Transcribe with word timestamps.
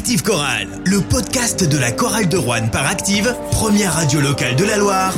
Active 0.00 0.22
Chorale, 0.22 0.68
le 0.86 1.02
podcast 1.02 1.68
de 1.68 1.76
la 1.76 1.92
chorale 1.92 2.26
de 2.26 2.38
Rouen 2.38 2.68
par 2.68 2.86
Active, 2.86 3.36
première 3.50 3.92
radio 3.92 4.22
locale 4.22 4.56
de 4.56 4.64
la 4.64 4.78
Loire. 4.78 5.12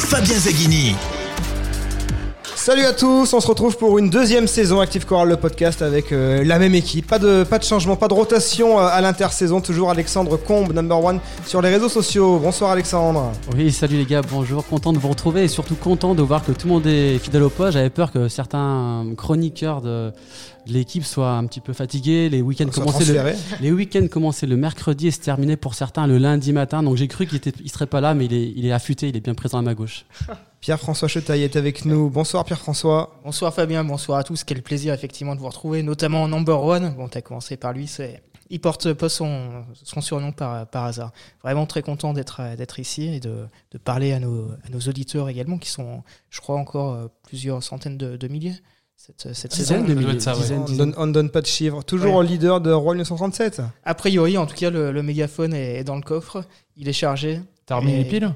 Fabien 0.00 0.36
Zaghini. 0.36 0.96
Salut 2.56 2.82
à 2.82 2.92
tous, 2.92 3.32
on 3.32 3.40
se 3.40 3.46
retrouve 3.46 3.76
pour 3.76 3.98
une 3.98 4.10
deuxième 4.10 4.48
saison 4.48 4.80
Active 4.80 5.06
Chorale, 5.06 5.28
le 5.28 5.36
podcast 5.36 5.80
avec 5.80 6.10
euh, 6.10 6.42
la 6.42 6.58
même 6.58 6.74
équipe. 6.74 7.06
Pas 7.06 7.20
de, 7.20 7.44
pas 7.44 7.60
de 7.60 7.62
changement, 7.62 7.94
pas 7.94 8.08
de 8.08 8.14
rotation 8.14 8.80
euh, 8.80 8.88
à 8.90 9.00
l'intersaison. 9.00 9.60
Toujours 9.60 9.90
Alexandre 9.90 10.36
Combe, 10.36 10.72
number 10.72 11.04
one 11.04 11.20
sur 11.46 11.62
les 11.62 11.68
réseaux 11.68 11.88
sociaux. 11.88 12.40
Bonsoir 12.40 12.72
Alexandre. 12.72 13.30
Oui, 13.56 13.70
salut 13.70 13.96
les 13.96 14.06
gars, 14.06 14.22
bonjour. 14.28 14.66
Content 14.66 14.92
de 14.92 14.98
vous 14.98 15.10
retrouver 15.10 15.44
et 15.44 15.48
surtout 15.48 15.76
content 15.76 16.16
de 16.16 16.22
voir 16.22 16.44
que 16.44 16.50
tout 16.50 16.66
le 16.66 16.72
monde 16.72 16.86
est 16.88 17.18
fidèle 17.18 17.44
au 17.44 17.50
poste. 17.50 17.74
J'avais 17.74 17.90
peur 17.90 18.10
que 18.10 18.26
certains 18.26 19.06
chroniqueurs 19.16 19.80
de 19.80 20.10
l'équipe 20.66 21.04
soient 21.04 21.32
un 21.32 21.46
petit 21.46 21.60
peu 21.60 21.72
fatigués. 21.72 22.28
Les 22.28 22.42
week-ends 22.42 22.70
Soit 22.72 22.84
commençaient 22.84 23.12
le, 23.12 23.32
les 23.60 23.72
week-ends 23.72 24.06
commençaient 24.08 24.46
le 24.46 24.56
mercredi 24.56 25.08
et 25.08 25.10
se 25.10 25.20
terminaient 25.20 25.56
pour 25.56 25.74
certains 25.74 26.06
le 26.06 26.18
lundi 26.18 26.52
matin. 26.52 26.82
Donc 26.82 26.96
j'ai 26.96 27.08
cru 27.08 27.26
qu'il 27.26 27.36
était, 27.36 27.52
il 27.62 27.70
serait 27.70 27.86
pas 27.86 28.00
là, 28.00 28.14
mais 28.14 28.26
il 28.26 28.34
est, 28.34 28.52
il 28.56 28.66
est 28.66 28.72
affûté, 28.72 29.08
il 29.08 29.16
est 29.16 29.20
bien 29.20 29.34
présent 29.34 29.58
à 29.58 29.62
ma 29.62 29.74
gauche. 29.74 30.06
Pierre-François 30.60 31.08
Chetaille 31.08 31.42
est 31.42 31.56
avec 31.56 31.84
nous. 31.84 32.10
Bonsoir 32.10 32.44
Pierre-François. 32.44 33.20
Bonsoir 33.24 33.54
Fabien, 33.54 33.84
bonsoir 33.84 34.18
à 34.18 34.24
tous. 34.24 34.44
Quel 34.44 34.62
plaisir 34.62 34.92
effectivement 34.94 35.34
de 35.34 35.40
vous 35.40 35.46
retrouver, 35.46 35.82
notamment 35.82 36.22
en 36.22 36.28
number 36.28 36.62
one. 36.62 36.94
Bon, 36.96 37.08
t'as 37.08 37.20
commencé 37.20 37.56
par 37.56 37.72
lui, 37.72 37.86
c'est. 37.86 38.22
Il 38.48 38.60
porte 38.60 38.92
pas 38.92 39.08
son, 39.08 39.64
son 39.82 40.00
surnom 40.00 40.30
par, 40.30 40.68
par 40.68 40.84
hasard. 40.84 41.12
Vraiment 41.42 41.66
très 41.66 41.82
content 41.82 42.12
d'être 42.12 42.40
d'être 42.56 42.78
ici 42.78 43.14
et 43.14 43.18
de, 43.18 43.46
de 43.72 43.78
parler 43.78 44.12
à 44.12 44.20
nos, 44.20 44.48
à 44.64 44.70
nos 44.70 44.78
auditeurs 44.78 45.28
également, 45.28 45.58
qui 45.58 45.68
sont, 45.68 46.04
je 46.30 46.40
crois, 46.40 46.56
encore 46.56 46.92
euh, 46.92 47.08
plusieurs 47.24 47.60
centaines 47.64 47.98
de, 47.98 48.16
de 48.16 48.28
milliers 48.28 48.54
cette, 48.96 49.32
cette 49.34 49.52
saison. 49.52 49.82
De 49.82 49.86
doit 49.86 49.94
milliers, 49.94 50.14
être 50.14 50.22
ça, 50.22 50.36
ouais. 50.36 50.52
On 50.56 50.64
dizaines. 50.64 50.76
donne, 50.90 50.94
on 50.96 51.06
donne 51.06 51.30
pas 51.30 51.40
de 51.40 51.46
chiffres. 51.46 51.82
Toujours 51.82 52.16
Ouais. 52.16 52.26
leader 52.26 52.60
de 52.60 52.72
Royal 52.72 52.96
1937. 52.96 53.62
A 53.84 53.94
priori, 53.94 54.36
en 54.38 54.46
tout 54.46 54.56
cas, 54.56 54.70
le, 54.70 54.90
le 54.92 55.02
mégaphone 55.02 55.52
est, 55.54 55.76
est 55.76 55.84
dans 55.84 55.96
le 55.96 56.02
coffre. 56.02 56.44
Il 56.76 56.88
est 56.88 56.92
chargé. 56.92 57.40
T'as 57.66 57.76
remis 57.76 57.92
Et- 57.92 57.98
les 57.98 58.04
piles 58.04 58.32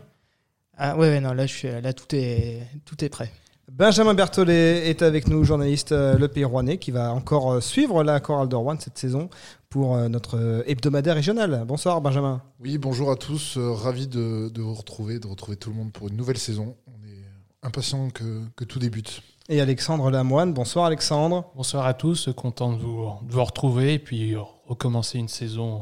Ah 0.77 0.97
ouais, 0.97 1.09
ouais, 1.09 1.21
non, 1.21 1.33
là, 1.33 1.47
je 1.47 1.53
suis, 1.55 1.69
là 1.69 1.93
tout, 1.93 2.15
est, 2.15 2.61
tout 2.85 3.03
est 3.05 3.09
prêt. 3.09 3.31
Benjamin 3.71 4.15
Berthollet 4.15 4.89
est 4.91 5.01
avec 5.03 5.29
nous, 5.29 5.45
journaliste 5.45 5.93
euh, 5.93 6.19
Le 6.19 6.27
Pays 6.27 6.45
Rouennais, 6.45 6.79
qui 6.79 6.91
va 6.91 7.13
encore 7.13 7.53
euh, 7.53 7.61
suivre 7.61 8.03
la 8.03 8.19
chorale 8.19 8.49
de 8.49 8.57
Rouen 8.57 8.77
cette 8.81 8.99
saison 8.99 9.31
pour 9.69 9.95
euh, 9.95 10.09
notre 10.09 10.37
euh, 10.37 10.63
hebdomadaire 10.67 11.15
régional. 11.15 11.63
Bonsoir 11.69 12.01
Benjamin. 12.01 12.43
Oui, 12.59 12.79
bonjour 12.79 13.13
à 13.13 13.17
tous. 13.17 13.57
euh, 13.59 13.71
ravi 13.71 14.09
de, 14.09 14.49
de 14.49 14.61
vous 14.61 14.75
retrouver, 14.75 15.21
de 15.21 15.29
retrouver 15.29 15.57
tout 15.57 15.71
le 15.71 15.77
monde 15.77 15.93
pour 15.93 16.09
une 16.09 16.17
nouvelle 16.17 16.39
saison. 16.39 16.75
On 16.89 17.07
est 17.07 17.23
impatient 17.63 18.11
que, 18.11 18.41
que 18.57 18.65
tout 18.65 18.81
débute. 18.81 19.23
Et 19.53 19.61
Alexandre 19.61 20.13
Lamoine. 20.13 20.55
Bonsoir 20.55 20.85
Alexandre. 20.85 21.45
Bonsoir 21.57 21.85
à 21.85 21.93
tous, 21.93 22.29
content 22.37 22.73
de 22.73 22.79
vous, 22.79 23.11
de 23.23 23.33
vous 23.33 23.43
retrouver 23.43 23.95
et 23.95 23.99
puis 23.99 24.37
recommencer 24.69 25.19
une 25.19 25.27
saison 25.27 25.81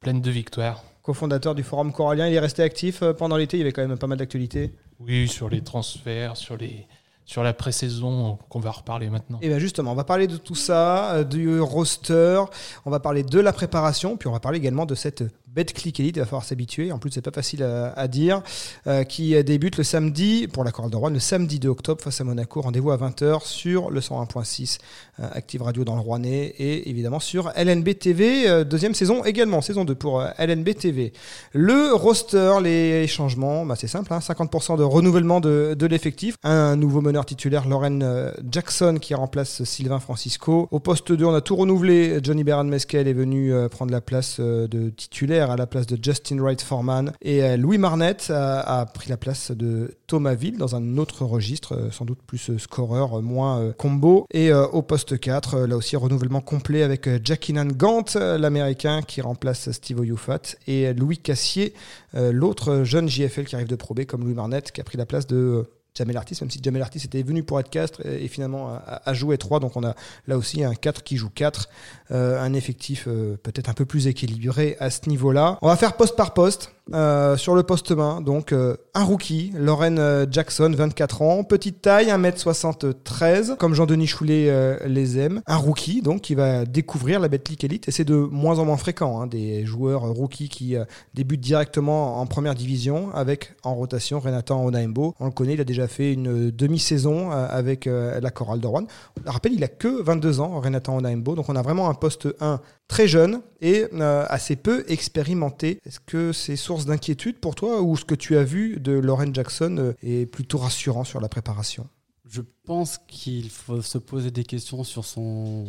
pleine 0.00 0.20
de 0.20 0.30
victoires. 0.30 0.84
cofondateur 1.02 1.54
du 1.54 1.62
Forum 1.62 1.94
Corallien. 1.94 2.28
Il 2.28 2.34
est 2.34 2.40
resté 2.40 2.62
actif 2.62 3.02
euh, 3.02 3.14
pendant 3.14 3.38
l'été, 3.38 3.56
il 3.56 3.60
y 3.60 3.62
avait 3.62 3.72
quand 3.72 3.88
même 3.88 3.96
pas 3.96 4.06
mal 4.06 4.18
d'actualités. 4.18 4.74
Oui, 4.98 5.28
sur 5.28 5.48
les 5.48 5.62
transferts, 5.62 6.36
sur, 6.36 6.58
les, 6.58 6.86
sur 7.24 7.42
la 7.42 7.54
pré-saison 7.54 8.38
qu'on 8.50 8.60
va 8.60 8.70
reparler 8.70 9.08
maintenant. 9.08 9.38
Et 9.40 9.48
bien 9.48 9.58
justement, 9.58 9.92
on 9.92 9.94
va 9.94 10.04
parler 10.04 10.26
de 10.26 10.36
tout 10.36 10.54
ça, 10.54 11.14
euh, 11.14 11.24
du 11.24 11.58
roster, 11.58 12.42
on 12.84 12.90
va 12.90 13.00
parler 13.00 13.22
de 13.22 13.40
la 13.40 13.54
préparation, 13.54 14.18
puis 14.18 14.28
on 14.28 14.32
va 14.32 14.40
parler 14.40 14.58
également 14.58 14.84
de 14.84 14.94
cette 14.94 15.24
bête 15.52 15.72
click 15.72 15.98
elite, 15.98 16.16
il 16.16 16.20
va 16.20 16.26
falloir 16.26 16.44
s'habituer, 16.44 16.92
en 16.92 16.98
plus 16.98 17.10
c'est 17.10 17.22
pas 17.22 17.32
facile 17.32 17.64
à, 17.64 18.08
dire, 18.08 18.42
euh, 18.86 19.02
qui 19.02 19.42
débute 19.42 19.78
le 19.78 19.84
samedi, 19.84 20.46
pour 20.46 20.62
la 20.62 20.70
Chorale 20.70 20.92
de 20.92 20.96
Rouen, 20.96 21.10
le 21.10 21.18
samedi 21.18 21.58
2 21.58 21.68
octobre 21.68 22.00
face 22.00 22.20
à 22.20 22.24
Monaco, 22.24 22.60
rendez-vous 22.60 22.92
à 22.92 22.96
20h 22.96 23.44
sur 23.44 23.90
le 23.90 24.00
101.6 24.00 24.78
euh, 25.18 25.28
Active 25.32 25.62
Radio 25.62 25.84
dans 25.84 25.96
le 25.96 26.02
Rouennais 26.02 26.54
et 26.58 26.88
évidemment 26.88 27.18
sur 27.18 27.50
LNB 27.56 27.98
TV, 27.98 28.48
euh, 28.48 28.62
deuxième 28.62 28.94
saison 28.94 29.24
également, 29.24 29.60
saison 29.60 29.84
2 29.84 29.94
pour 29.96 30.22
LNB 30.38 30.74
TV. 30.74 31.12
Le 31.52 31.94
roster, 31.94 32.58
les 32.62 33.08
changements, 33.08 33.66
bah, 33.66 33.74
c'est 33.76 33.88
simple, 33.88 34.12
hein, 34.12 34.20
50% 34.20 34.78
de 34.78 34.84
renouvellement 34.84 35.40
de, 35.40 35.74
de 35.76 35.86
l'effectif. 35.86 36.36
Un 36.44 36.76
nouveau 36.76 37.00
meneur 37.00 37.26
titulaire, 37.26 37.66
Lauren 37.68 38.32
Jackson, 38.48 38.98
qui 39.00 39.14
remplace 39.14 39.64
Sylvain 39.64 39.98
Francisco. 39.98 40.68
Au 40.70 40.78
poste 40.78 41.10
2, 41.12 41.24
on 41.24 41.34
a 41.34 41.40
tout 41.40 41.56
renouvelé. 41.56 42.20
Johnny 42.22 42.44
Beran 42.44 42.64
Mesquel 42.64 43.08
est 43.08 43.12
venu 43.12 43.52
prendre 43.70 43.90
la 43.90 44.00
place 44.00 44.38
de 44.38 44.90
titulaire 44.90 45.39
à 45.48 45.56
la 45.56 45.66
place 45.66 45.86
de 45.86 45.96
Justin 46.02 46.40
Wright 46.40 46.60
Foreman. 46.60 47.12
Et 47.22 47.44
euh, 47.44 47.56
Louis 47.56 47.78
Marnette 47.78 48.30
a, 48.30 48.80
a 48.80 48.86
pris 48.86 49.08
la 49.08 49.16
place 49.16 49.52
de 49.52 49.94
Thomas 50.10 50.34
Ville 50.34 50.58
dans 50.58 50.74
un 50.74 50.98
autre 50.98 51.24
registre, 51.24 51.76
euh, 51.76 51.90
sans 51.92 52.04
doute 52.04 52.18
plus 52.26 52.50
euh, 52.50 52.58
scoreur, 52.58 53.18
euh, 53.18 53.22
moins 53.22 53.60
euh, 53.60 53.72
combo. 53.72 54.26
Et 54.32 54.50
euh, 54.50 54.66
au 54.66 54.82
poste 54.82 55.20
4, 55.20 55.54
euh, 55.54 55.66
là 55.68 55.76
aussi 55.76 55.94
renouvellement 55.94 56.40
complet 56.40 56.82
avec 56.82 57.06
euh, 57.06 57.20
Jackinan 57.22 57.66
Gant, 57.66 58.04
euh, 58.16 58.36
l'américain 58.36 59.02
qui 59.02 59.20
remplace 59.20 59.70
Steve 59.70 60.00
Oyufat, 60.00 60.56
et 60.66 60.88
euh, 60.88 60.94
Louis 60.94 61.18
Cassier, 61.18 61.74
euh, 62.16 62.32
l'autre 62.32 62.82
jeune 62.82 63.08
JFL 63.08 63.44
qui 63.44 63.54
arrive 63.54 63.68
de 63.68 63.76
Pro 63.76 63.94
comme 64.06 64.24
Louis 64.24 64.34
Marnette, 64.34 64.72
qui 64.72 64.80
a 64.80 64.84
pris 64.84 64.98
la 64.98 65.06
place 65.06 65.26
de 65.26 65.36
euh, 65.36 65.62
Jamel 65.94 66.16
Artis, 66.16 66.38
même 66.40 66.50
si 66.50 66.60
Jamel 66.62 66.82
Artis 66.82 67.02
était 67.04 67.22
venu 67.22 67.42
pour 67.42 67.58
être 67.60 67.70
4 67.70 68.06
et, 68.06 68.28
finalement 68.28 68.68
a, 68.68 69.02
a 69.04 69.14
joué 69.14 69.38
3. 69.38 69.60
Donc 69.60 69.76
on 69.76 69.84
a 69.84 69.94
là 70.26 70.36
aussi 70.36 70.64
un 70.64 70.74
4 70.74 71.02
qui 71.02 71.16
joue 71.16 71.30
4. 71.30 71.68
Euh, 72.12 72.40
un 72.40 72.54
effectif 72.54 73.04
euh, 73.06 73.36
peut-être 73.42 73.68
un 73.68 73.74
peu 73.74 73.84
plus 73.84 74.06
équilibré 74.06 74.76
à 74.80 74.90
ce 74.90 75.08
niveau-là. 75.08 75.58
On 75.62 75.68
va 75.68 75.76
faire 75.76 75.96
poste 75.96 76.16
par 76.16 76.34
poste. 76.34 76.72
Euh, 76.92 77.36
sur 77.36 77.54
le 77.54 77.62
poste 77.62 77.92
main, 77.92 78.20
donc 78.20 78.52
euh, 78.52 78.76
un 78.94 79.04
rookie, 79.04 79.52
Lauren 79.56 79.96
euh, 79.98 80.26
Jackson, 80.28 80.72
24 80.76 81.22
ans, 81.22 81.44
petite 81.44 81.80
taille, 81.82 82.08
1m73, 82.08 83.56
comme 83.56 83.74
Jean-Denis 83.74 84.08
Choulet 84.08 84.50
les 84.86 85.18
aime. 85.18 85.42
Un 85.46 85.56
rookie, 85.56 86.02
donc, 86.02 86.22
qui 86.22 86.34
va 86.34 86.64
découvrir 86.64 87.20
la 87.20 87.28
Betclic 87.28 87.62
Elite, 87.62 87.88
et 87.88 87.92
c'est 87.92 88.04
de 88.04 88.16
moins 88.16 88.58
en 88.58 88.64
moins 88.64 88.76
fréquent, 88.76 89.20
hein, 89.20 89.26
des 89.26 89.64
joueurs 89.64 90.02
rookies 90.02 90.48
qui 90.48 90.74
débutent 91.14 91.40
directement 91.40 92.20
en 92.20 92.26
première 92.26 92.54
division, 92.54 93.14
avec 93.14 93.54
en 93.62 93.74
rotation 93.74 94.18
Renatan 94.18 94.64
Onaimbo. 94.64 95.14
On 95.20 95.26
le 95.26 95.30
connaît, 95.30 95.54
il 95.54 95.60
a 95.60 95.64
déjà 95.64 95.86
fait 95.86 96.12
une 96.12 96.50
demi-saison 96.50 97.30
avec 97.30 97.86
la 97.86 98.30
Chorale 98.30 98.60
de 98.60 98.66
Rouen. 98.66 98.86
Rappelle, 99.26 99.52
il 99.52 99.62
a 99.64 99.68
que 99.68 100.02
22 100.02 100.40
ans, 100.40 100.60
Renatan 100.60 100.96
Onaimbo, 100.96 101.34
donc 101.34 101.48
on 101.48 101.56
a 101.56 101.62
vraiment 101.62 101.88
un 101.88 101.94
poste 101.94 102.28
1 102.40 102.60
très 102.88 103.06
jeune 103.06 103.40
et 103.60 103.86
assez 104.28 104.56
peu 104.56 104.84
expérimenté. 104.88 105.80
Est-ce 105.86 106.00
que 106.00 106.32
c'est 106.32 106.56
source 106.56 106.79
d'inquiétude 106.86 107.38
pour 107.38 107.54
toi 107.54 107.82
ou 107.82 107.96
ce 107.96 108.04
que 108.04 108.14
tu 108.14 108.36
as 108.36 108.44
vu 108.44 108.78
de 108.80 108.92
Lauren 108.92 109.32
Jackson 109.34 109.76
euh, 109.78 109.92
est 110.02 110.26
plutôt 110.26 110.58
rassurant 110.58 111.04
sur 111.04 111.20
la 111.20 111.28
préparation? 111.28 111.86
Je 112.28 112.42
pense 112.64 112.98
qu'il 113.08 113.50
faut 113.50 113.82
se 113.82 113.98
poser 113.98 114.30
des 114.30 114.44
questions 114.44 114.84
sur, 114.84 115.04
son, 115.04 115.66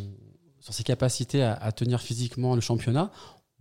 sur 0.59 0.73
ses 0.73 0.83
capacités 0.83 1.41
à, 1.43 1.53
à 1.53 1.71
tenir 1.71 2.01
physiquement 2.01 2.53
le 2.55 2.61
championnat. 2.61 3.11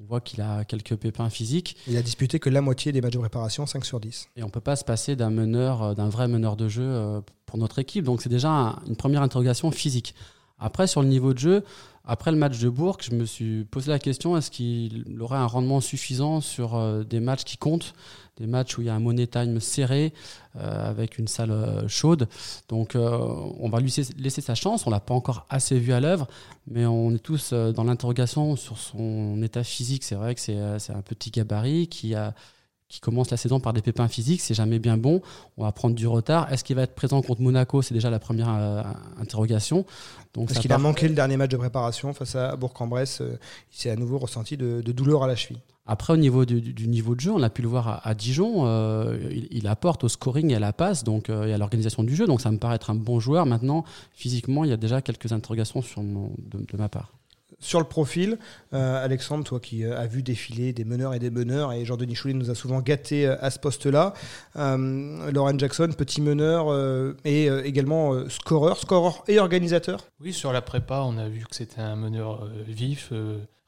On 0.03 0.05
voit 0.05 0.21
qu'il 0.21 0.41
a 0.41 0.65
quelques 0.65 0.97
pépins 0.97 1.29
physiques 1.29 1.77
Il 1.87 1.97
a 1.97 2.03
disputé 2.03 2.39
que 2.39 2.49
la 2.51 2.61
moitié 2.63 2.91
des 2.93 3.01
matchs 3.03 3.13
de 3.15 3.19
préparation, 3.19 3.67
5 3.67 3.85
sur 3.85 4.01
10. 4.01 4.29
et 4.37 4.43
on 4.43 4.49
peut 4.49 4.61
pas 4.61 4.77
se 4.77 4.85
passer 4.85 5.15
d'un 5.17 5.29
meneur, 5.31 5.83
euh, 5.83 5.95
d'un 5.95 6.09
vrai 6.09 6.27
meneur 6.29 6.57
de 6.57 6.69
jeu 6.69 6.83
euh, 6.85 7.21
pour 7.47 7.59
notre 7.59 7.79
équipe. 7.79 8.05
Donc 8.05 8.23
c'est 8.23 8.29
déjà 8.31 8.51
un- 8.51 8.79
une 8.87 8.97
première 8.97 9.23
interrogation 9.23 9.71
physique. 9.71 10.15
Après, 10.59 10.87
sur 10.87 11.01
le 11.03 11.09
niveau 11.09 11.33
de 11.35 11.39
jeu, 11.39 11.65
après 12.05 12.31
le 12.31 12.39
match 12.39 12.59
de 12.59 12.69
Bourg, 12.69 12.99
je 13.03 13.15
me 13.15 13.27
suis 13.27 13.65
posé 13.65 13.91
la 13.91 13.99
question 13.99 14.37
est-ce 14.37 14.51
qu'il 14.51 15.05
aurait 15.21 15.39
un 15.39 15.47
rendement 15.47 15.81
suffisant 15.81 16.41
sur 16.41 16.75
euh, 16.75 17.05
des 17.05 17.21
matchs 17.21 17.45
qui 17.45 17.59
comptent, 17.59 17.95
des 18.39 18.47
matchs 18.47 18.79
où 18.79 18.81
il 18.81 18.87
y 18.87 18.91
a 18.91 18.95
un 18.95 19.01
money 19.01 19.27
time 19.27 19.61
serré, 19.61 20.15
euh, 20.57 20.91
avec 20.91 21.19
une 21.19 21.29
salle 21.29 21.51
euh, 21.51 21.87
chaude. 21.89 22.27
Donc, 22.69 22.97
on 22.97 23.69
va 23.69 23.81
lui 23.81 23.95
laisser, 24.19 24.41
sa 24.41 24.55
chance. 24.55 24.87
On 24.87 24.91
l'a 24.91 25.01
pas 25.01 25.15
encore 25.15 25.47
assez 25.51 25.79
vu 25.79 25.93
à 25.93 26.01
l'œuvre, 26.01 26.27
mais 26.67 26.87
on 26.87 27.15
est 27.15 27.19
tous 27.19 27.53
dans 27.53 27.85
l'interrogation 27.85 28.57
sur 28.57 28.79
son 28.79 29.43
état 29.43 29.63
physique. 29.63 30.03
C'est 30.03 30.15
vrai 30.15 30.35
que 30.35 30.41
c'est 30.41 30.57
un 30.59 31.03
petit 31.03 31.31
gabarit 31.31 31.87
qui 31.89 32.15
a 32.15 32.35
qui 32.91 33.01
commence 33.01 33.31
la 33.31 33.37
saison 33.39 33.61
par 33.61 33.73
des 33.73 33.81
pépins 33.81 34.09
physiques, 34.09 34.43
c'est 34.43 34.53
jamais 34.53 34.79
bien 34.79 34.99
bon. 34.99 35.23
On 35.57 35.63
va 35.63 35.73
prendre 35.73 35.95
du 35.95 36.07
retard. 36.07 36.53
Est-ce 36.53 36.65
qu'il 36.65 36.77
va 36.77 36.83
être 36.83 36.95
présent 36.95 37.23
contre 37.23 37.41
Monaco? 37.41 37.81
C'est 37.81 37.95
déjà 37.95 38.11
la 38.11 38.19
première 38.19 38.49
euh, 38.51 38.83
interrogation. 39.19 39.87
Donc 40.35 40.49
Parce 40.49 40.61
qu'il 40.61 40.71
a 40.73 40.75
part- 40.75 40.83
manqué 40.83 41.09
le 41.09 41.15
dernier 41.15 41.37
match 41.37 41.51
de 41.53 41.57
préparation 41.57 42.13
face 42.13 42.35
à 42.35 42.57
Bourg-en-Bresse. 42.57 43.21
euh, 43.23 43.39
il 43.73 43.79
s'est 43.79 43.91
à 43.91 43.97
nouveau 43.97 44.19
ressenti 44.19 44.57
de, 44.57 44.83
de 44.85 44.93
douleur 44.93 45.23
à 45.23 45.27
la 45.29 45.37
cheville. 45.37 45.61
Après, 45.87 46.13
au 46.13 46.17
niveau 46.17 46.45
du, 46.45 46.87
niveau 46.89 47.15
de 47.15 47.21
jeu, 47.21 47.33
on 47.33 47.43
a 47.43 47.51
pu 47.51 47.63
le 47.63 47.69
voir 47.69 47.89
à, 47.89 48.09
à 48.09 48.15
Dijon, 48.15 48.67
euh, 48.67 49.19
il, 49.31 49.49
il 49.51 49.67
apporte 49.67 50.05
au 50.05 50.09
scoring 50.09 50.51
et 50.51 50.57
à 50.57 50.61
la 50.61 50.73
passe 50.73 51.03
donc, 51.05 51.31
et 51.31 51.53
à 51.53 51.59
l'organisation 51.59 52.03
du 52.05 52.15
jeu. 52.15 52.27
Donc 52.27 52.41
ça 52.41 52.51
me 52.51 52.59
paraît 52.59 52.75
être 52.77 52.91
un 52.91 52.95
bon 52.97 53.19
joueur. 53.21 53.47
Maintenant, 53.47 53.85
physiquement, 54.13 54.65
il 54.65 54.71
y 54.71 54.73
a 54.73 54.77
déjà 54.77 55.01
quelques 55.01 55.33
interrogations 55.33 55.81
sur 55.83 56.03
mon- 56.03 56.33
de, 56.39 56.59
de 56.59 56.77
ma 56.77 56.89
part. 56.89 57.13
Sur 57.61 57.79
le 57.79 57.85
profil, 57.85 58.39
euh, 58.73 59.05
Alexandre, 59.05 59.45
toi 59.45 59.61
qui 59.61 59.85
euh, 59.85 59.99
as 59.99 60.07
vu 60.07 60.23
défiler 60.23 60.73
des 60.73 60.85
meneurs 60.85 61.13
et 61.13 61.19
des 61.19 61.31
meneurs, 61.31 61.75
et 61.75 61.85
Jean-Denis 61.85 62.15
Choulet 62.15 62.33
nous 62.33 62.51
a 62.51 62.55
souvent 62.55 62.81
gâté 62.81 63.27
euh, 63.27 63.37
à 63.41 63.51
ce 63.51 63.59
poste-là, 63.59 64.15
Lauren 64.57 65.59
Jackson, 65.59 65.91
petit 65.97 66.23
meneur 66.23 66.67
et 67.25 67.47
également 67.65 68.29
scoreur, 68.29 68.79
scoreur 68.79 69.23
et 69.29 69.39
organisateur. 69.39 70.07
Oui, 70.21 70.33
sur 70.33 70.53
la 70.53 70.63
prépa, 70.63 71.03
on 71.05 71.19
a 71.19 71.29
vu 71.29 71.45
que 71.45 71.55
c'était 71.55 71.81
un 71.81 71.97
meneur 71.97 72.49
vif, 72.67 73.13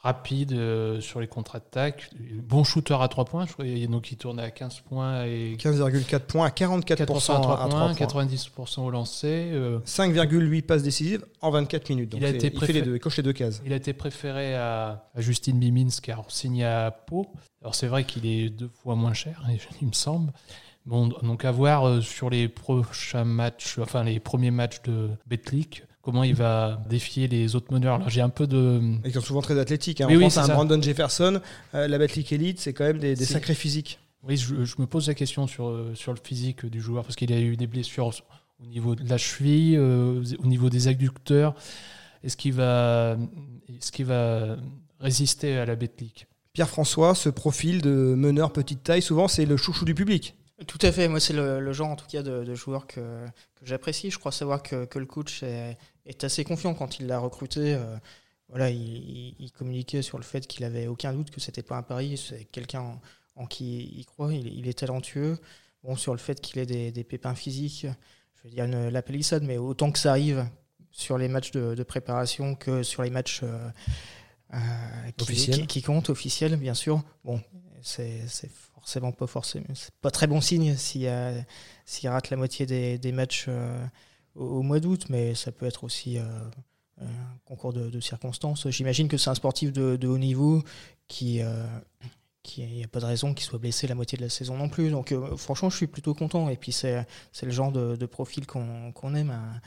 rapide 0.02 0.52
euh, 0.52 1.00
sur 1.00 1.20
les 1.20 1.28
contre-attaques, 1.28 2.10
bon 2.42 2.64
shooter 2.64 2.96
à 3.00 3.06
3 3.06 3.24
points, 3.24 3.46
je 3.46 3.52
crois, 3.52 3.64
donc 3.88 4.10
il 4.10 4.16
tourne 4.16 4.40
à 4.40 4.50
15 4.50 4.80
points 4.80 5.24
et 5.24 5.56
15,4 5.56 6.18
points 6.20 6.46
à 6.46 6.50
44% 6.50 6.82
4% 6.82 6.96
à 6.96 7.06
3 7.06 7.36
à 7.36 7.68
3 7.68 7.68
points, 7.68 7.94
points. 7.94 8.22
90% 8.24 8.80
au 8.80 8.90
lancer. 8.90 9.50
euh, 9.52 9.78
5,8 9.86 10.62
passes 10.62 10.82
décisives 10.82 11.24
en 11.40 11.50
24 11.50 11.88
minutes. 11.90 12.10
Donc 12.10 12.20
Il 12.20 12.26
a 12.26 12.30
été 12.30 12.50
il 12.52 12.60
fait 12.64 12.72
les 12.72 12.82
deux, 12.82 12.96
il 12.96 13.00
coche 13.00 13.16
les 13.16 13.22
deux 13.22 13.32
cases. 13.32 13.62
Il 13.64 13.72
a 13.72 13.76
été 13.76 13.92
préféré 13.92 14.56
à, 14.56 15.04
à 15.14 15.20
Justine 15.20 15.58
Bimins 15.60 15.88
qui 16.02 16.10
a 16.10 16.18
signé 16.28 16.64
à 16.64 16.90
Pau. 16.90 17.28
Alors 17.60 17.76
c'est 17.76 17.86
vrai 17.86 18.02
qu'il 18.04 18.26
est 18.26 18.50
deux 18.50 18.70
fois 18.82 18.96
moins 18.96 19.14
cher, 19.14 19.40
il 19.80 19.86
me 19.86 19.92
semble. 19.92 20.32
Bon, 20.84 21.06
donc 21.06 21.44
à 21.44 21.52
voir 21.52 21.86
euh, 21.86 22.00
sur 22.00 22.28
les 22.28 22.48
prochains 22.48 23.22
matchs, 23.24 23.78
enfin 23.78 24.02
les 24.02 24.18
premiers 24.18 24.50
matchs 24.50 24.82
de 24.82 25.10
Betclic, 25.28 25.84
comment 26.02 26.24
il 26.24 26.34
va 26.34 26.82
défier 26.90 27.28
les 27.28 27.54
autres 27.56 27.72
meneurs. 27.72 27.94
Alors 27.94 28.10
j'ai 28.10 28.20
un 28.20 28.28
peu 28.28 28.46
de... 28.46 28.80
Ils 29.04 29.12
sont 29.12 29.20
souvent 29.20 29.40
très 29.42 29.58
athlétiques. 29.58 30.00
hein. 30.00 30.06
Oui, 30.08 30.14
On 30.14 30.18
oui, 30.18 30.24
pense 30.24 30.34
c'est 30.34 30.40
à 30.40 30.44
un 30.44 30.46
ça. 30.48 30.54
Brandon 30.54 30.82
Jefferson, 30.82 31.40
euh, 31.74 31.88
la 31.88 31.98
Batlick 31.98 32.32
Elite, 32.32 32.60
c'est 32.60 32.72
quand 32.72 32.84
même 32.84 32.98
des, 32.98 33.16
sacrés 33.16 33.54
physiques. 33.54 33.98
Oui, 34.24 34.36
je, 34.36 34.64
je 34.64 34.74
me 34.78 34.86
pose 34.86 35.08
la 35.08 35.14
question 35.14 35.46
sur, 35.46 35.68
euh, 35.68 35.92
sur 35.94 36.12
le 36.12 36.18
physique 36.22 36.66
du 36.66 36.80
joueur, 36.80 37.04
parce 37.04 37.16
qu'il 37.16 37.32
a 37.32 37.40
eu 37.40 37.56
des 37.56 37.66
blessures 37.66 38.10
au 38.62 38.66
niveau 38.66 38.94
de 38.94 39.08
la 39.08 39.18
cheville, 39.18 39.76
euh, 39.76 40.22
au 40.38 40.46
niveau 40.46 40.70
des 40.70 40.86
adducteurs. 40.88 41.54
Est-ce 42.22 42.36
qu'il 42.36 42.52
va, 42.52 43.16
est 43.68 43.90
qu'il 43.90 44.06
va 44.06 44.56
résister 45.00 45.56
à 45.58 45.66
la 45.66 45.74
Betclic 45.74 46.26
Pierre-François, 46.52 47.14
ce 47.14 47.28
profil 47.30 47.80
de 47.80 48.14
meneur 48.16 48.52
petite 48.52 48.82
taille, 48.84 49.02
souvent 49.02 49.26
c'est 49.26 49.46
le 49.46 49.56
chouchou 49.56 49.84
du 49.84 49.94
public. 49.94 50.36
Tout 50.66 50.78
à 50.82 50.92
fait, 50.92 51.08
moi 51.08 51.18
c'est 51.18 51.32
le, 51.32 51.58
le 51.58 51.72
genre 51.72 51.88
en 51.88 51.96
tout 51.96 52.06
cas 52.06 52.22
de, 52.22 52.44
de 52.44 52.54
joueur 52.54 52.86
que, 52.86 53.00
que 53.00 53.64
j'apprécie. 53.66 54.10
Je 54.10 54.18
crois 54.18 54.30
savoir 54.30 54.62
que, 54.62 54.84
que 54.84 54.98
le 55.00 55.06
coach 55.06 55.42
est, 55.42 55.76
est 56.06 56.24
assez 56.24 56.44
confiant 56.44 56.74
quand 56.74 56.98
il 57.00 57.06
l'a 57.06 57.18
recruté. 57.18 57.74
euh, 57.74 57.96
voilà, 58.48 58.70
il, 58.70 58.78
il- 58.80 59.36
il 59.38 59.52
communiquait 59.52 60.02
sur 60.02 60.18
le 60.18 60.24
fait 60.24 60.46
qu'il 60.46 60.64
avait 60.64 60.86
aucun 60.86 61.12
doute 61.12 61.30
que 61.30 61.40
c'était 61.40 61.62
pas 61.62 61.76
un 61.76 61.82
pari, 61.82 62.16
c'est 62.18 62.44
quelqu'un 62.46 62.80
en, 62.80 63.00
en 63.36 63.46
qui 63.46 63.84
il 63.96 64.04
croit, 64.04 64.32
il, 64.34 64.46
il 64.48 64.68
est 64.68 64.78
talentueux. 64.78 65.38
Bon, 65.84 65.96
sur 65.96 66.12
le 66.12 66.18
fait 66.18 66.40
qu'il 66.40 66.58
ait 66.60 66.66
des, 66.66 66.92
des 66.92 67.04
pépins 67.04 67.34
physiques, 67.34 67.86
je 68.36 68.42
veux 68.44 68.50
dire 68.50 68.64
une- 68.66 68.88
la 68.90 69.02
palissade, 69.02 69.42
mais 69.42 69.56
autant 69.58 69.90
que 69.90 69.98
ça 69.98 70.10
arrive 70.10 70.46
sur 70.90 71.16
les 71.18 71.28
matchs 71.28 71.50
de, 71.52 71.74
de 71.74 71.82
préparation 71.82 72.54
que 72.54 72.82
sur 72.82 73.02
les 73.02 73.10
matchs 73.10 73.40
euh, 73.42 73.70
euh, 74.54 74.58
qui, 75.16 75.22
Officiels. 75.22 75.60
qui- 75.62 75.66
qui 75.66 75.82
comptent, 75.82 76.10
officiels, 76.10 76.56
bien 76.56 76.74
sûr. 76.74 77.02
Bon, 77.24 77.40
c'est 77.80 78.20
forcément 78.74 79.12
pas 79.12 79.26
forcément 79.26 79.66
c'est 79.74 79.94
pas 80.00 80.10
très 80.10 80.26
bon 80.26 80.40
signe 80.40 80.76
s'il 80.76 81.08
rate 81.08 82.30
la 82.30 82.36
moitié 82.36 82.66
des, 82.66 82.98
des 82.98 83.12
matchs 83.12 83.46
euh, 83.48 83.84
au, 84.34 84.44
au 84.44 84.62
mois 84.62 84.80
d'août 84.80 85.06
mais 85.08 85.34
ça 85.34 85.52
peut 85.52 85.66
être 85.66 85.84
aussi 85.84 86.18
euh, 86.18 86.22
un 87.00 87.06
concours 87.44 87.72
de, 87.72 87.90
de 87.90 88.00
circonstances. 88.00 88.68
J'imagine 88.70 89.08
que 89.08 89.16
c'est 89.16 89.30
un 89.30 89.34
sportif 89.34 89.72
de, 89.72 89.96
de 89.96 90.08
haut 90.08 90.18
niveau 90.18 90.62
qui 91.08 91.40
euh, 91.42 91.66
qui 92.42 92.62
il 92.62 92.74
n'y 92.74 92.84
a 92.84 92.88
pas 92.88 93.00
de 93.00 93.06
raison 93.06 93.34
qu'il 93.34 93.44
soit 93.44 93.58
blessé 93.58 93.86
la 93.86 93.94
moitié 93.94 94.18
de 94.18 94.22
la 94.22 94.28
saison 94.28 94.56
non 94.56 94.68
plus. 94.68 94.90
Donc 94.90 95.12
euh, 95.12 95.36
franchement 95.36 95.70
je 95.70 95.76
suis 95.76 95.86
plutôt 95.86 96.14
content. 96.14 96.48
Et 96.48 96.56
puis 96.56 96.72
c'est 96.72 97.06
le 97.42 97.50
genre 97.50 97.72
de, 97.72 97.96
de 97.96 98.06
profil 98.06 98.46
qu'on 98.46 99.14
aime. 99.14 99.30
Un, 99.30 99.60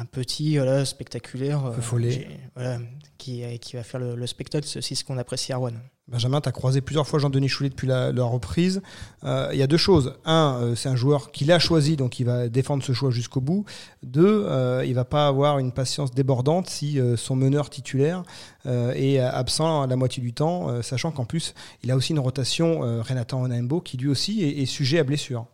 un 0.00 0.04
petit 0.04 0.56
voilà, 0.56 0.84
spectaculaire 0.84 1.66
j'ai- 2.12 2.40
voilà, 2.54 2.78
qui, 3.18 3.42
qui 3.58 3.74
va 3.74 3.82
faire 3.82 3.98
le, 3.98 4.14
le 4.14 4.26
spectacle. 4.28 4.66
C'est 4.68 4.78
aussi 4.78 4.94
ce 4.94 5.04
qu'on 5.04 5.18
apprécie 5.18 5.52
à 5.52 5.56
Rouen 5.56 5.72
Benjamin, 6.06 6.42
tu 6.42 6.50
as 6.50 6.52
croisé 6.52 6.82
plusieurs 6.82 7.06
fois 7.06 7.18
Jean-Denis 7.18 7.48
Choulet 7.48 7.70
depuis 7.70 7.86
la, 7.86 8.10
reprise. 8.24 8.82
Euh, 9.24 9.48
Il 9.54 9.58
y 9.58 9.62
a 9.62 9.66
deux 9.66 9.78
choses. 9.78 10.14
Un, 10.26 10.58
euh, 10.60 10.74
c'est 10.74 10.90
un 10.90 10.96
joueur 10.96 11.32
qu'il 11.32 11.50
a 11.50 11.58
choisi, 11.58 11.96
donc 11.96 12.20
il 12.20 12.24
va 12.26 12.48
défendre 12.48 12.82
ce 12.84 12.92
choix 12.92 13.10
jusqu'au 13.10 13.40
bout. 13.40 13.64
Deux, 14.02 14.44
euh, 14.46 14.84
il 14.86 14.94
va 14.94 15.06
pas 15.06 15.26
avoir 15.26 15.58
une 15.58 15.72
patience 15.72 16.10
débordante 16.10 16.68
si 16.68 17.00
euh, 17.00 17.16
son 17.16 17.36
meneur 17.36 17.70
titulaire 17.70 18.22
est 18.66 19.18
absent 19.18 19.86
la 19.86 19.96
moitié 19.96 20.22
du 20.22 20.32
temps, 20.32 20.80
sachant 20.80 21.10
qu'en 21.10 21.26
plus, 21.26 21.52
il 21.82 21.90
a 21.90 21.96
aussi 21.96 22.12
une 22.12 22.18
rotation, 22.18 22.80
Renatan 23.02 23.42
Onaimbo, 23.42 23.82
qui 23.82 23.98
lui 23.98 24.08
aussi 24.08 24.42
est, 24.42 24.64
sujet 24.64 24.98
à 24.98 25.04
blessure. 25.04 25.44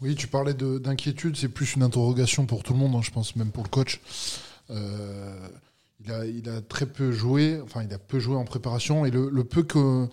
Oui, 0.00 0.14
tu 0.14 0.28
parlais 0.28 0.54
de- 0.54 0.78
d'inquiétude, 0.78 1.36
c'est 1.36 1.50
plus 1.50 1.74
une 1.76 1.82
interrogation 1.82 2.46
pour 2.46 2.62
tout 2.62 2.72
le 2.72 2.78
monde, 2.78 2.94
hein, 2.94 3.02
je 3.02 3.10
pense, 3.10 3.36
même 3.36 3.50
pour 3.50 3.64
le 3.64 3.68
coach. 3.68 4.00
Il, 6.04 6.12
a, 6.12 6.26
il 6.26 6.48
a 6.48 6.60
très 6.60 6.86
peu 6.86 7.12
joué, 7.12 7.60
enfin, 7.62 7.82
il 7.82 7.92
a 7.92 7.98
peu 7.98 8.18
joué 8.18 8.36
en 8.36 8.44
préparation, 8.44 9.04
et 9.06 9.10
le, 9.10 9.28
le 9.30 9.44
peu 9.44 9.62
que. 9.62 10.06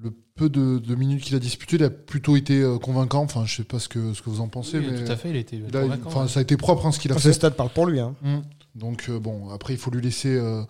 Le 0.00 0.12
peu 0.36 0.48
de, 0.48 0.78
de 0.78 0.94
minutes 0.94 1.24
qu'il 1.24 1.34
a 1.34 1.40
disputé, 1.40 1.74
il 1.74 1.82
a 1.82 1.90
plutôt 1.90 2.36
été 2.36 2.60
euh, 2.62 2.78
convaincant. 2.78 3.22
Enfin, 3.24 3.44
je 3.44 3.56
sais 3.56 3.64
pas 3.64 3.80
ce 3.80 3.88
que, 3.88 4.14
ce 4.14 4.22
que 4.22 4.30
vous 4.30 4.40
en 4.40 4.46
pensez, 4.46 4.78
Oui, 4.78 4.86
mais 4.92 5.04
Tout 5.04 5.10
à 5.10 5.16
fait, 5.16 5.30
il 5.30 5.34
était 5.36 5.56
il 5.56 5.76
a- 5.76 5.82
convaincant. 5.82 6.06
enfin, 6.08 6.28
ça 6.28 6.38
a 6.38 6.42
été 6.44 6.56
propre 6.56 6.86
hein, 6.86 6.92
ce 6.92 7.00
qu'il 7.00 7.10
a 7.10 7.16
Ce 7.16 7.20
fait. 7.26 7.32
stade 7.32 7.56
parle 7.56 7.70
pour 7.70 7.84
lui. 7.86 7.98
hein. 7.98 8.14
Mm. 8.22 8.38
Donc, 8.76 9.06
euh, 9.08 9.18
bon, 9.18 9.50
après, 9.50 9.74
il 9.74 9.76
faut 9.76 9.90
lui 9.90 10.00
laisser 10.00 10.36
euh, 10.36 10.62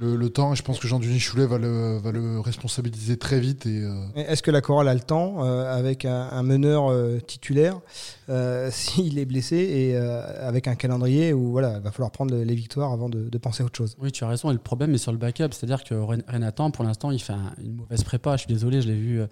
le, 0.00 0.16
le 0.16 0.30
temps, 0.30 0.52
et 0.52 0.56
je 0.56 0.62
pense 0.62 0.78
que 0.78 0.88
Jean-Denis 0.88 1.20
Choulet 1.20 1.46
va 1.46 1.58
le, 1.58 1.98
va 1.98 2.10
le 2.10 2.40
responsabiliser 2.40 3.16
très 3.18 3.38
vite. 3.38 3.66
Et, 3.66 3.82
euh, 3.84 3.92
Et 4.16 4.22
Est-ce 4.22 4.42
que 4.42 4.50
la 4.50 4.60
chorale 4.62 4.88
a 4.88 4.94
le 4.94 5.00
temps 5.00 5.44
euh, 5.44 5.72
avec 5.76 6.04
un, 6.04 6.28
un 6.32 6.42
meneur 6.42 6.90
euh, 6.90 7.18
titulaire 7.20 7.80
euh, 8.30 8.70
s'il 8.72 9.18
est 9.18 9.24
blessé 9.26 9.56
et 9.56 9.96
euh, 9.96 10.48
avec 10.48 10.66
un 10.68 10.74
calendrier 10.74 11.32
où 11.32 11.50
voilà, 11.50 11.74
il 11.76 11.82
va 11.82 11.90
falloir 11.92 12.10
prendre 12.10 12.34
les 12.34 12.54
victoires 12.54 12.92
avant 12.92 13.08
de, 13.08 13.28
de 13.28 13.38
penser 13.38 13.62
à 13.62 13.66
autre 13.66 13.76
chose? 13.76 13.96
Oui, 14.00 14.10
tu 14.10 14.24
as 14.24 14.28
raison. 14.28 14.50
Et 14.50 14.54
le 14.54 14.58
problème 14.58 14.94
est 14.94 14.98
sur 14.98 15.12
le 15.12 15.18
backup. 15.18 15.48
C'est-à-dire 15.52 15.84
que 15.84 15.94
Ren- 15.94 16.22
Renatan, 16.26 16.70
pour 16.70 16.84
l'instant, 16.84 17.10
il 17.10 17.20
fait 17.20 17.34
un- 17.34 17.52
une 17.62 17.74
mauvaise 17.74 18.02
prépa. 18.02 18.36
Je 18.36 18.42
suis 18.46 18.52
désolé, 18.52 18.80
je 18.82 18.88
l'ai 18.88 18.96
vu 18.98 19.20
euh, 19.20 19.26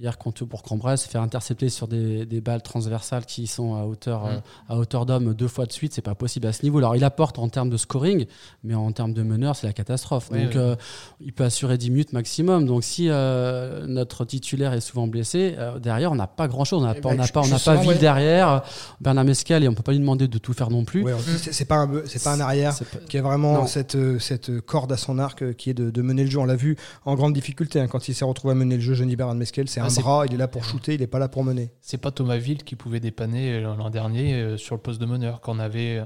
hier 0.00 0.16
contre 0.18 0.44
pour 0.46 0.62
Cambrai 0.62 0.96
se 0.96 1.08
faire 1.08 1.20
intercepter 1.22 1.68
sur 1.68 1.86
des, 1.86 2.24
des 2.24 2.40
balles 2.40 2.62
transversales 2.62 3.26
qui 3.26 3.46
sont 3.46 3.74
à 3.74 3.84
hauteur, 3.84 4.24
euh, 4.26 4.38
à 4.68 4.76
hauteur 4.76 5.04
d'homme 5.06 5.34
deux 5.34 5.48
fois 5.48 5.66
de 5.66 5.72
suite. 5.72 5.92
C'est 5.92 6.00
pas 6.02 6.14
possible 6.14 6.46
à 6.46 6.52
ce 6.52 6.62
niveau. 6.62 6.78
Alors, 6.78 6.96
il 6.96 7.04
apporte 7.04 7.38
en 7.38 7.48
termes 7.48 7.68
de 7.70 7.76
scoring, 7.76 8.26
mais 8.64 8.74
en 8.74 8.90
termes 8.92 9.12
de 9.12 9.22
meneur, 9.22 9.56
c'est 9.56 9.66
la 9.66 9.72
catastrophe. 9.72 10.28
Oui, 10.32 10.44
Donc, 10.44 10.52
oui. 10.54 10.58
euh, 10.58 10.76
il 11.20 11.32
peut 11.32 11.44
assurer 11.44 11.76
10 11.76 11.90
minutes 11.90 12.12
maximum. 12.12 12.64
Donc, 12.66 12.82
si 12.84 13.08
euh, 13.08 13.86
notre 13.86 14.24
titulaire 14.24 14.72
est 14.72 14.80
souvent 14.80 15.06
blessé, 15.06 15.54
euh, 15.58 15.78
derrière, 15.78 16.12
on 16.12 16.16
n'a 16.16 16.26
pas 16.26 16.48
grand-chose. 16.48 16.82
On 16.82 16.86
n'a 16.86 16.94
Eh 16.96 17.00
pas, 17.00 17.10
ben, 17.10 17.16
on 17.16 17.18
n'a 17.22 17.28
pas, 17.28 17.40
on 17.40 17.48
n'a 17.48 17.56
justement, 17.56 17.76
pas 17.76 17.82
Ville 17.82 17.90
ouais. 17.92 17.98
derrière. 17.98 18.62
Bernard 19.00 19.24
Mescal, 19.24 19.62
et 19.64 19.68
on 19.68 19.74
peut 19.74 19.82
pas 19.82 19.92
lui 19.92 19.98
demander 19.98 20.28
de 20.28 20.38
tout 20.38 20.52
faire 20.54 20.70
non 20.70 20.84
plus. 20.84 21.02
Ouais, 21.04 21.12
c'est- 21.52 21.64
pas, 21.66 21.76
un, 21.80 21.90
c'est 22.06 22.22
pas 22.22 22.32
un 22.34 22.40
arrière 22.40 22.76
pas- 22.78 22.98
qui 23.08 23.18
a 23.18 23.22
vraiment 23.22 23.66
cette, 23.66 23.96
euh, 23.96 24.18
cette 24.18 24.60
corde 24.60 24.92
à 24.92 24.96
son 24.96 25.18
arc 25.18 25.42
euh, 25.42 25.52
qui 25.52 25.70
est 25.70 25.74
de, 25.74 25.90
de 25.90 26.02
mener 26.02 26.24
le 26.24 26.30
jeu. 26.30 26.38
On 26.38 26.44
l'a 26.46 26.56
vu 26.56 26.76
en 27.04 27.14
grande 27.14 27.32
difficulté 27.34 27.80
hein, 27.80 27.86
quand 27.86 28.08
il 28.08 28.14
s'est 28.14 28.24
retrouvé 28.24 28.52
à 28.52 28.54
mener 28.54 28.76
le 28.76 28.80
jeu. 28.80 28.94
Johnny 28.94 29.16
Bernard 29.16 29.36
Mesquel, 29.36 29.68
c'est 29.68 29.80
un 29.90 29.94
c'est- 29.94 30.00
bras, 30.02 30.24
il 30.26 30.34
est 30.34 30.36
là 30.36 30.48
pour 30.48 30.64
shooter, 30.64 30.94
il 30.94 31.00
n'est 31.00 31.06
pas 31.06 31.18
là 31.18 31.28
pour 31.28 31.44
mener. 31.44 31.70
C'est 31.80 31.98
pas 31.98 32.10
Thomas 32.10 32.36
Ville 32.36 32.64
qui 32.64 32.76
pouvait 32.76 33.00
dépanner 33.00 33.54
euh, 33.62 33.74
l'an 33.76 33.90
dernier 33.90 34.34
euh, 34.34 34.56
sur 34.56 34.74
le 34.74 34.80
poste 34.80 35.00
de 35.00 35.06
meneur, 35.06 35.40
quand 35.40 35.54
on 35.56 35.58
avait 35.58 36.02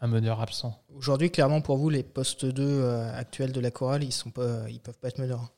un 0.00 0.06
meneur 0.06 0.40
absent. 0.40 0.80
Aujourd'hui, 0.96 1.30
clairement, 1.30 1.60
pour 1.60 1.76
vous, 1.76 1.90
les 1.90 2.02
postes 2.02 2.44
2 2.44 2.62
euh, 2.64 3.18
actuels 3.18 3.52
de 3.52 3.60
la 3.60 3.70
chorale, 3.70 4.04
ils 4.04 4.12
sont 4.12 4.30
pas, 4.30 4.60
ils 4.68 4.78
peuvent 4.80 4.98
pas 5.00 5.08
être 5.08 5.18
meneurs. 5.18 5.50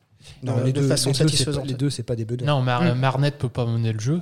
Non, 0.42 0.56
les, 0.64 0.72
de 0.72 0.80
deux, 0.80 0.88
façon 0.88 1.10
les, 1.10 1.12
deux, 1.12 1.18
c'est 1.18 1.22
pas, 1.24 1.30
satisfaisante. 1.30 1.66
les 1.66 1.74
deux, 1.74 1.90
c'est 1.90 2.02
pas 2.02 2.16
des 2.16 2.24
meneurs. 2.24 2.46
Non, 2.46 2.62
Mar 2.62 2.82
Mm. 2.82 2.98
Marnette 2.98 3.38
peut 3.38 3.48
pas 3.48 3.64
mener 3.66 3.92
le 3.92 4.00
jeu. 4.00 4.20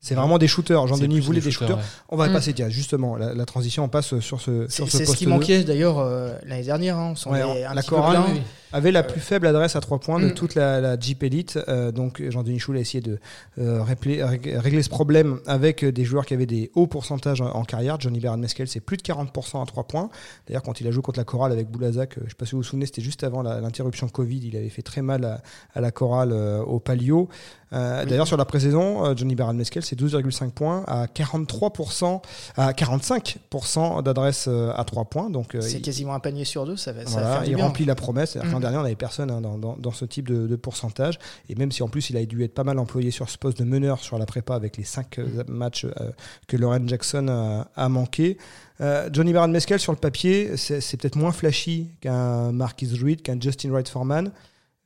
C'est 0.00 0.14
vraiment 0.14 0.38
des 0.38 0.46
shooters. 0.46 0.86
Jean-Denis 0.86 1.18
voulait 1.20 1.40
des 1.40 1.50
shooters, 1.50 1.68
shooters. 1.68 1.78
ouais. 1.78 1.90
On 2.10 2.16
va 2.16 2.28
Mm. 2.28 2.32
passer, 2.32 2.52
tiens, 2.52 2.68
justement, 2.68 3.16
la, 3.16 3.34
la 3.34 3.44
transition, 3.44 3.82
on 3.84 3.88
passe 3.88 4.18
sur 4.20 4.40
ce, 4.40 4.68
sur 4.68 4.86
ce 4.88 4.98
c'est 4.98 5.04
ce 5.04 5.10
poste 5.10 5.18
qui 5.18 5.24
2. 5.24 5.30
manquait 5.30 5.64
d'ailleurs 5.64 5.98
euh, 5.98 6.36
l'année 6.44 6.62
dernière. 6.64 6.96
hein. 6.98 7.10
On 7.12 7.16
s'en 7.16 7.30
Ouais, 7.32 7.40
est 7.40 7.64
un 7.64 7.74
la 7.74 7.80
petit 7.82 7.90
peu 7.90 7.96
chorale, 7.96 8.22
plaint. 8.24 8.40
Avait 8.76 8.92
la 8.92 9.02
plus 9.02 9.20
faible 9.20 9.46
adresse 9.46 9.74
à 9.76 9.80
3 9.80 9.98
points 9.98 10.20
de 10.20 10.26
Mm. 10.26 10.34
toute 10.34 10.54
la, 10.54 10.80
la 10.80 10.98
Jeep 10.98 11.22
Elite. 11.22 11.58
Euh, 11.68 11.92
donc 11.92 12.22
Jean-Denis 12.28 12.58
Choul 12.58 12.76
a 12.76 12.80
essayé 12.80 13.00
de 13.00 13.18
euh, 13.58 13.82
régler 13.82 14.82
ce 14.82 14.88
problème 14.88 15.38
avec 15.46 15.82
euh, 15.84 15.92
des 15.92 16.04
joueurs 16.04 16.26
qui 16.26 16.34
avaient 16.34 16.46
des 16.46 16.70
hauts 16.74 16.86
pourcentages 16.86 17.40
en, 17.40 17.46
en 17.50 17.64
carrière. 17.64 17.98
Johnny 18.00 18.20
Bernard 18.20 18.38
Mesquel, 18.38 18.68
c'est 18.68 18.80
plus 18.80 18.96
de 18.96 19.02
40% 19.02 19.62
à 19.62 19.66
3 19.66 19.84
points. 19.84 20.08
D'ailleurs, 20.46 20.62
quand 20.62 20.80
il 20.80 20.86
a 20.86 20.90
joué 20.90 21.02
contre 21.02 21.18
la 21.18 21.24
chorale 21.24 21.52
avec 21.52 21.68
Boulazac, 21.70 22.12
euh, 22.12 22.20
je 22.20 22.24
ne 22.24 22.28
sais 22.30 22.34
pas 22.36 22.46
si 22.46 22.52
vous 22.52 22.58
vous 22.58 22.62
souvenez, 22.64 22.86
c'était 22.86 23.02
juste 23.02 23.24
avant 23.24 23.42
l'interruption 23.42 24.08
Covid. 24.08 24.40
Il 24.44 24.56
avait 24.56 24.68
fait 24.68 24.82
très 24.82 25.02
mal 25.02 25.24
à, 25.24 25.42
à 25.74 25.80
la 25.80 25.90
chorale 25.90 26.32
au 26.32 26.78
Palio. 26.78 27.28
Euh, 27.72 28.02
Oui. 28.04 28.10
D'ailleurs, 28.10 28.26
sur 28.28 28.36
la 28.36 28.44
pré-saison, 28.44 29.14
Johnny 29.16 29.34
Bernard 29.34 29.54
Mesquel, 29.54 29.82
c'est 29.84 29.98
12,5 29.98 30.50
points 30.50 30.84
à 30.86 31.06
43%, 31.06 32.20
à 32.56 32.72
45% 32.72 34.02
d'adresse 34.02 34.48
à 34.48 34.84
3 34.84 35.04
points. 35.06 35.30
Donc, 35.30 35.54
euh, 35.54 35.60
C'est 35.60 35.78
il- 35.78 35.82
quasiment 35.82 36.14
un 36.14 36.20
panier 36.20 36.44
sur 36.44 36.64
deux. 36.66 36.76
Ça 36.76 36.92
va, 36.92 37.04
ça 37.06 37.06
va 37.06 37.10
voilà, 37.20 37.36
faire 37.40 37.48
il 37.48 37.54
bien. 37.56 37.64
remplit 37.64 37.84
la 37.84 37.94
promesse. 37.94 38.30
C'est-à-dire 38.32 38.50
que 38.50 38.54
L'an 38.54 38.60
Mm. 38.60 38.64
Dernier, 38.66 38.78
on 38.78 38.82
n'avait 38.82 38.96
personne 38.96 39.30
hein, 39.30 39.40
dans, 39.40 39.58
dans- 39.58 39.76
dans 39.76 39.90
ce 39.90 40.04
type 40.04 40.28
de, 40.28 40.46
de 40.46 40.56
pourcentage. 40.56 41.18
Et 41.48 41.54
même 41.54 41.72
si 41.72 41.82
en 41.82 41.88
plus, 41.88 42.10
il 42.10 42.16
a 42.16 42.24
dû 42.26 42.42
être 42.44 42.54
pas 42.54 42.64
mal 42.64 42.78
employé 42.78 43.10
sur 43.10 43.28
ce 43.30 43.38
poste 43.38 43.58
de 43.58 43.64
meneur 43.64 44.00
sur 44.00 44.18
la 44.18 44.26
prépa 44.26 44.54
avec 44.54 44.76
les 44.76 44.84
5 44.84 45.18
matchs 45.48 45.84
euh, 45.84 46.10
que 46.46 46.56
Lauren 46.56 46.86
Jackson 46.88 47.28
a, 47.28 47.68
a 47.76 47.88
manqué. 47.88 48.38
Euh, 48.80 49.08
Johnny 49.12 49.32
Barron 49.32 49.48
Mescal, 49.48 49.80
sur 49.80 49.92
le 49.92 49.98
papier, 49.98 50.56
c'est 50.56 50.96
peut-être 50.96 51.16
moins 51.16 51.32
flashy 51.32 51.88
qu'un 52.00 52.52
Marquis 52.52 52.86
Druid, 52.86 53.22
qu'un 53.22 53.40
Justin 53.40 53.70
Wright 53.70 53.88
Foreman. 53.88 54.30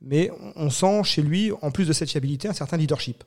Mais 0.01 0.31
on 0.55 0.65
on 0.65 0.69
sent 0.69 1.01
chez 1.03 1.21
lui, 1.21 1.51
en 1.61 1.69
plus 1.71 1.87
de 1.87 1.93
cette 1.93 2.09
fiabilité, 2.09 2.47
un 2.47 2.53
certain 2.53 2.77
leadership. 2.77 3.23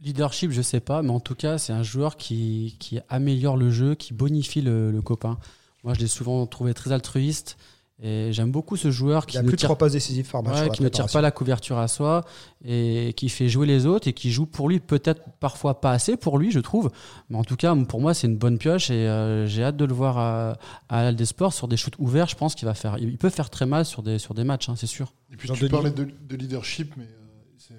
Leadership, 0.00 0.50
je 0.52 0.60
sais 0.60 0.80
pas, 0.80 1.00
mais 1.02 1.10
en 1.10 1.20
tout 1.20 1.34
cas, 1.34 1.56
c'est 1.58 1.72
un 1.72 1.82
joueur 1.82 2.16
qui, 2.16 2.76
qui 2.78 3.00
améliore 3.08 3.56
le 3.56 3.70
jeu, 3.70 3.94
qui 3.94 4.12
bonifie 4.12 4.60
le, 4.60 4.90
le 4.90 5.00
copain. 5.00 5.38
Moi, 5.84 5.94
je 5.94 6.00
l'ai 6.00 6.06
souvent 6.06 6.46
trouvé 6.46 6.74
très 6.74 6.92
altruiste 6.92 7.56
Et 8.02 8.30
j'aime 8.30 8.50
beaucoup 8.50 8.76
ce 8.76 8.90
joueur 8.90 9.24
Il 9.26 9.30
qui 9.32 9.38
a 9.38 9.42
ne 9.42 9.46
plus 9.46 9.52
de 9.52 9.60
tire 9.60 9.68
trois 9.68 9.78
passes 9.78 9.92
décisives 9.92 10.30
par 10.30 10.42
match. 10.42 10.60
Ouais, 10.60 10.68
qui 10.68 10.82
ne 10.82 10.88
tire 10.90 11.06
pas 11.06 11.22
la 11.22 11.30
couverture 11.30 11.78
à 11.78 11.88
soi 11.88 12.24
et 12.62 13.14
qui 13.16 13.30
fait 13.30 13.48
jouer 13.48 13.66
les 13.66 13.86
autres 13.86 14.06
et 14.06 14.12
qui 14.12 14.30
joue 14.30 14.44
pour 14.44 14.68
lui 14.68 14.80
peut-être 14.80 15.22
parfois 15.40 15.80
pas 15.80 15.92
assez 15.92 16.18
pour 16.18 16.38
lui 16.38 16.50
je 16.50 16.60
trouve 16.60 16.90
mais 17.30 17.38
en 17.38 17.44
tout 17.44 17.56
cas 17.56 17.74
pour 17.88 18.02
moi 18.02 18.12
c'est 18.12 18.26
une 18.26 18.36
bonne 18.36 18.58
pioche 18.58 18.90
et 18.90 18.94
euh, 19.08 19.46
j'ai 19.46 19.64
hâte 19.64 19.78
de 19.78 19.86
le 19.86 19.94
voir 19.94 20.18
à, 20.18 20.58
à 20.90 21.10
des 21.12 21.24
Sports 21.24 21.54
sur 21.54 21.68
des 21.68 21.78
shoots 21.78 21.94
ouverts 21.98 22.28
je 22.28 22.36
pense 22.36 22.54
qu'il 22.54 22.66
va 22.66 22.74
faire 22.74 22.98
il 22.98 23.16
peut 23.16 23.30
faire 23.30 23.48
très 23.48 23.64
mal 23.64 23.86
sur 23.86 24.02
des 24.02 24.18
sur 24.18 24.34
des 24.34 24.44
matchs 24.44 24.68
hein, 24.68 24.74
c'est 24.76 24.86
sûr 24.86 25.14
Et 25.32 25.36
puis 25.36 25.48
Jean 25.48 25.54
tu 25.54 25.60
Denis. 25.60 25.70
parlais 25.70 25.90
de, 25.90 26.06
de 26.28 26.36
leadership, 26.36 26.92
mais 26.98 27.04
euh, 27.04 27.25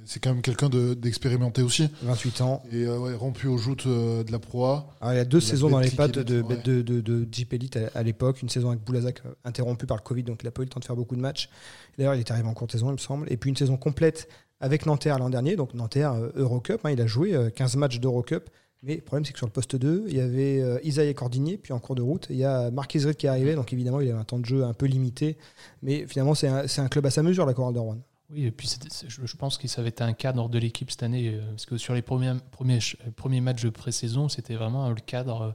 c'est- 0.05 0.19
quand 0.19 0.33
même 0.33 0.41
quelqu'un 0.41 0.69
de- 0.69 0.93
d'expérimenté 0.93 1.61
aussi. 1.61 1.89
28 2.03 2.41
ans. 2.41 2.63
Et 2.71 2.83
euh, 2.85 2.97
ouais, 2.99 3.13
rompu 3.15 3.47
aux 3.47 3.57
joutes 3.57 3.85
euh, 3.87 4.23
de 4.23 4.31
la 4.31 4.39
proie. 4.39 4.93
Alors, 5.01 5.13
il 5.13 5.17
y 5.17 5.19
a 5.19 5.25
deux 5.25 5.39
saisons 5.39 5.69
dans 5.69 5.79
les 5.79 5.89
pattes 5.91 6.19
de, 6.19 6.41
ouais. 6.41 6.57
de, 6.63 6.81
de, 6.81 7.01
de 7.01 7.27
Jeep 7.31 7.53
Elite 7.53 7.77
à, 7.77 7.89
à 7.99 8.03
l'époque. 8.03 8.41
Une 8.41 8.49
saison 8.49 8.69
avec 8.69 8.83
Boulazac 8.83 9.21
euh, 9.25 9.29
interrompue 9.45 9.85
par 9.85 9.97
le 9.97 10.03
Covid, 10.03 10.23
donc 10.23 10.41
il 10.43 10.45
n'a 10.45 10.51
pas 10.51 10.61
eu 10.61 10.65
le 10.65 10.69
temps 10.69 10.79
de 10.79 10.85
faire 10.85 10.95
beaucoup 10.95 11.15
de 11.15 11.21
matchs. 11.21 11.49
D'ailleurs, 11.97 12.15
il 12.15 12.19
est 12.19 12.31
arrivé 12.31 12.47
en 12.47 12.53
courte 12.53 12.71
saison, 12.71 12.89
il 12.89 12.93
me 12.93 12.97
semble. 12.97 13.31
Et 13.31 13.37
puis 13.37 13.49
une 13.49 13.55
saison 13.55 13.77
complète 13.77 14.27
avec 14.59 14.85
Nanterre 14.85 15.19
l'an 15.19 15.29
dernier. 15.29 15.55
Donc 15.55 15.73
Nanterre 15.73 16.13
euh, 16.13 16.29
Eurocup, 16.35 16.81
hein, 16.85 16.91
il 16.91 17.01
a 17.01 17.07
joué 17.07 17.33
euh, 17.35 17.49
15 17.49 17.75
matchs 17.77 17.99
d'Eurocup. 17.99 18.49
Mais 18.83 18.95
le 18.95 19.01
problème, 19.01 19.25
c'est 19.25 19.33
que 19.33 19.39
sur 19.39 19.47
le 19.47 19.51
poste 19.51 19.75
2, 19.75 20.05
il 20.07 20.15
y 20.15 20.19
avait 20.19 20.61
Isaïe 20.83 21.11
Cordigné, 21.15 21.57
puis 21.57 21.73
en 21.73 21.79
cours 21.79 21.95
de 21.95 22.03
route, 22.03 22.27
il 22.29 22.35
y 22.35 22.43
a 22.43 22.69
Marquis 22.69 22.99
Rid 22.99 23.15
qui 23.15 23.25
est 23.25 23.29
arrivé. 23.29 23.55
Donc 23.55 23.73
évidemment, 23.73 23.99
il 24.01 24.09
avait 24.09 24.19
un 24.19 24.23
temps 24.23 24.37
de 24.37 24.45
jeu 24.45 24.63
un 24.63 24.73
peu 24.73 24.85
limité. 24.85 25.35
Mais 25.81 26.05
finalement, 26.07 26.35
c'est 26.35 26.47
un, 26.47 26.67
c'est 26.67 26.81
un 26.81 26.87
club 26.87 27.03
à 27.07 27.09
sa 27.09 27.23
mesure, 27.23 27.47
la 27.47 27.55
Coral 27.55 27.73
de 27.73 27.79
Rouen. 27.79 27.97
Oui, 28.29 28.45
et 28.45 28.51
puis 28.51 28.69
je, 29.07 29.25
je 29.25 29.35
pense 29.37 29.57
que 29.57 29.67
ça 29.69 29.79
avait 29.81 29.89
été 29.89 30.03
un 30.03 30.11
cadre 30.13 30.49
de 30.49 30.59
l'équipe 30.59 30.91
cette 30.91 31.03
année, 31.03 31.33
euh, 31.35 31.49
parce 31.51 31.65
que 31.65 31.77
sur 31.77 31.93
les 31.93 32.01
premiers, 32.01 32.33
premiers, 32.51 32.79
euh, 33.05 33.11
premiers 33.15 33.39
matchs 33.39 33.63
de 33.63 33.69
pré-saison, 33.69 34.27
c'était 34.27 34.55
vraiment 34.55 34.89
le 34.89 34.95
cadre 34.95 35.41
euh, 35.41 35.51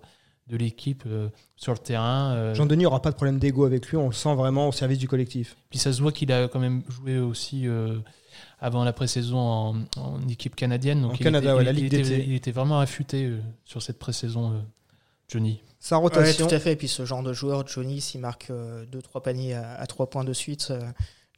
de 0.49 0.57
l'équipe 0.57 1.05
euh, 1.07 1.29
sur 1.57 1.73
le 1.73 1.79
terrain. 1.79 2.33
euh, 2.35 2.55
Jean-Denis 2.55 2.85
n'aura 2.85 3.03
pas 3.03 3.11
de 3.11 3.15
problème 3.17 3.39
d'ego 3.39 3.67
avec 3.67 3.87
lui, 3.89 3.99
on 3.99 4.07
le 4.07 4.15
sent 4.15 4.35
vraiment 4.35 4.69
au 4.69 4.73
service 4.73 4.99
du 4.99 5.07
collectif. 5.07 5.55
Puis 5.69 5.79
ça 5.79 5.93
se 5.93 6.01
voit 6.01 6.13
qu'il 6.13 6.33
a 6.33 6.49
quand 6.49 6.61
même 6.61 6.83
joué 6.89 7.19
aussi 7.19 7.69
euh, 7.69 7.99
avant 8.59 8.85
la 8.85 8.95
pré-saison 8.95 9.39
en, 9.39 9.77
en 9.99 10.27
équipe 10.29 10.57
canadienne. 10.57 11.03
Donc 11.03 11.13
En 11.13 11.15
il 11.17 11.25
Canada, 11.25 11.49
était, 11.51 11.57
ouais, 11.57 11.63
il- 11.63 11.67
la 11.67 11.71
il 11.73 11.77
Ligue 11.77 11.85
était- 11.95 12.03
d'été. 12.03 12.25
Il 12.27 12.35
était 12.35 12.53
vraiment 12.53 12.81
affûté 12.81 13.27
euh, 13.27 13.39
sur 13.67 13.83
cette 13.83 13.99
pré-saison, 13.99 14.53
euh, 14.55 14.61
Johnny. 15.29 15.61
Sa 15.79 15.97
Ouais, 15.97 16.05
rotation. 16.05 16.47
tout 16.47 16.55
à 16.55 16.59
fait. 16.59 16.73
Et 16.73 16.77
puis 16.77 16.89
ce 16.89 17.05
genre 17.05 17.23
de 17.23 17.35
joueur, 17.35 17.67
Johnny, 17.67 18.01
s'il 18.01 18.21
marque 18.23 18.51
2-3 18.51 19.21
paniers 19.23 19.55
à 19.55 19.87
3 19.87 20.09
points 20.09 20.25
de 20.25 20.33
suite, 20.33 20.69
euh, 20.71 20.81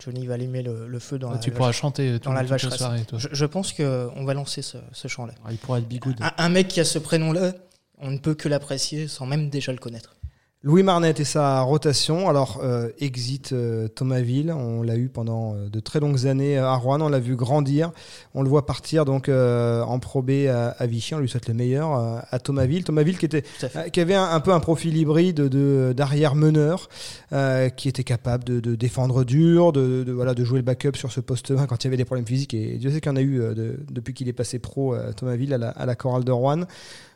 Johnny 0.03 0.27
va 0.27 0.35
allumer 0.35 0.63
le, 0.63 0.87
le 0.89 0.99
feu 0.99 1.19
dans 1.19 1.31
Ah, 1.31 1.35
la 1.35 1.39
tu 1.39 1.51
pourras 1.51 1.73
chanter 1.73 2.09
euh, 2.11 2.19
dans 2.19 2.33
la 2.33 2.47
soirée, 2.59 3.05
toi. 3.05 3.19
Je, 3.19 3.29
je 3.31 3.45
pense 3.47 3.73
qu'on 3.73 4.25
va 4.25 4.35
lancer 4.35 4.61
ce, 4.63 4.79
ce 4.93 5.09
chant-là. 5.09 5.35
Alors, 5.41 5.53
il 5.53 5.59
pourrait 5.59 5.81
être 5.81 5.89
bigoud 5.89 6.17
Un, 6.21 6.33
un 6.37 6.49
mec 6.49 6.69
qui 6.69 6.81
a 6.81 6.85
ce 6.85 6.99
prénom-là, 6.99 7.53
on 7.99 8.11
ne 8.11 8.19
peut 8.19 8.35
que 8.35 8.49
l'apprécier 8.49 9.07
sans 9.09 9.27
même 9.27 9.51
déjà 9.51 9.73
le 9.73 9.79
connaître. 9.79 10.17
Louis 10.67 10.83
Marnet 10.83 11.13
et 11.19 11.25
sa 11.25 11.61
rotation. 11.61 12.27
Alors, 12.31 12.59
euh, 12.65 12.89
exit 12.99 13.53
euh, 13.53 13.87
Thomasville. 13.87 14.51
On 14.51 14.83
l'a 14.83 14.97
eu 14.97 15.11
pendant 15.11 15.55
euh, 15.55 15.69
de 15.69 15.79
très 15.79 16.01
longues 16.01 16.27
années 16.27 16.57
à 16.57 16.75
Rouen. 16.75 17.03
On 17.03 17.11
l'a 17.11 17.21
vu 17.21 17.37
grandir. 17.37 17.93
On 18.33 18.41
le 18.43 18.49
voit 18.49 18.65
partir 18.65 19.05
donc 19.05 19.29
euh, 19.29 19.83
en 19.83 19.99
Pro 19.99 20.23
B 20.23 20.47
à, 20.49 20.69
à 20.71 20.87
Vichy. 20.87 21.15
On 21.15 21.19
lui 21.19 21.29
souhaite 21.29 21.49
le 21.49 21.55
meilleur 21.55 21.95
euh, 21.95 22.19
à 22.31 22.39
Thomasville. 22.39 22.83
Thomasville 22.83 23.19
qui 23.19 23.27
était 23.27 23.43
euh, 23.77 23.89
qui 23.91 24.01
avait 24.01 24.15
un, 24.15 24.25
un 24.25 24.41
peu 24.41 24.55
un 24.55 24.61
profil 24.61 24.97
hybride 24.97 25.37
de 25.37 25.93
d'arrière 25.95 26.35
meneur, 26.35 26.89
euh, 27.35 27.69
qui 27.69 27.91
était 27.91 28.03
capable 28.05 28.45
de, 28.45 28.59
de 28.61 28.75
défendre 28.75 29.23
dur, 29.25 29.71
de, 29.71 30.03
de- 30.03 30.13
voilà 30.13 30.33
de 30.33 30.45
jouer 30.45 30.61
le 30.61 30.65
backup 30.65 30.97
sur 30.97 31.13
ce 31.13 31.21
poste 31.21 31.51
1 31.51 31.67
quand 31.67 31.85
il 31.85 31.89
y 31.89 31.89
avait 31.89 31.99
des 31.99 32.07
problèmes 32.07 32.27
physiques. 32.27 32.55
Et 32.55 32.79
Dieu 32.79 32.91
sait 32.91 33.03
qu'il 33.03 33.11
y 33.11 33.13
en 33.13 33.17
a 33.17 33.21
eu 33.21 33.39
euh, 33.43 33.53
de- 33.53 33.81
depuis 33.91 34.15
qu'il 34.15 34.29
est 34.29 34.33
passé 34.33 34.59
pro 34.59 34.95
à 34.95 35.13
Thomasville 35.13 35.53
à 35.53 35.59
la, 35.59 35.69
à 35.69 35.85
la 35.85 35.95
chorale 35.95 36.25
de 36.25 36.33
Rouen. 36.33 36.63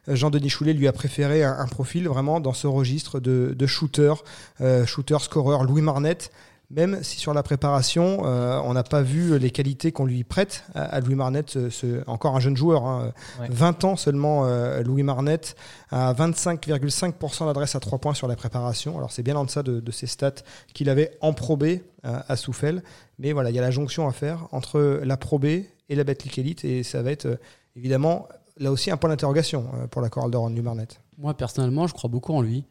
Euh, 0.08 0.14
Jean-Denis 0.16 0.48
Choulet 0.48 0.72
lui 0.72 0.88
a 0.88 0.92
préféré 0.92 1.44
un, 1.44 1.56
un 1.58 1.66
profil 1.66 2.08
vraiment 2.08 2.40
dans 2.40 2.52
ce 2.54 2.66
registre 2.66 3.20
de, 3.20 3.54
de 3.56 3.66
shooter, 3.66 4.14
euh, 4.60 4.86
shooter, 4.86 5.18
scoreur 5.20 5.64
Louis 5.64 5.82
Marnette. 5.82 6.30
Même 6.70 6.98
si 7.02 7.16
sur 7.18 7.32
la 7.32 7.42
préparation, 7.42 8.24
euh, 8.26 8.60
on 8.62 8.74
n'a 8.74 8.82
pas 8.82 9.00
vu 9.00 9.38
les 9.38 9.50
qualités 9.50 9.90
qu'on 9.90 10.04
lui 10.04 10.22
prête 10.22 10.64
à, 10.74 10.82
à 10.82 11.00
Louis 11.00 11.14
Marnette, 11.14 11.48
ce- 11.48 11.70
ce- 11.70 12.02
encore 12.06 12.36
un 12.36 12.40
jeune 12.40 12.58
joueur, 12.58 12.84
hein, 12.84 13.12
Ouais. 13.40 13.46
20 13.50 13.84
ans 13.84 13.96
seulement, 13.96 14.44
euh, 14.44 14.82
Louis 14.82 15.02
Marnette, 15.02 15.56
à 15.90 16.12
25,5% 16.12 17.46
d'adresse 17.46 17.74
à 17.74 17.80
3 17.80 17.98
points 17.98 18.12
sur 18.12 18.28
la 18.28 18.36
préparation. 18.36 18.98
Alors 18.98 19.10
c'est 19.12 19.22
bien 19.22 19.36
en 19.36 19.44
deçà 19.44 19.62
de, 19.62 19.80
de 19.80 19.90
ses 19.90 20.06
stats 20.06 20.42
qu'il 20.74 20.90
avait 20.90 21.16
en 21.22 21.32
Pro 21.32 21.56
B 21.56 21.64
euh, 21.64 21.78
à 22.28 22.36
Souffel. 22.36 22.82
Mais 23.18 23.32
voilà, 23.32 23.48
il 23.48 23.56
y 23.56 23.58
a 23.58 23.62
la 23.62 23.70
jonction 23.70 24.06
à 24.06 24.12
faire 24.12 24.46
entre 24.52 25.00
la 25.02 25.16
Pro 25.16 25.38
B 25.38 25.44
et 25.46 25.94
la 25.94 26.04
Betclic 26.04 26.38
Elite 26.38 26.64
et 26.66 26.82
ça 26.82 27.00
va 27.02 27.10
être 27.12 27.24
euh, 27.26 27.36
évidemment 27.76 28.28
là 28.58 28.72
aussi 28.72 28.90
un 28.90 28.96
point 28.96 29.10
d'interrogation 29.10 29.66
euh, 29.74 29.86
pour 29.86 30.02
la 30.02 30.08
chorale 30.08 30.30
de 30.30 30.36
Ron 30.36 30.50
Marnette. 30.50 31.00
Moi, 31.18 31.34
personnellement, 31.34 31.86
je 31.86 31.94
crois 31.94 32.10
beaucoup 32.10 32.32
en 32.32 32.40
lui. 32.42 32.64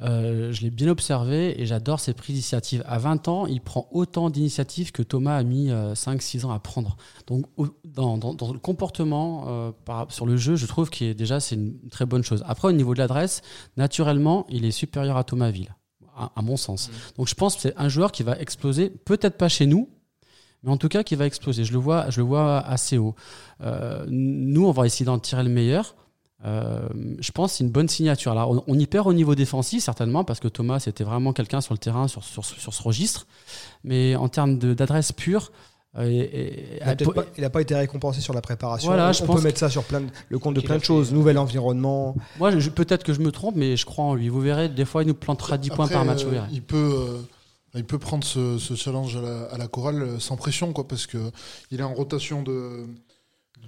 Euh, 0.00 0.52
je 0.52 0.62
l'ai 0.62 0.70
bien 0.70 0.88
observé 0.88 1.60
et 1.60 1.66
j'adore 1.66 1.98
ses 2.00 2.14
prises 2.14 2.34
d'initiative. 2.36 2.84
À 2.86 2.98
20 2.98 3.26
ans, 3.28 3.46
il 3.46 3.60
prend 3.60 3.88
autant 3.90 4.30
d'initiatives 4.30 4.92
que 4.92 5.02
Thomas 5.02 5.36
a 5.36 5.42
mis 5.42 5.70
5-6 5.94 6.44
ans 6.46 6.52
à 6.52 6.58
prendre. 6.60 6.96
Donc, 7.26 7.46
au- 7.56 7.66
dans, 7.84 8.16
dans- 8.16 8.32
dans 8.34 8.52
le 8.52 8.58
comportement, 8.60 9.44
euh, 9.48 9.72
par- 9.84 10.10
sur 10.12 10.24
le 10.24 10.36
jeu, 10.36 10.54
je 10.56 10.66
trouve 10.66 10.88
que 10.88 11.12
déjà, 11.12 11.40
c'est 11.40 11.56
une 11.56 11.76
très 11.90 12.06
bonne 12.06 12.22
chose. 12.22 12.44
Après, 12.46 12.68
au 12.68 12.72
niveau 12.72 12.94
de 12.94 12.98
l'adresse, 13.00 13.42
naturellement, 13.76 14.46
il 14.48 14.64
est 14.64 14.70
supérieur 14.70 15.16
à 15.16 15.24
Thomas 15.24 15.50
Ville, 15.50 15.74
à, 16.16 16.30
à 16.36 16.42
mon 16.42 16.56
sens. 16.56 16.90
Donc, 17.16 17.28
je 17.28 17.34
pense 17.34 17.56
que 17.56 17.62
c'est 17.62 17.76
un 17.76 17.88
joueur 17.88 18.12
qui 18.12 18.22
va 18.22 18.38
exploser, 18.38 18.88
peut-être 18.90 19.36
pas 19.36 19.48
chez 19.48 19.66
nous, 19.66 19.88
mais 20.62 20.70
en 20.70 20.76
tout 20.76 20.88
cas 20.88 21.02
qui 21.02 21.14
va 21.14 21.26
exploser. 21.26 21.64
Je 21.64 21.72
le 21.72 21.78
vois, 21.78 22.10
je 22.10 22.20
le 22.20 22.26
vois 22.26 22.58
assez 22.60 22.98
haut. 22.98 23.14
Euh, 23.62 24.04
nous, 24.08 24.66
on 24.66 24.72
va 24.72 24.86
essayer 24.86 25.04
d'en 25.06 25.18
tirer 25.18 25.42
le 25.42 25.50
meilleur. 25.50 25.94
Euh, 26.44 26.86
je 27.18 27.32
pense 27.32 27.52
que 27.52 27.58
c'est 27.58 27.64
une 27.64 27.70
bonne 27.70 27.88
signature. 27.88 28.30
Alors, 28.32 28.50
on, 28.50 28.62
on 28.66 28.78
y 28.78 28.86
perd 28.86 29.06
au 29.06 29.12
niveau 29.14 29.34
défensif, 29.34 29.82
certainement, 29.82 30.22
parce 30.22 30.38
que 30.38 30.48
Thomas, 30.48 30.80
c'était 30.80 31.02
vraiment 31.04 31.32
quelqu'un 31.32 31.60
sur 31.60 31.72
le 31.74 31.78
terrain, 31.78 32.08
sur, 32.08 32.22
sur, 32.24 32.44
sur 32.44 32.74
ce 32.74 32.82
registre. 32.82 33.26
Mais 33.84 34.16
en 34.16 34.28
termes 34.28 34.58
d'adresse 34.58 35.12
pure, 35.12 35.50
euh, 35.96 36.04
et- 36.04 36.18
et- 36.18 36.80
Il 37.36 37.42
n'a 37.42 37.48
pas, 37.50 37.62
été 37.62 37.74
récompensé 37.74 38.20
sur 38.20 38.34
la 38.34 38.42
préparation. 38.42 38.88
Voilà, 38.88 39.08
on 39.08 39.12
je 39.12 39.22
on 39.22 39.26
pense 39.26 39.36
peut 39.36 39.42
mettre 39.44 39.58
ça 39.58 39.70
sur 39.70 39.82
plein 39.84 40.02
de- 40.02 40.08
le 40.28 40.38
compte 40.38 40.54
de 40.54 40.60
plein 40.60 40.76
de 40.76 40.84
choses. 40.84 41.10
Nouvel 41.12 41.38
environnement. 41.38 42.14
moi, 42.38 42.50
peut-être 42.74 43.02
que 43.02 43.14
je 43.14 43.20
me 43.20 43.32
trompe, 43.32 43.56
mais 43.56 43.76
je 43.78 43.86
crois 43.86 44.04
en 44.04 44.14
lui. 44.14 44.28
Vous 44.28 44.40
verrez, 44.42 44.68
des 44.68 44.84
fois, 44.84 45.02
il 45.04 45.06
nous 45.08 45.14
plantera 45.14 45.56
10 45.56 45.70
points 45.70 45.88
par 45.88 46.04
match. 46.04 46.22
euh, 46.26 46.40
il 46.52 46.62
peut, 46.62 46.76
euh, 46.98 47.22
il 47.74 47.84
peut 47.84 47.98
prendre 47.98 48.24
ce, 48.24 48.58
ce 48.58 48.74
challenge 48.74 49.16
à 49.16 49.20
la, 49.22 49.42
à 49.52 49.58
la 49.58 49.68
chorale 49.68 50.02
euh, 50.02 50.18
sans 50.18 50.36
pression, 50.36 50.72
quoi, 50.72 50.86
parce 50.88 51.06
que 51.06 51.18
il 51.70 51.80
est 51.80 51.82
en 51.82 51.92
rotation 51.94 52.42
de 52.42 52.86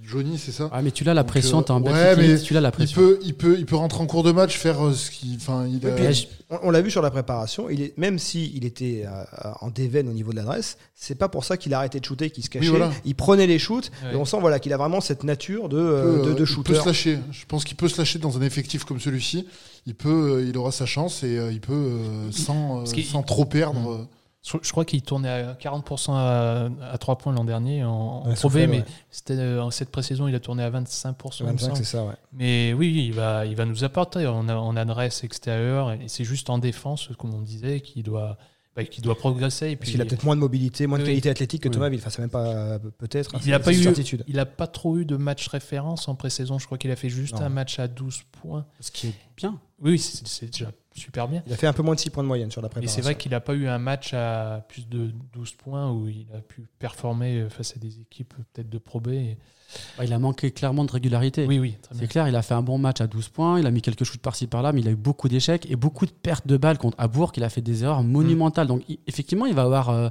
Johnny, 0.01 0.37
c'est 0.37 0.51
ça. 0.53 0.69
Ah, 0.71 0.81
mais 0.81 0.91
tu 0.91 1.03
l'as 1.03 1.13
la 1.13 1.23
Donc, 1.23 1.29
pression, 1.31 1.59
euh, 1.59 1.61
t'es 1.61 1.71
en 1.71 1.81
ouais, 1.83 2.15
bête 2.15 2.17
mais 2.17 2.39
tu 2.39 2.53
l'as 2.53 2.61
la 2.61 2.69
Il 2.69 2.71
pression. 2.71 3.01
peut, 3.01 3.19
il 3.21 3.33
peut, 3.35 3.55
il 3.59 3.65
peut 3.65 3.75
rentrer 3.75 4.01
en 4.01 4.05
cours 4.07 4.23
de 4.23 4.31
match, 4.31 4.57
faire 4.57 4.83
euh, 4.85 4.93
ce 4.93 5.11
qu'il, 5.11 5.35
enfin, 5.35 5.67
il 5.67 5.85
a- 5.85 5.89
Et 5.89 5.95
puis, 6.11 6.27
on 6.49 6.59
on 6.63 6.71
l'a 6.71 6.81
vu 6.81 6.89
sur 6.89 7.01
la 7.01 7.11
préparation. 7.11 7.69
Il 7.69 7.81
est, 7.81 7.97
même 7.97 8.17
s'il 8.17 8.55
il 8.55 8.65
était 8.65 9.03
euh, 9.05 9.23
en 9.61 9.69
déveine 9.69 10.07
au 10.07 10.13
niveau 10.13 10.31
de 10.31 10.37
l'adresse, 10.37 10.77
c'est 10.95 11.15
pas 11.15 11.27
pour 11.27 11.43
ça 11.43 11.57
qu'il 11.57 11.73
a 11.73 11.79
arrêté 11.79 11.99
de 11.99 12.05
shooter, 12.05 12.29
qu'il 12.31 12.43
se 12.43 12.49
cachait. 12.49 12.69
voilà. 12.69 12.91
Il 13.03 13.13
prenait 13.15 13.45
les 13.45 13.59
shoots. 13.59 13.91
Ouais. 14.05 14.13
Et 14.13 14.15
on 14.15 14.25
sent 14.25 14.37
voilà, 14.39 14.59
qu'il 14.59 14.71
a 14.73 14.77
vraiment 14.77 15.01
cette 15.01 15.23
nature 15.23 15.67
de, 15.69 15.77
il 15.77 15.83
peut, 15.83 16.17
de, 16.19 16.23
de 16.25 16.29
il 16.31 16.35
peut 16.37 16.45
shooter. 16.45 16.75
se 16.75 16.85
lâcher. 16.85 17.19
Je 17.31 17.45
pense 17.45 17.65
qu'il 17.65 17.75
peut 17.75 17.89
se 17.89 17.97
lâcher 17.97 18.19
dans 18.19 18.37
un 18.37 18.41
effectif 18.41 18.85
comme 18.85 18.99
celui-ci. 19.01 19.47
Il 19.85 19.95
peut, 19.95 20.37
euh, 20.39 20.45
il 20.47 20.57
aura 20.57 20.71
sa 20.71 20.85
chance 20.85 21.23
et 21.23 21.37
euh, 21.37 21.51
il 21.51 21.61
peut 21.61 21.73
euh, 21.73 22.31
sans, 22.31 22.85
sans 22.85 23.23
trop 23.23 23.45
perdre. 23.45 23.89
euh, 23.91 24.07
Je, 24.43 24.57
je 24.61 24.71
crois 24.71 24.85
qu'il 24.85 25.01
tournait 25.01 25.29
à 25.29 25.53
40% 25.53 26.11
à, 26.13 26.69
à 26.91 26.97
3 26.97 27.17
points 27.17 27.33
l'an 27.33 27.43
dernier 27.43 27.83
en, 27.83 28.23
en 28.25 28.25
mais 28.25 28.67
ouais. 28.67 28.85
c'était 29.11 29.33
euh, 29.33 29.61
en 29.63 29.69
cette 29.71 29.89
pré-saison, 29.89 30.27
il 30.27 30.35
a 30.35 30.39
tourné 30.39 30.63
à 30.63 30.69
25%. 30.71 30.75
il 31.41 31.45
me 31.45 31.51
25, 31.51 31.59
semble. 31.59 31.75
c'est 31.77 31.83
ça, 31.83 32.05
ouais. 32.05 32.13
Mais 32.33 32.73
oui, 32.73 33.05
il 33.07 33.13
va, 33.13 33.45
il 33.45 33.55
va 33.55 33.65
nous 33.65 33.83
apporter 33.83 34.25
en, 34.27 34.47
en 34.47 34.75
adresse 34.77 35.23
extérieure. 35.23 35.91
Et 35.91 36.07
c'est 36.07 36.23
juste 36.23 36.49
en 36.49 36.57
défense, 36.57 37.09
comme 37.17 37.33
on 37.33 37.41
disait, 37.41 37.81
qu'il 37.81 38.03
doit, 38.03 38.37
bah, 38.83 38.85
qu'il 38.89 39.03
doit 39.03 39.15
progresser. 39.17 39.69
Et 39.71 39.75
Parce 39.75 39.81
puis, 39.89 39.91
qu'il 39.91 40.01
a 40.01 40.05
peut-être 40.05 40.23
moins 40.23 40.35
de 40.35 40.41
mobilité, 40.41 40.87
moins 40.87 40.99
de 40.99 41.03
qualité 41.05 41.29
athlétique 41.29 41.63
que 41.63 41.67
Oui. 41.69 41.73
Thomas 41.73 41.89
Ville. 41.89 41.99
Enfin, 41.99 42.09
c'est 42.09 42.21
même 42.21 42.29
pas 42.29 42.79
peut-être. 42.97 43.35
hein, 43.35 43.39
il 43.43 43.49
n'a 43.51 43.57
c'est- 43.57 43.63
pas, 43.63 43.71
eu, 43.73 43.83
certitude. 43.83 44.23
il 44.27 44.39
a 44.39 44.45
pas 44.45 44.67
trop 44.67 44.97
eu 44.97 45.05
de 45.05 45.15
match 45.17 45.47
référence 45.47 46.07
en 46.07 46.15
pré-saison. 46.15 46.59
Je 46.59 46.65
crois 46.65 46.77
qu'il 46.77 46.91
a 46.91 46.95
fait 46.95 47.09
juste 47.09 47.35
Non. 47.35 47.41
un 47.41 47.49
match 47.49 47.79
à 47.79 47.87
12 47.87 48.21
points. 48.31 48.65
Ce 48.79 48.91
qui 48.91 49.07
est 49.07 49.13
bien. 49.37 49.59
Oui, 49.81 49.91
oui, 49.91 49.99
c'est 49.99 50.51
déjà 50.51 50.71
super 50.95 51.27
bien. 51.27 51.41
Il 51.47 51.53
a 51.53 51.55
fait 51.57 51.67
un 51.67 51.73
peu 51.73 51.83
moins 51.83 51.95
de 51.95 51.99
6 51.99 52.09
points 52.09 52.23
de 52.23 52.27
moyenne 52.27 52.51
sur 52.51 52.61
la 52.61 52.67
Mais 52.67 52.71
préparation. 52.71 52.95
c'est 52.95 53.01
vrai 53.01 53.15
qu'il 53.15 53.31
n'a 53.31 53.39
pas 53.39 53.53
eu 53.53 53.67
un 53.67 53.77
match 53.79 54.13
à 54.13 54.65
plus 54.67 54.87
de 54.89 55.11
12 55.33 55.53
points 55.53 55.91
où 55.91 56.07
il 56.09 56.27
a 56.33 56.39
pu 56.41 56.67
performer 56.79 57.47
face 57.49 57.75
à 57.77 57.79
des 57.79 57.99
équipes 58.01 58.33
peut-être 58.53 58.69
de 58.69 58.77
Pro 58.77 58.99
B. 58.99 59.09
Et- 59.09 59.37
il 60.03 60.13
a 60.13 60.19
manqué 60.19 60.51
clairement 60.51 60.85
de 60.85 60.91
régularité. 60.91 61.45
Oui, 61.47 61.59
oui. 61.59 61.75
C'est 61.93 62.07
clair, 62.07 62.27
il 62.27 62.35
a 62.35 62.41
fait 62.41 62.53
un 62.53 62.61
bon 62.61 62.77
match 62.77 63.01
à 63.01 63.07
12 63.07 63.29
points, 63.29 63.59
il 63.59 63.65
a 63.67 63.71
mis 63.71 63.81
quelques 63.81 64.03
shoots 64.03 64.21
par-ci 64.21 64.47
par-là, 64.47 64.71
mais 64.71 64.81
il 64.81 64.87
a 64.87 64.91
eu 64.91 64.95
beaucoup 64.95 65.29
d'échecs 65.29 65.65
et 65.69 65.75
beaucoup 65.75 66.05
de 66.05 66.11
pertes 66.11 66.47
de 66.47 66.57
balles 66.57 66.77
contre 66.77 66.95
Abourg, 66.99 67.31
il 67.37 67.43
a 67.43 67.49
fait 67.49 67.61
des 67.61 67.83
erreurs 67.83 68.03
monumentales. 68.03 68.67
Donc 68.67 68.83
il- 68.87 68.99
effectivement, 69.07 69.45
il 69.45 69.53
va 69.53 69.63
avoir 69.63 69.89
euh, 69.89 70.09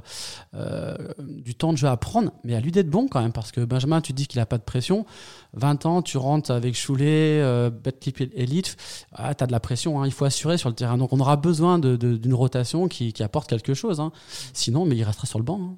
euh, 0.55 0.95
du 1.27 1.55
temps 1.55 1.71
de 1.73 1.77
jeu 1.77 1.87
à 1.87 1.97
prendre, 1.97 2.31
mais 2.43 2.55
à 2.55 2.59
lui 2.59 2.71
d'être 2.71 2.89
bon 2.89 3.07
quand 3.07 3.21
même, 3.21 3.31
parce 3.31 3.51
que 3.51 3.61
Benjamin, 3.65 4.01
tu 4.01 4.13
dis 4.13 4.27
qu'il 4.27 4.39
a 4.39 4.45
pas 4.45 4.57
de 4.57 4.63
pression. 4.63 5.05
20 5.53 5.85
ans, 5.85 6.01
tu 6.01 6.17
rentres 6.17 6.51
avec 6.51 6.75
Choulet, 6.75 7.41
euh, 7.41 7.69
Betclip 7.69 8.21
Elite, 8.35 8.77
ah, 9.13 9.33
tu 9.33 9.43
as 9.43 9.47
de 9.47 9.51
la 9.51 9.59
pression, 9.59 10.01
hein, 10.01 10.05
il 10.05 10.11
faut 10.11 10.25
assurer 10.25 10.57
sur 10.57 10.69
le 10.69 10.75
terrain. 10.75 10.97
Donc 10.97 11.11
on 11.13 11.19
aura 11.19 11.35
besoin 11.37 11.79
d'une 11.79 12.33
rotation 12.33 12.87
qui, 12.87 13.13
qui 13.13 13.23
apporte 13.23 13.49
quelque 13.49 13.73
chose. 13.73 13.99
hein. 13.99 14.11
Sinon, 14.53 14.85
mais 14.85 14.95
il 14.95 15.03
restera 15.03 15.25
sur 15.27 15.39
le 15.39 15.45
banc. 15.45 15.59
hein. 15.61 15.75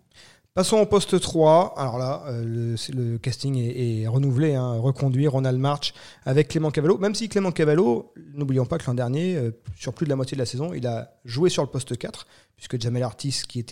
Passons 0.54 0.80
au 0.80 0.86
poste 0.86 1.18
3. 1.18 1.76
Alors 1.78 1.98
là, 1.98 2.24
euh, 2.28 2.76
le, 2.94 3.18
casting 3.18 3.56
est, 3.56 4.02
est 4.02 4.08
renouvelé, 4.08 4.54
hein, 4.54 4.74
reconduit. 4.74 5.26
Ronald 5.26 5.58
March 5.58 5.94
avec 6.26 6.50
Clément 6.50 6.72
Cavallo. 6.72 6.98
Même 6.98 7.16
si 7.16 7.30
Clément 7.30 7.54
Cavallo, 7.54 8.14
n'oublions 8.34 8.66
pas 8.66 8.78
que 8.78 8.86
l'an 8.86 8.94
dernier, 8.94 9.38
euh, 9.38 9.52
sur 9.78 9.94
plus 9.94 10.04
de 10.04 10.10
la 10.10 10.18
moitié 10.18 10.36
de 10.36 10.42
la 10.42 10.46
saison, 10.46 10.74
il 10.74 10.86
a 10.88 11.14
joué 11.24 11.50
sur 11.50 11.64
le 11.64 11.70
poste 11.70 11.98
4, 11.98 12.28
puisque 12.56 12.80
Jamel 12.80 13.04
Artis, 13.04 13.42
qui, 13.48 13.66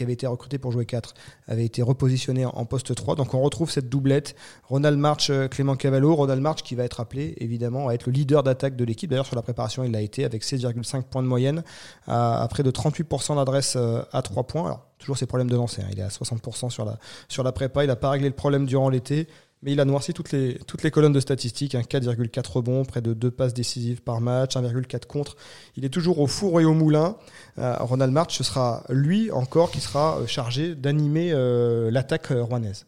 avait 0.00 0.12
été 0.12 0.26
recruté 0.26 0.58
pour 0.58 0.72
jouer 0.72 0.86
4, 0.86 1.14
avait 1.46 1.64
été 1.64 1.82
repositionné 1.82 2.46
en, 2.46 2.64
poste 2.64 2.94
3. 2.94 3.16
Donc 3.16 3.34
on 3.34 3.42
retrouve 3.42 3.70
cette 3.70 3.88
doublette. 3.88 4.34
Ronald 4.64 4.98
March, 4.98 5.30
euh, 5.30 5.48
Clément 5.48 5.76
Cavallo. 5.76 6.14
Ronald 6.14 6.40
March 6.40 6.62
qui 6.62 6.74
va 6.74 6.84
être 6.84 7.00
appelé, 7.00 7.34
évidemment, 7.38 7.88
à 7.88 7.94
être 7.94 8.06
le 8.06 8.12
leader 8.12 8.42
d'attaque 8.42 8.76
de 8.76 8.84
l'équipe. 8.84 9.10
D'ailleurs, 9.10 9.26
sur 9.26 9.36
la 9.36 9.42
préparation, 9.42 9.84
il 9.84 9.92
l'a 9.92 10.00
été 10.00 10.24
avec 10.24 10.42
16,5 10.42 11.02
points 11.02 11.22
de 11.22 11.28
moyenne, 11.28 11.64
à, 12.06 12.42
à 12.42 12.48
près 12.48 12.62
de 12.62 12.70
38% 12.70 13.36
d'adresse 13.36 13.74
euh, 13.76 14.02
à 14.12 14.22
3 14.22 14.44
points. 14.44 14.66
Alors, 14.66 14.86
toujours 14.98 15.18
ses 15.18 15.26
problèmes 15.26 15.50
de 15.50 15.56
lancer. 15.56 15.82
hein. 15.82 15.88
Il 15.92 15.98
est 15.98 16.02
à 16.02 16.08
60% 16.08 16.70
sur 16.70 16.84
la, 16.84 16.98
sur 17.28 17.42
la 17.42 17.52
prépa. 17.52 17.84
Il 17.84 17.88
n'a 17.88 17.96
pas 17.96 18.10
réglé 18.10 18.28
le 18.28 18.34
problème 18.34 18.66
durant 18.66 18.88
l'été. 18.88 19.28
Mais 19.64 19.72
il 19.72 19.80
a 19.80 19.86
noirci 19.86 20.12
toutes 20.12 20.30
les, 20.30 20.58
toutes 20.66 20.82
les 20.82 20.90
colonnes 20.90 21.14
de 21.14 21.20
statistiques. 21.20 21.74
hein. 21.74 21.80
4,4 21.80 22.52
rebonds, 22.52 22.84
près 22.84 23.00
de 23.00 23.14
2 23.14 23.30
passes 23.30 23.54
décisives 23.54 24.02
par 24.02 24.20
match, 24.20 24.56
1,4 24.56 25.06
contre. 25.06 25.36
Il 25.76 25.86
est 25.86 25.88
toujours 25.88 26.20
au 26.20 26.26
four 26.26 26.60
et 26.60 26.66
au 26.66 26.74
moulin. 26.74 27.16
Euh, 27.58 27.74
Ronald 27.80 28.12
March, 28.12 28.36
ce 28.36 28.44
sera 28.44 28.84
lui 28.90 29.30
encore 29.30 29.70
qui 29.70 29.80
sera 29.80 30.18
euh, 30.18 30.26
chargé 30.26 30.74
d'animer 30.74 31.32
euh, 31.32 31.90
l'attaque 31.90 32.26
rouennaise. 32.26 32.84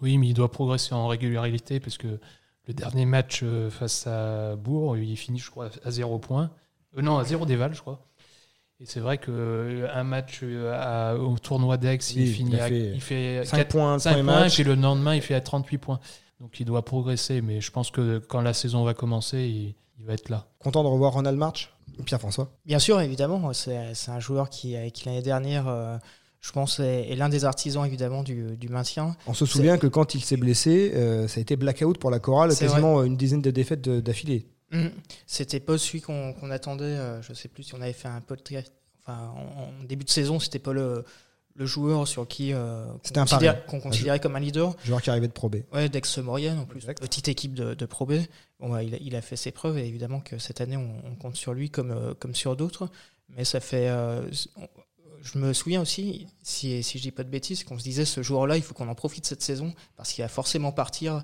Oui, 0.00 0.16
mais 0.16 0.28
il 0.28 0.34
doit 0.34 0.50
progresser 0.50 0.94
en 0.94 1.08
régularité 1.08 1.80
parce 1.80 1.98
que 1.98 2.20
le 2.68 2.74
dernier 2.74 3.04
match 3.04 3.44
face 3.70 4.06
à 4.06 4.54
Bourg, 4.54 4.96
il 4.96 5.16
finit, 5.16 5.40
je 5.40 5.50
crois, 5.50 5.70
à 5.84 5.90
0 5.90 6.20
points. 6.20 6.50
Non, 6.96 7.18
à 7.18 7.24
0 7.24 7.46
déval, 7.46 7.74
je 7.74 7.80
crois. 7.80 8.00
Et 8.82 8.84
c'est 8.86 8.98
vrai 8.98 9.16
qu'un 9.18 10.02
match 10.02 10.40
euh, 10.42 10.72
à- 10.74 11.14
au 11.16 11.38
tournoi 11.38 11.76
d'Aix, 11.76 11.98
Oui, 12.16 12.22
il 12.22 12.32
finit 12.32 12.56
à 12.58 12.66
fait 12.66 12.90
il 12.94 13.00
fait 13.00 13.44
5 13.44 13.56
quatre- 13.58 13.68
points, 13.68 13.92
le 13.94 13.98
cinq 14.00 14.10
premier 14.14 14.24
points, 14.24 14.40
match. 14.40 14.58
et 14.58 14.64
le 14.64 14.74
lendemain, 14.74 15.14
il 15.14 15.22
fait 15.22 15.34
à 15.34 15.40
38 15.40 15.78
points. 15.78 16.00
Donc 16.40 16.58
il 16.58 16.64
doit 16.66 16.84
progresser, 16.84 17.40
mais 17.42 17.60
je 17.60 17.70
pense 17.70 17.92
que 17.92 18.18
quand 18.18 18.40
la 18.40 18.52
saison 18.52 18.82
va 18.82 18.92
commencer, 18.94 19.38
il, 19.38 19.74
il 20.00 20.04
va 20.04 20.14
être 20.14 20.28
là. 20.28 20.48
Content 20.58 20.82
de 20.82 20.88
revoir 20.88 21.12
Ronald 21.12 21.38
March 21.38 21.72
Pierre-François? 22.04 22.50
Bien 22.66 22.80
sûr, 22.80 23.00
évidemment, 23.00 23.52
c'est 23.52 23.94
c'est 23.94 24.10
un 24.10 24.18
joueur 24.18 24.50
qui, 24.50 24.74
euh, 24.74 24.88
qui 24.88 25.04
l'année 25.06 25.22
dernière, 25.22 25.68
euh, 25.68 25.96
je 26.40 26.50
pense, 26.50 26.80
est, 26.80 27.08
est 27.08 27.14
l'un 27.14 27.28
des 27.28 27.44
artisans 27.44 27.86
évidemment 27.86 28.24
du, 28.24 28.56
du 28.56 28.68
maintien. 28.68 29.14
On 29.28 29.34
se 29.34 29.46
souvient 29.46 29.78
que 29.78 29.86
quand 29.86 30.16
il 30.16 30.24
s'est 30.24 30.36
blessé, 30.38 30.90
euh, 30.96 31.28
ça 31.28 31.38
a 31.38 31.42
été 31.42 31.54
blackout 31.54 31.98
pour 31.98 32.10
la 32.10 32.18
chorale, 32.18 32.50
C'est 32.52 32.66
quasiment 32.66 33.04
une 33.04 33.16
dizaine 33.16 33.42
de 33.42 33.50
défaites 33.52 33.82
d'affilée. 33.88 34.48
Mhm. 34.72 34.90
C'était 35.26 35.60
pas 35.60 35.78
celui 35.78 36.00
qu'on 36.00 36.50
attendait. 36.50 36.84
euh, 36.84 37.20
je 37.22 37.32
sais 37.34 37.48
plus 37.48 37.62
si 37.62 37.74
on 37.74 37.80
avait 37.80 37.92
fait 37.92 38.08
un 38.08 38.20
podcast. 38.20 38.72
Enfin, 39.04 39.32
en, 39.36 39.62
en 39.80 39.84
début 39.84 40.04
de 40.04 40.10
saison, 40.10 40.38
c'était 40.40 40.58
pas 40.58 40.72
le, 40.72 41.04
le 41.54 41.66
joueur 41.66 42.06
sur 42.08 42.26
qui 42.26 42.52
euh, 42.52 42.86
qu'on 43.14 43.20
considère- 43.20 43.66
qu'on 43.66 43.80
considérait 43.80 44.20
comme 44.20 44.36
un 44.36 44.40
leader. 44.40 44.74
Joueur 44.84 45.02
qui 45.02 45.10
arrivait 45.10 45.28
de 45.28 45.32
Pro 45.32 45.48
B. 45.48 45.56
Ouais, 45.72 45.88
d'ex-Maurienne 45.88 46.58
en 46.58 46.64
plus. 46.64 46.78
Exact. 46.78 47.00
Petite 47.00 47.28
équipe 47.28 47.54
de, 47.54 47.74
de 47.74 47.86
Pro 47.86 48.06
B. 48.06 48.14
Bon, 48.60 48.70
bah, 48.70 48.82
il, 48.82 48.94
a, 48.94 48.98
il 48.98 49.14
a 49.16 49.20
fait 49.22 49.36
ses 49.36 49.50
preuves 49.50 49.76
et 49.78 49.86
évidemment 49.86 50.20
que 50.20 50.38
cette 50.38 50.60
année, 50.60 50.76
on, 50.76 51.02
on 51.04 51.14
compte 51.16 51.36
sur 51.36 51.52
lui 51.52 51.68
comme, 51.68 51.90
euh, 51.90 52.14
comme 52.14 52.34
sur 52.34 52.56
d'autres. 52.56 52.88
Mais 53.28 53.44
ça 53.44 53.60
fait. 53.60 53.88
euh, 53.88 54.22
je 55.22 55.38
me 55.38 55.52
souviens 55.52 55.80
aussi, 55.80 56.26
si, 56.42 56.82
si 56.82 56.98
je 56.98 57.02
dis 57.02 57.10
pas 57.12 57.22
de 57.24 57.28
bêtises, 57.28 57.62
qu'on 57.64 57.78
se 57.78 57.84
disait 57.84 58.04
ce 58.04 58.22
joueur-là, 58.22 58.56
il 58.56 58.62
faut 58.62 58.74
qu'on 58.74 58.88
en 58.88 58.94
profite 58.94 59.24
cette 59.26 59.42
saison 59.42 59.72
parce 59.96 60.12
qu'il 60.12 60.22
va 60.22 60.28
forcément 60.28 60.72
partir 60.72 61.22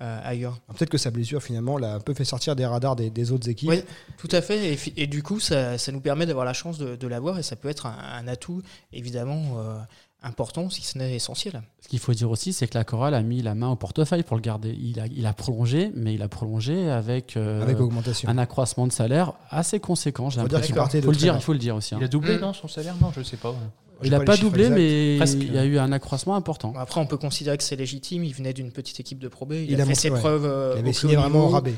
euh, 0.00 0.20
ailleurs. 0.24 0.60
Alors, 0.68 0.78
Peut-être 0.78 0.90
que 0.90 0.98
sa 0.98 1.10
blessure, 1.10 1.42
finalement, 1.42 1.78
l'a 1.78 1.94
un 1.94 2.00
peu 2.00 2.14
fait 2.14 2.24
sortir 2.24 2.56
des 2.56 2.66
radars 2.66 2.96
des, 2.96 3.10
des 3.10 3.32
autres 3.32 3.48
équipes. 3.48 3.68
Oui, 3.68 3.82
tout 4.18 4.28
à 4.32 4.40
fait. 4.40 4.76
Et, 4.96 5.06
du 5.06 5.22
coup, 5.22 5.40
ça, 5.40 5.78
ça 5.78 5.92
nous 5.92 6.00
permet 6.00 6.26
d'avoir 6.26 6.44
la 6.44 6.52
chance 6.52 6.78
de, 6.78 6.96
de 6.96 7.06
l'avoir 7.06 7.38
et 7.38 7.42
ça 7.42 7.56
peut 7.56 7.68
être 7.68 7.86
un, 7.86 7.96
un 7.98 8.28
atout 8.28 8.62
évidemment 8.92 9.58
euh, 9.58 9.78
important, 10.22 10.68
si 10.70 10.82
ce 10.82 10.98
n'est 10.98 11.14
essentiel. 11.14 11.62
Ce 11.80 11.88
qu'il 11.88 11.98
faut 11.98 12.12
dire 12.12 12.30
aussi, 12.30 12.52
c'est 12.52 12.66
que 12.68 12.76
la 12.76 12.84
chorale 12.84 13.14
a 13.14 13.22
mis 13.22 13.42
la 13.42 13.54
main 13.54 13.68
au 13.68 13.76
portefeuille 13.76 14.22
pour 14.22 14.36
le 14.36 14.42
garder. 14.42 14.76
Il 14.80 15.00
a, 15.00 15.06
il 15.06 15.24
a 15.26 15.32
prolongé, 15.32 15.90
mais 15.94 16.14
il 16.14 16.22
a 16.22 16.28
prolongé 16.28 16.90
avec, 16.90 17.36
euh, 17.36 17.62
Avec 17.62 17.80
augmentation. 17.80 18.28
un 18.28 18.38
accroissement 18.38 18.86
de 18.86 18.92
salaire 18.92 19.32
assez 19.50 19.80
conséquent. 19.80 20.30
J'ai 20.30 20.40
l'impression. 20.40 20.74
de 20.74 21.00
faut 21.00 21.10
le 21.10 21.16
dire, 21.16 21.34
il 21.36 21.40
faut 21.42 21.52
le 21.52 21.58
dire 21.58 21.76
aussi. 21.76 21.94
hein. 21.94 21.98
Il 22.00 22.04
a 22.04 22.08
doublé, 22.08 22.36
Mm. 22.36 22.40
non, 22.40 22.52
son 22.52 22.68
salaire? 22.68 22.94
Non, 23.00 23.12
je 23.16 23.22
sais 23.22 23.36
pas. 23.36 23.54
Il 24.02 24.10
n'a 24.12 24.20
pas 24.20 24.36
doublé, 24.38 24.70
mais 24.70 25.16
Presque. 25.18 25.38
il 25.40 25.52
y 25.54 25.58
a 25.58 25.64
eu 25.64 25.78
un 25.78 25.92
accroissement 25.92 26.34
important. 26.34 26.72
Après, 26.76 27.00
on 27.00 27.06
peut 27.06 27.18
considérer 27.18 27.58
que 27.58 27.64
c'est 27.64 27.76
légitime. 27.76 28.24
Il 28.24 28.34
venait 28.34 28.54
d'une 28.54 28.72
petite 28.72 28.98
équipe 29.00 29.18
de 29.18 29.28
Pro 29.28 29.44
B. 29.46 29.52
Il, 29.52 29.70
Il 29.72 29.74
a, 29.74 29.74
a 29.74 29.78
fait 29.80 29.90
montré, 29.90 29.94
ses 29.94 30.10
ouais. 30.10 30.18
preuves. 30.18 30.44
euh, 30.46 30.72
Il 30.74 30.76
au 30.76 30.80
avait 30.80 30.92
signé 30.94 31.16
vraiment 31.16 31.44
au 31.46 31.48
rabais. 31.48 31.74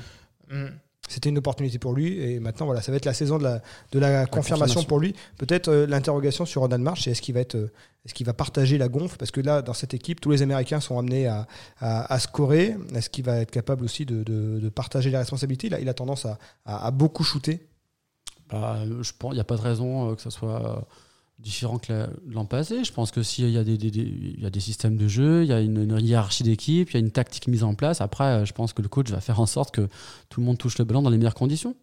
Mm. 0.51 0.67
C'était 1.13 1.29
une 1.29 1.39
opportunité 1.39 1.79
pour 1.79 1.93
lui 1.93 2.19
et 2.21 2.41
maintenant 2.41 2.67
voilà, 2.67 2.81
ça 2.81 2.91
va 2.91 2.97
être 2.97 3.05
la 3.05 3.13
saison 3.15 3.39
de 3.39 3.45
la, 3.45 3.61
de 3.93 3.99
la 3.99 4.27
confirmation 4.27 4.81
confirmation. 4.81 4.85
pour 4.85 4.99
lui. 4.99 5.15
Peut-être 5.37 5.69
euh, 5.69 5.87
l'interrogation 5.87 6.45
sur 6.47 6.63
Ronald 6.63 6.83
March, 6.83 7.03
c'est 7.05 7.11
est-ce 7.11 7.21
qu'il 7.21 7.35
va 7.35 7.41
être, 7.41 7.55
euh, 7.57 7.71
est-ce 8.05 8.15
qu'il 8.15 8.27
va 8.27 8.33
partager 8.33 8.79
la 8.79 8.89
gonfle? 8.89 9.17
Parce 9.19 9.31
que 9.31 9.41
là, 9.41 9.61
dans 9.63 9.75
cette 9.75 9.95
équipe, 9.95 10.21
tous 10.21 10.31
les 10.31 10.43
Américains 10.43 10.81
sont 10.81 10.99
amenés 10.99 11.27
à, 11.27 11.47
à, 11.81 12.13
à 12.13 12.19
scorer. 12.19 12.77
Est-ce 12.95 13.11
qu'il 13.11 13.25
va 13.25 13.37
être 13.41 13.51
capable 13.51 13.85
aussi 13.85 14.07
de, 14.07 14.23
de, 14.25 14.59
de 14.59 14.69
partager 14.71 15.11
les 15.11 15.19
responsabilités? 15.19 15.67
Il 15.69 15.75
a, 15.75 15.81
il 15.81 15.89
a 15.89 15.95
tendance 15.95 16.25
à, 16.25 16.39
à, 16.65 16.87
à 16.87 16.91
beaucoup 16.91 17.25
shooter. 17.25 17.67
Bah, 18.51 18.79
je 19.01 19.13
pense 19.19 19.33
il 19.33 19.37
n'y 19.37 19.41
a 19.41 19.45
pas 19.45 19.57
de 19.57 19.63
raison 19.63 20.11
euh, 20.11 20.15
que 20.15 20.23
ça 20.23 20.31
soit 20.31 20.87
différent 21.39 21.79
que 21.79 21.93
la- 21.93 22.09
l'an 22.29 22.45
passé. 22.45 22.85
Je 22.85 22.93
pense 22.93 23.11
que 23.11 23.23
s'il 23.23 23.51
y, 23.51 23.59
a 23.59 23.65
des- 23.65 23.79
des- 23.79 23.91
des- 23.91 24.01
il 24.37 24.41
y 24.43 24.47
a 24.47 24.51
des 24.51 24.61
systèmes 24.61 24.97
de 24.97 25.09
jeu, 25.09 25.43
il 25.43 25.49
y 25.49 25.53
a 25.53 25.61
une, 25.61 25.83
une 25.83 25.99
hiérarchie 26.01 26.45
d'équipe, 26.45 26.91
il 26.91 26.95
y 26.95 26.97
a 26.97 27.01
une 27.01 27.11
tactique 27.11 27.49
mise 27.49 27.65
en 27.65 27.75
place. 27.75 28.01
Après, 28.01 28.25
euh, 28.25 28.45
je 28.45 28.53
pense 28.53 28.73
que 28.73 28.83
le 28.83 28.89
coach 28.89 29.11
va 29.11 29.21
faire 29.21 29.41
en 29.41 29.47
sorte 29.47 29.75
que 29.75 29.89
tout 30.29 30.41
le 30.41 30.47
monde 30.47 30.59
touche 30.59 30.79
le 30.79 30.85
ballon 30.85 31.03
dans 31.03 31.11
les 31.11 31.17
meilleures 31.19 31.35
conditions. 31.35 31.75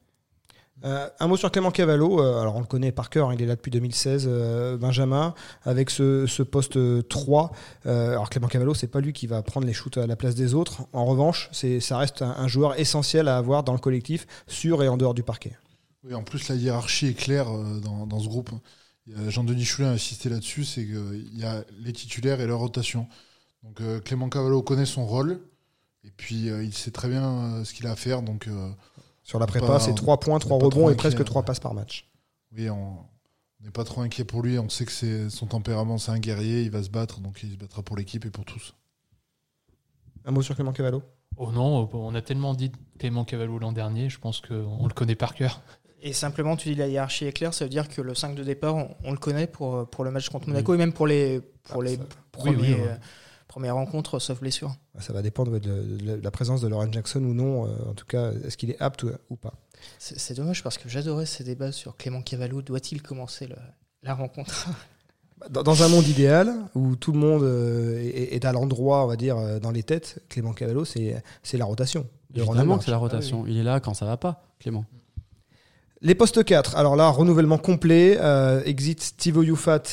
Euh, 0.86 1.10
un 1.20 1.28
mot 1.28 1.36
sur 1.36 1.52
Clément 1.52 1.72
Cavallo. 1.72 2.22
Euh, 2.22 2.40
alors, 2.40 2.56
on 2.56 2.62
le 2.62 2.66
connaît 2.66 2.94
par 2.94 3.10
cœur. 3.10 3.30
hein, 3.30 3.34
il 3.36 3.42
est 3.42 3.46
là 3.46 3.58
depuis 3.58 3.70
2016, 3.70 4.28
euh, 4.30 4.78
Benjamin, 4.78 5.34
avec 5.64 5.90
ce, 5.90 6.26
ce 6.26 6.42
poste 6.42 6.78
euh, 6.78 7.02
3. 7.02 7.52
Euh, 7.86 8.12
alors, 8.12 8.30
Clément 8.30 8.48
Cavallo, 8.48 8.74
c'est 8.74 8.88
pas 8.88 9.02
lui 9.02 9.12
qui 9.12 9.28
va 9.28 9.42
prendre 9.42 9.68
les 9.68 9.74
shoots 9.74 9.98
à 9.98 10.08
la 10.08 10.16
place 10.16 10.36
des 10.36 10.54
autres. 10.54 10.84
En 10.94 11.04
revanche, 11.06 11.50
ça 11.52 11.98
reste 11.98 12.22
un, 12.22 12.30
un 12.32 12.48
joueur 12.48 12.80
essentiel 12.80 13.28
à 13.28 13.36
avoir 13.36 13.66
dans 13.66 13.74
le 13.74 13.80
collectif, 13.80 14.26
sur 14.48 14.82
et 14.82 14.88
en 14.88 14.96
dehors 14.96 15.14
du 15.14 15.22
parquet. 15.24 15.58
Oui, 16.06 16.14
en 16.14 16.24
plus, 16.24 16.48
la 16.48 16.56
hiérarchie 16.56 17.08
est 17.08 17.14
claire 17.14 17.50
euh, 17.54 17.82
dans, 17.82 18.08
dans 18.08 18.20
ce 18.22 18.30
groupe. 18.30 18.52
Jean-Denis 19.08 19.66
Choulet 19.66 19.88
a 19.88 19.92
insisté 19.92 20.30
là-dessus, 20.30 20.66
c'est 20.66 20.86
qu'il 20.86 21.38
y 21.38 21.44
a 21.44 21.64
les 21.80 21.94
titulaires 21.94 22.42
et 22.42 22.48
leur 22.48 22.60
rotation. 22.60 23.08
Donc 23.64 23.82
euh, 23.82 24.00
Clément 24.00 24.30
Cavallo 24.30 24.62
connaît 24.62 24.86
son 24.86 25.06
rôle, 25.06 25.42
et 26.04 26.12
puis 26.12 26.50
euh, 26.50 26.64
il 26.64 26.74
sait 26.74 26.92
très 26.92 27.10
bien 27.10 27.24
euh, 27.24 27.64
ce 27.64 27.74
qu'il 27.74 27.88
a 27.88 27.92
à 27.92 27.96
faire. 27.96 28.22
Donc 28.22 28.48
euh, 28.48 28.72
Sur 29.24 29.40
la 29.40 29.48
prépa, 29.48 29.80
c'est 29.80 29.94
3 29.94 30.20
points, 30.20 30.40
3 30.40 30.58
pas 30.58 30.70
trop 30.70 30.70
rebonds 30.70 30.90
et 30.90 30.96
presque 30.96 31.20
ouais. 31.20 31.26
3 31.26 31.44
passes 31.44 31.60
par 31.60 31.74
match. 31.74 32.10
oui, 32.52 32.70
on 32.70 32.98
n'est 33.62 33.72
pas 33.72 33.84
trop 33.84 34.02
inquiet 34.02 34.24
pour 34.24 34.42
lui. 34.42 34.58
On 34.60 34.70
sait 34.70 34.86
que 34.86 34.92
c'est 34.92 35.30
son 35.30 35.48
tempérament, 35.48 35.98
c'est 35.98 36.12
un 36.12 36.20
guerrier, 36.20 36.64
il 36.64 36.72
va 36.72 36.84
se 36.84 36.90
battre, 36.90 37.20
donc 37.20 37.42
il 37.44 37.52
se 37.52 37.58
battra 37.58 37.84
pour 37.84 37.98
l'équipe 37.98 38.26
et 38.26 38.32
pour 38.32 38.46
tous. 38.46 38.76
Un 40.26 40.32
mot 40.32 40.42
sur 40.42 40.56
Clément 40.56 40.74
Cavallo? 40.74 41.04
Oh 41.38 41.52
non, 41.52 41.90
on 41.94 42.16
a 42.16 42.22
tellement 42.22 42.54
dit 42.54 42.70
de 42.70 42.78
Clément 42.98 43.24
Cavallo 43.24 43.60
l'an 43.60 43.72
dernier, 43.72 44.10
je 44.10 44.20
pense 44.20 44.42
qu'on 44.42 44.88
le 44.88 44.94
connaît 44.94 45.16
par 45.16 45.34
cœur. 45.34 45.62
Et 46.02 46.14
simplement, 46.14 46.56
tu 46.56 46.70
dis 46.70 46.76
la 46.76 46.88
hiérarchie 46.88 47.26
est 47.26 47.34
claire, 47.34 47.54
ça 47.54 47.66
veut 47.66 47.70
dire 47.70 47.88
que 47.90 48.02
le 48.02 48.16
5 48.16 48.36
de 48.36 48.44
départ, 48.44 48.76
on, 48.76 48.96
on 49.04 49.12
le 49.12 49.18
connaît 49.18 49.48
pour, 49.48 49.88
pour 49.90 50.04
le 50.04 50.12
match 50.12 50.30
contre 50.30 50.48
Monaco 50.48 50.74
et 50.74 50.78
même 50.78 50.94
pour 50.94 51.08
les, 51.08 51.42
pour 51.64 51.82
Ah, 51.82 51.86
les 51.86 51.96
ça- 51.98 52.04
premiers, 52.32 52.56
oui, 52.56 52.74
ouais. 52.74 52.88
euh, 52.88 52.96
premières 53.48 53.76
rencontres, 53.76 54.20
sauf 54.20 54.40
blessure. 54.40 54.74
Ça 55.00 55.12
va 55.12 55.22
dépendre 55.22 55.60
de, 55.60 55.60
de 55.60 56.20
la 56.24 56.32
présence 56.32 56.62
de 56.62 56.68
Lauren 56.68 56.92
Jackson 56.92 57.20
ou 57.24 57.34
non. 57.34 57.66
euh, 57.66 57.70
En 57.90 57.94
tout 57.94 58.06
cas, 58.06 58.32
est-ce 58.46 58.56
qu'il 58.58 58.70
est 58.72 58.82
apte 58.82 59.04
ou, 59.04 59.12
ou 59.30 59.36
pas? 59.36 59.54
C'est 59.98 60.20
c'est 60.20 60.34
dommage 60.34 60.62
parce 60.64 60.78
que 60.78 60.88
j'adorais 60.90 61.26
ces 61.26 61.44
débats 61.44 61.72
sur 61.72 61.98
Clément 61.98 62.22
Cavallo. 62.22 62.62
Doit-il 62.62 63.02
commencer 63.02 63.48
le- 63.48 63.56
la 64.04 64.14
rencontre? 64.14 64.70
Dans, 65.50 65.64
dans 65.64 65.84
un 65.84 65.88
monde 65.88 66.06
idéal 66.08 66.54
où 66.76 66.96
tout 66.98 67.14
le 67.14 67.20
monde 67.20 67.44
euh, 67.44 67.98
est, 68.14 68.44
à 68.44 68.52
l'endroit, 68.52 69.06
on 69.06 69.08
va 69.08 69.16
dire, 69.16 69.38
euh, 69.38 69.60
dans 69.60 69.72
les 69.72 69.84
têtes, 69.84 70.22
Clément 70.28 70.52
Cavallo, 70.54 70.84
c'est 70.86 71.22
c'est 71.44 71.58
la 71.58 71.64
rotation. 71.66 72.06
Évidemment 72.36 72.78
que 72.78 72.84
c'est 72.84 72.92
la 72.92 72.98
rotation. 72.98 73.46
Il 73.48 73.58
est 73.58 73.64
là 73.64 73.80
quand 73.80 73.94
ça 73.94 74.06
va 74.06 74.18
pas, 74.18 74.44
Clément. 74.60 74.86
Les 76.02 76.16
postes 76.16 76.46
4, 76.46 76.78
alors 76.78 76.96
là, 76.96 77.10
renouvellement 77.10 77.58
complet, 77.58 78.18
euh, 78.22 78.62
exit 78.64 79.02
Steve 79.02 79.38
Oyufat 79.38 79.84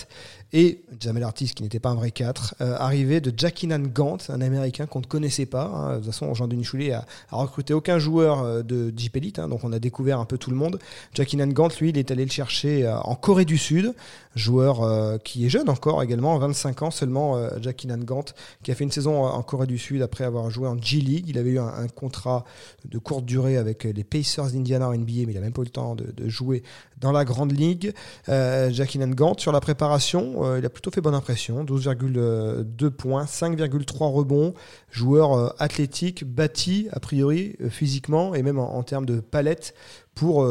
et 0.57 0.81
Jamel 1.01 1.23
Artis, 1.23 1.53
qui 1.55 1.63
n'était 1.63 1.81
pas 1.81 1.91
un 1.91 1.97
vrai 1.97 2.11
4, 2.11 2.55
euh, 2.63 2.77
arrivée 2.79 3.21
de 3.21 3.31
Jackinan 3.37 3.79
Gant, 3.81 4.17
un 4.31 4.41
Américain 4.41 4.87
qu'on 4.87 5.01
ne 5.01 5.05
connaissait 5.05 5.45
pas. 5.45 5.67
hein. 5.67 5.91
De 5.93 5.97
toute 5.97 6.07
façon, 6.07 6.33
Jean-Denis 6.33 6.65
Choulet 6.65 6.93
a, 6.93 7.05
a 7.31 7.37
recruté 7.37 7.75
aucun 7.75 7.99
joueur 7.99 8.41
euh, 8.41 8.63
de 8.63 8.91
Jeep 8.97 9.15
Elite, 9.17 9.39
hein, 9.39 9.49
donc 9.49 9.65
on 9.65 9.73
a 9.75 9.79
découvert 9.79 10.19
un 10.19 10.25
peu 10.25 10.39
tout 10.39 10.49
le 10.49 10.57
monde. 10.57 10.79
Jackinan 11.13 11.49
Gant, 11.49 11.69
lui, 11.79 11.91
il 11.91 11.99
est 11.99 12.11
allé 12.11 12.25
le 12.25 12.31
chercher 12.31 12.87
euh, 12.87 12.99
en 13.01 13.17
Corée 13.17 13.45
du 13.45 13.59
Sud, 13.59 13.95
joueur 14.35 15.21
qui 15.23 15.47
est 15.47 15.49
jeune 15.49 15.71
encore 15.71 16.03
également, 16.03 16.39
25 16.39 16.83
ans 16.83 16.91
seulement, 16.91 17.37
euh, 17.37 17.51
Jackinan 17.61 17.99
Gant, 17.99 18.25
qui 18.63 18.71
a 18.71 18.75
fait 18.75 18.85
une 18.85 18.91
saison 18.91 19.25
en 19.25 19.43
Corée 19.43 19.67
du 19.67 19.79
Sud 19.79 20.01
après 20.01 20.25
avoir 20.25 20.49
joué 20.51 20.69
en 20.69 20.81
G-League. 20.81 21.27
Il 21.29 21.39
avait 21.39 21.51
eu 21.51 21.59
un, 21.59 21.87
contrat 21.95 22.45
de 22.85 22.99
courte 22.99 23.25
durée 23.25 23.57
avec 23.57 23.85
les 23.85 24.05
Pacers 24.05 24.51
d'Indiana 24.53 24.89
en 24.89 24.95
NBA, 24.95 25.27
mais 25.27 25.33
il 25.33 25.35
n'a 25.35 25.41
même 25.41 25.53
pas 25.53 25.63
eu 25.63 25.67
le 25.67 25.71
temps 25.71 25.95
de, 25.95 26.11
de 26.13 26.29
jouer 26.29 26.63
dans 26.99 27.13
la 27.13 27.25
grande 27.25 27.53
ligue. 27.53 27.95
Jackie 28.27 28.99
Gant, 28.99 29.35
sur 29.39 29.53
la 29.53 29.61
préparation, 29.61 30.43
euh, 30.47 30.59
il 30.59 30.67
a 30.67 30.71
plutôt 30.71 30.91
fait 30.91 31.01
bonne 31.01 31.15
impression. 31.15 31.65
12,2 31.65 32.91
points, 32.91 33.25
5,3 33.25 34.13
rebonds. 34.13 34.55
Joueur 34.91 35.33
euh, 35.33 35.49
athlétique, 35.59 36.25
bâti, 36.25 36.89
a 36.93 37.01
priori, 37.01 37.57
euh, 37.61 37.71
physiquement 37.71 38.35
et 38.35 38.43
même 38.43 38.59
en, 38.59 38.77
en 38.77 38.83
termes 38.83 39.07
de 39.07 39.21
palette 39.21 39.75
pour 40.15 40.49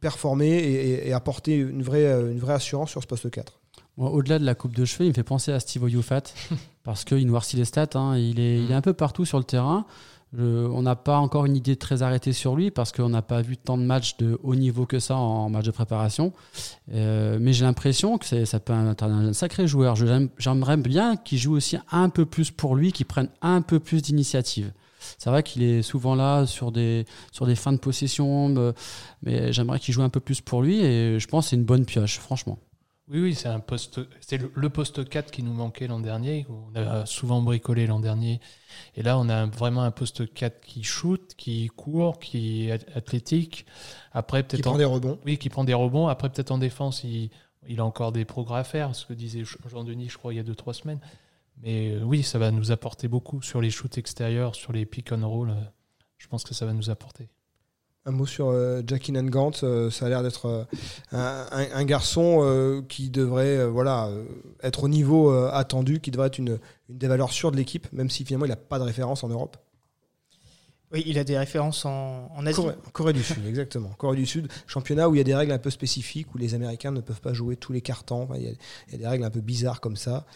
performer 0.00 0.50
et, 1.06 1.14
apporter 1.14 1.56
une 1.56 1.82
vraie, 1.82 2.04
une 2.30 2.38
vraie 2.38 2.52
assurance 2.52 2.90
sur 2.90 3.00
ce 3.00 3.06
poste 3.06 3.30
4. 3.30 3.58
Moi, 3.96 4.10
Au-delà 4.10 4.38
de 4.38 4.44
la 4.44 4.54
coupe 4.54 4.74
de 4.74 4.84
cheveux, 4.84 5.06
il 5.06 5.08
me 5.08 5.14
fait 5.14 5.22
penser 5.22 5.50
à 5.50 5.60
Steve 5.60 5.84
Oyufat 5.84 6.24
parce 6.82 7.04
qu'il 7.04 7.26
noircit 7.26 7.56
les 7.56 7.64
stats. 7.64 7.88
hein. 7.94 8.18
Il, 8.18 8.38
est, 8.38 8.58
il 8.58 8.70
est 8.70 8.74
un 8.74 8.82
peu 8.82 8.92
partout 8.92 9.24
sur 9.24 9.38
le 9.38 9.44
terrain. 9.44 9.86
On 10.38 10.82
n'a 10.82 10.96
pas 10.96 11.18
encore 11.18 11.44
une 11.44 11.56
idée 11.56 11.76
très 11.76 12.02
arrêtée 12.02 12.32
sur 12.32 12.56
lui 12.56 12.70
parce 12.70 12.90
qu'on 12.90 13.10
n'a 13.10 13.20
pas 13.20 13.42
vu 13.42 13.56
tant 13.58 13.76
de 13.76 13.82
matchs 13.82 14.16
de 14.16 14.38
haut 14.42 14.54
niveau 14.54 14.86
que 14.86 14.98
ça 14.98 15.16
en 15.16 15.50
match 15.50 15.66
de 15.66 15.70
préparation. 15.70 16.32
Euh, 16.92 17.36
mais 17.40 17.52
j'ai 17.52 17.64
l'impression 17.64 18.16
que 18.16 18.44
ça 18.46 18.60
peut 18.60 18.72
être 18.90 19.02
un 19.02 19.32
sacré 19.34 19.66
joueur. 19.66 19.94
J'aimerais 20.38 20.76
bien 20.78 21.16
qu'il 21.16 21.38
joue 21.38 21.54
aussi 21.54 21.76
un 21.90 22.08
peu 22.08 22.24
plus 22.24 22.50
pour 22.50 22.76
lui, 22.76 22.92
qu'il 22.92 23.04
prenne 23.06 23.28
un 23.42 23.60
peu 23.60 23.78
plus 23.78 24.00
d'initiative. 24.00 24.72
C'est 25.18 25.28
vrai 25.30 25.42
qu'il 25.42 25.62
est 25.64 25.82
souvent 25.82 26.14
là 26.14 26.46
sur 26.46 26.72
des, 26.72 27.04
sur 27.32 27.44
des 27.44 27.56
fins 27.56 27.72
de 27.72 27.78
possession, 27.78 28.48
me- 28.48 28.72
mais 29.22 29.52
j'aimerais 29.52 29.80
qu'il 29.80 29.92
joue 29.92 30.02
un 30.02 30.08
peu 30.08 30.20
plus 30.20 30.40
pour 30.40 30.62
lui 30.62 30.78
et 30.80 31.18
je 31.18 31.26
pense 31.26 31.46
que 31.46 31.50
c'est 31.50 31.56
une 31.56 31.64
bonne 31.64 31.84
pioche, 31.84 32.18
franchement. 32.18 32.58
Oui, 33.12 33.20
oui, 33.20 33.34
c'est 33.34 33.48
un 33.48 33.60
poste, 33.60 34.00
c'est 34.20 34.38
le, 34.38 34.50
le 34.54 34.70
poste 34.70 35.06
4 35.06 35.30
qui 35.30 35.42
nous 35.42 35.52
manquait 35.52 35.86
l'an 35.86 36.00
dernier. 36.00 36.46
où 36.48 36.54
On 36.72 36.76
a 36.76 37.04
souvent 37.04 37.42
bricolé 37.42 37.86
l'an 37.86 38.00
dernier. 38.00 38.40
Et 38.96 39.02
là, 39.02 39.18
on 39.18 39.28
a 39.28 39.44
vraiment 39.46 39.82
un 39.82 39.90
poste 39.90 40.32
4 40.32 40.60
qui 40.62 40.82
shoot, 40.82 41.34
qui 41.36 41.66
court, 41.68 42.18
qui 42.18 42.68
est 42.68 42.72
athlétique. 42.96 43.66
Après, 44.12 44.42
Qui 44.42 44.48
peut-être 44.56 44.62
prend 44.62 44.74
en- 44.74 44.78
des 44.78 44.84
rebonds. 44.86 45.18
Oui, 45.26 45.36
qui 45.36 45.50
prend 45.50 45.64
des 45.64 45.74
rebonds. 45.74 46.08
Après, 46.08 46.30
peut-être 46.30 46.52
en 46.52 46.58
défense, 46.58 47.04
il, 47.04 47.28
il 47.68 47.80
a 47.80 47.84
encore 47.84 48.12
des 48.12 48.24
progrès 48.24 48.60
à 48.60 48.64
faire, 48.64 48.94
ce 48.96 49.04
que 49.04 49.12
disait 49.12 49.44
Jean-Denis, 49.70 50.08
je 50.08 50.16
crois, 50.16 50.32
il 50.32 50.36
y 50.36 50.40
a 50.40 50.42
2-3 50.44 50.72
semaines. 50.72 51.00
Mais 51.62 51.90
euh, 51.90 52.02
oui, 52.02 52.22
ça 52.22 52.38
va 52.38 52.50
nous 52.50 52.72
apporter 52.72 53.08
beaucoup 53.08 53.42
sur 53.42 53.60
les 53.60 53.70
shoots 53.70 53.98
extérieurs, 53.98 54.54
sur 54.54 54.72
les 54.72 54.86
pick 54.86 55.12
and 55.12 55.28
roll. 55.28 55.50
euh, 55.50 55.54
Je 56.16 56.28
pense 56.28 56.44
que 56.44 56.54
ça 56.54 56.64
va 56.64 56.72
nous 56.72 56.88
apporter. 56.88 57.28
Un 58.04 58.10
mot 58.10 58.26
sur 58.26 58.48
euh, 58.48 58.82
Jackie 58.84 59.12
Nangant, 59.12 59.52
euh, 59.62 59.88
ça 59.88 60.06
a 60.06 60.08
l'air 60.08 60.24
d'être 60.24 60.46
euh, 60.46 61.44
un, 61.52 61.84
garçon 61.84 62.40
euh, 62.42 62.82
qui 62.82 63.10
devrait 63.10 63.64
voilà, 63.68 64.10
être 64.62 64.84
au 64.84 64.88
niveau 64.88 65.30
attendu, 65.30 66.00
qui 66.00 66.10
devrait 66.10 66.26
être 66.26 66.38
une, 66.38 66.58
une 66.88 66.98
des 66.98 67.06
valeurs 67.06 67.30
sûres 67.30 67.52
de 67.52 67.56
l'équipe, 67.56 67.86
même 67.92 68.10
si 68.10 68.24
finalement 68.24 68.46
il 68.46 68.48
n'a 68.48 68.56
pas 68.56 68.80
de 68.80 68.84
référence 68.84 69.22
en 69.22 69.28
Europe. 69.28 69.56
Oui, 70.92 71.04
il 71.06 71.16
a 71.18 71.24
des 71.24 71.38
références 71.38 71.84
en, 71.84 72.28
en 72.34 72.44
Asie. 72.44 72.56
Corée, 72.56 72.74
Corée 72.92 73.12
du 73.12 73.22
Sud, 73.22 73.46
exactement. 73.46 73.90
Corée 73.96 74.16
du 74.16 74.26
Sud, 74.26 74.48
championnat 74.66 75.08
où 75.08 75.14
il 75.14 75.18
y 75.18 75.20
a 75.20 75.24
des 75.24 75.34
règles 75.34 75.52
un 75.52 75.58
peu 75.58 75.70
spécifiques, 75.70 76.34
où 76.34 76.38
les 76.38 76.54
Américains 76.54 76.90
ne 76.90 77.00
peuvent 77.00 77.20
pas 77.20 77.32
jouer 77.32 77.56
tous 77.56 77.72
les 77.72 77.80
cartons. 77.80 78.24
Enfin, 78.24 78.34
il 78.36 78.44
y 78.44 78.94
a 78.94 78.98
des 78.98 79.06
règles 79.06 79.24
un 79.24 79.30
peu 79.30 79.40
bizarres 79.40 79.80
comme 79.80 79.96
ça. 79.96 80.26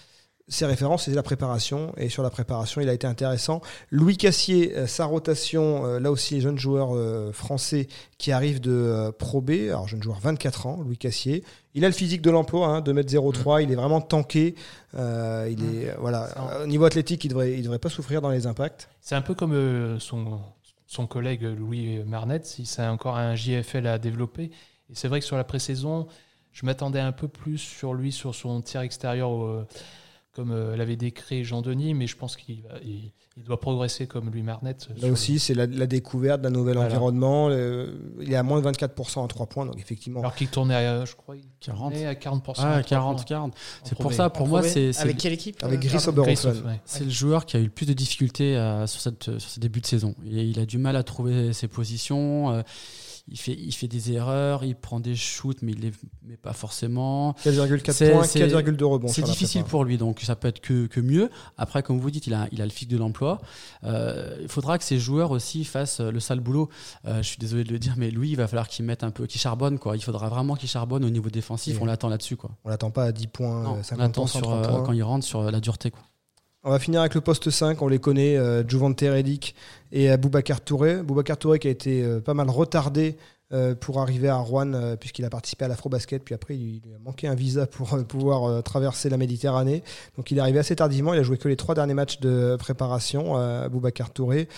Ses 0.49 0.65
références, 0.65 1.07
c'est 1.07 1.15
la 1.15 1.25
préparation. 1.25 1.93
Et 1.97 2.09
sur 2.09 2.23
la 2.23 2.31
préparation, 2.31 2.81
il 2.81 2.89
a 2.89 2.93
été 2.93 3.09
intéressant. 3.09 3.61
Louis 3.91 4.17
Cassier, 4.17 4.77
euh, 4.77 4.87
sa 4.87 5.05
rotation, 5.05 5.85
euh, 5.85 5.99
là 5.99 6.13
aussi, 6.13 6.35
les 6.35 6.41
jeunes 6.41 6.59
joueurs 6.59 6.95
euh, 6.95 7.33
français 7.33 7.89
qui 8.17 8.31
arrivent 8.31 8.61
de 8.61 9.13
Pro 9.19 9.41
B. 9.41 9.51
Alors, 9.69 9.89
jeune 9.89 10.05
joueur, 10.05 10.21
24 10.21 10.67
ans, 10.67 10.81
Louis 10.83 10.99
Cassier. 10.99 11.43
Il 11.75 11.85
a 11.85 11.89
le 11.89 11.95
physique 11.95 12.23
de 12.23 12.31
l'emploi, 12.31 12.69
hein, 12.69 12.81
2m03. 12.81 13.65
Il 13.65 13.73
est 13.73 13.75
vraiment 13.75 14.01
tanké. 14.01 14.55
Euh, 14.95 15.49
il 15.51 15.65
est, 15.65 15.97
voilà. 15.99 16.29
Au 16.63 16.67
niveau 16.67 16.85
athlétique, 16.85 17.25
il 17.25 17.29
devrait, 17.29 17.55
il 17.55 17.63
devrait 17.63 17.81
pas 17.81 17.91
souffrir 17.91 18.23
dans 18.23 18.31
les 18.31 18.47
impacts. 18.47 18.89
C'est 19.01 19.17
un 19.17 19.23
peu 19.23 19.35
comme 19.35 19.99
son, 19.99 20.39
son 20.87 21.09
collègue 21.09 21.43
Louis 21.43 22.05
Marnet, 22.05 22.43
si 22.45 22.67
c'est 22.67 22.87
encore 22.87 23.17
un 23.17 23.35
JFL 23.35 23.89
à 23.89 23.99
développer. 23.99 24.53
Et 24.91 24.95
c'est 24.95 25.09
vrai 25.09 25.19
que 25.19 25.27
sur 25.27 25.37
la 25.37 25.45
pré-saison, 25.45 26.07
je 26.53 26.65
m'attendais 26.65 27.01
un 27.01 27.13
peu 27.13 27.27
plus 27.27 27.59
sur 27.59 27.95
lui, 27.95 28.13
sur 28.13 28.33
son 28.37 28.61
tir 28.61 28.83
extérieur, 28.83 29.67
comme 30.37 30.51
euh, 30.53 30.77
l'avait 30.77 30.97
décrit 30.97 31.43
Jean-Denis, 31.45 31.95
mais 31.95 32.07
je 32.07 32.17
pense 32.17 32.37
qu'il 32.37 32.63
va- 32.63 32.79
il, 32.85 33.11
il 33.39 33.43
doit 33.45 33.59
progresser 33.59 34.07
comme 34.07 34.31
Louis 34.31 34.43
Marnet. 34.43 34.77
euh, 34.91 34.95
Là 35.07 35.09
aussi, 35.13 35.39
c'est 35.39 35.55
la, 35.55 35.67
la 35.67 35.87
découverte 35.87 36.41
d'un 36.43 36.51
nouvel 36.51 36.75
Voilà. 36.75 36.91
environnement. 36.91 37.51
Il 37.51 38.33
est 38.33 38.37
à 38.37 38.43
moins 38.43 38.61
de 38.61 38.67
24% 38.71 39.25
à 39.25 39.29
3 39.29 39.47
points, 39.47 39.67
donc 39.67 39.79
effectivement. 39.79 40.21
Alors 40.21 40.35
qu'il 40.35 40.49
tournait 40.49 40.75
à, 40.75 41.05
je 41.05 41.15
crois, 41.17 41.37
il 41.37 41.43
40. 41.61 41.93
tournait 41.93 42.07
à 42.07 42.15
40%. 42.15 42.55
Ah, 42.59 42.79
en 42.79 42.83
40, 42.83 43.17
trois 43.17 43.25
40. 43.27 43.53
points. 43.53 43.61
C'est 43.85 43.99
pour 43.99 44.13
ça, 44.13 44.31
pour 44.31 44.47
moi, 44.47 44.63
c'est 44.63 44.97
Avec 44.99 45.17
le- 45.17 45.21
quelle 45.23 45.33
équipe 45.33 45.63
Avec 45.65 45.85
euh, 45.85 45.89
Gris 45.89 46.05
Oberhofen. 46.09 46.51
Ouais. 46.67 46.81
c'est 46.85 47.05
le 47.05 47.11
joueur 47.11 47.47
qui 47.47 47.57
a 47.57 47.61
eu 47.61 47.65
le 47.65 47.71
plus 47.71 47.87
de 47.87 47.93
difficultés 47.95 48.57
euh, 48.57 48.87
sur, 48.87 49.01
cette, 49.01 49.39
sur 49.39 49.51
ce 49.51 49.59
début 49.61 49.81
de 49.81 49.87
saison. 49.87 50.15
Il, 50.25 50.39
il 50.39 50.59
a 50.61 50.67
du 50.67 50.79
mal 50.79 50.97
à 50.97 51.03
trouver 51.03 51.53
ses 51.53 51.69
positions. 51.69 52.51
euh, 52.53 52.63
il, 53.29 53.39
fait, 53.39 53.53
il 53.55 53.73
fait 53.73 53.89
des 53.89 54.13
erreurs, 54.13 54.65
il 54.65 54.77
prend 54.77 55.01
des 55.01 55.17
shoots, 55.17 55.63
mais 55.63 55.73
il 55.73 55.81
les 55.81 55.93
met 56.23 56.37
pas 56.37 56.53
forcément. 56.53 57.33
4,4 57.45 57.93
C'est- 57.93 58.11
points, 58.13 58.23
c'est- 58.25 58.39
4,2 58.41 58.85
rebonds. 58.85 59.09
c'est 59.09 59.23
difficile 59.23 59.65
pour 59.65 59.85
lui, 59.85 59.99
donc 59.99 60.21
ça 60.21 60.37
peut 60.37 60.49
être 60.49 60.61
que, 60.61 60.87
que 60.87 61.01
mieux. 61.01 61.29
Après, 61.59 61.83
comme 61.83 61.99
vous 61.99 62.11
dites, 62.11 62.27
il 62.27 62.35
a, 62.35 62.47
il 62.53 62.63
a 62.63 62.65
le 62.65 62.71
fixe 62.71 62.91
de 62.91 62.97
l'emploi. 62.97 63.41
Euh, 63.85 64.37
il 64.41 64.49
faudra 64.49 64.79
que 64.79 64.85
ces 64.85 64.99
joueurs 64.99 65.31
aussi 65.31 65.65
fassent 65.65 66.01
le 66.01 66.21
sale 66.21 66.41
boulot. 66.41 66.69
Euh, 67.07 67.19
je 67.23 67.27
suis 67.29 67.39
désolé 67.39 67.65
de 67.65 67.73
le 67.73 67.79
dire, 67.79 67.95
mais 67.97 68.11
lui, 68.11 68.31
il 68.31 68.37
va 68.37 68.47
falloir 68.47 68.69
qu'il 68.69 68.85
mette 68.85 69.03
un 69.05 69.11
peu, 69.11 69.27
qu'il 69.27 69.41
charbonne. 69.41 69.79
Quoi. 69.79 69.97
Il 69.97 70.03
faudra 70.03 70.29
vraiment 70.29 70.55
qu'il 70.55 70.69
charbonne 70.69 71.05
au 71.05 71.11
niveau 71.11 71.31
défensif. 71.31 71.77
Et- 71.77 71.83
On 71.83 71.85
l'attend 71.87 72.09
là-dessus. 72.09 72.37
Quoi. 72.37 72.51
On 72.65 72.69
l'attend 72.69 72.91
pas 72.91 73.05
à 73.05 73.13
10 73.13 73.27
points, 73.27 73.63
Non, 73.63 73.75
euh, 73.77 73.79
on 73.79 73.83
50 73.83 73.99
l'attend 73.99 74.27
sur, 74.27 74.41
103 74.41 74.57
euh, 74.57 74.69
points. 74.69 74.83
quand 74.85 74.93
il 74.93 75.03
rentre 75.03 75.25
sur 75.27 75.43
la 75.51 75.61
dureté. 75.61 75.91
Quoi. 75.91 76.01
On 76.69 76.71
va 76.71 76.81
finir 76.81 76.99
avec 76.99 77.15
le 77.15 77.21
poste 77.21 77.49
5, 77.49 77.81
on 77.81 77.87
les 77.87 78.01
connaît, 78.01 78.37
euh, 78.37 78.67
Juvante 78.67 79.01
et 79.01 80.11
euh, 80.11 80.17
Boubacar 80.17 80.61
Touré. 80.61 81.01
Boubacar 81.01 81.37
Touré 81.37 81.61
qui 81.61 81.69
a 81.69 81.71
été 81.71 82.03
euh, 82.03 82.19
pas 82.19 82.35
mal 82.35 82.51
retardé 82.51 83.17
euh, 83.53 83.77
pour 83.77 84.01
arriver 84.01 84.29
à 84.29 84.39
Rouen 84.39 84.97
puisqu'il 84.99 85.25
a 85.25 85.31
participé 85.31 85.67
à 85.67 85.69
l'Afrobasket, 85.69 86.25
puis 86.25 86.35
après 86.35 86.57
il, 86.57 86.83
il 86.85 86.93
a 86.93 86.99
manqué 86.99 87.29
un 87.29 87.37
visa 87.37 87.69
pour 87.69 87.97
pouvoir 88.09 88.65
traverser 88.65 89.09
la 89.09 89.17
Méditerranée. 89.17 89.85
Donc 90.17 90.33
il 90.33 90.39
est 90.39 90.41
arrivé 90.41 90.59
assez 90.59 90.75
tardivement, 90.75 91.15
il 91.15 91.21
a 91.21 91.23
joué 91.23 91.39
que 91.39 91.47
les 91.47 91.55
trois 91.55 91.77
derniers 91.77 91.95
matchs 91.95 92.19
de 92.19 92.57
préparation 92.59 93.37
à 93.37 93.69
Boubacar 93.69 94.11
Touré. 94.11 94.49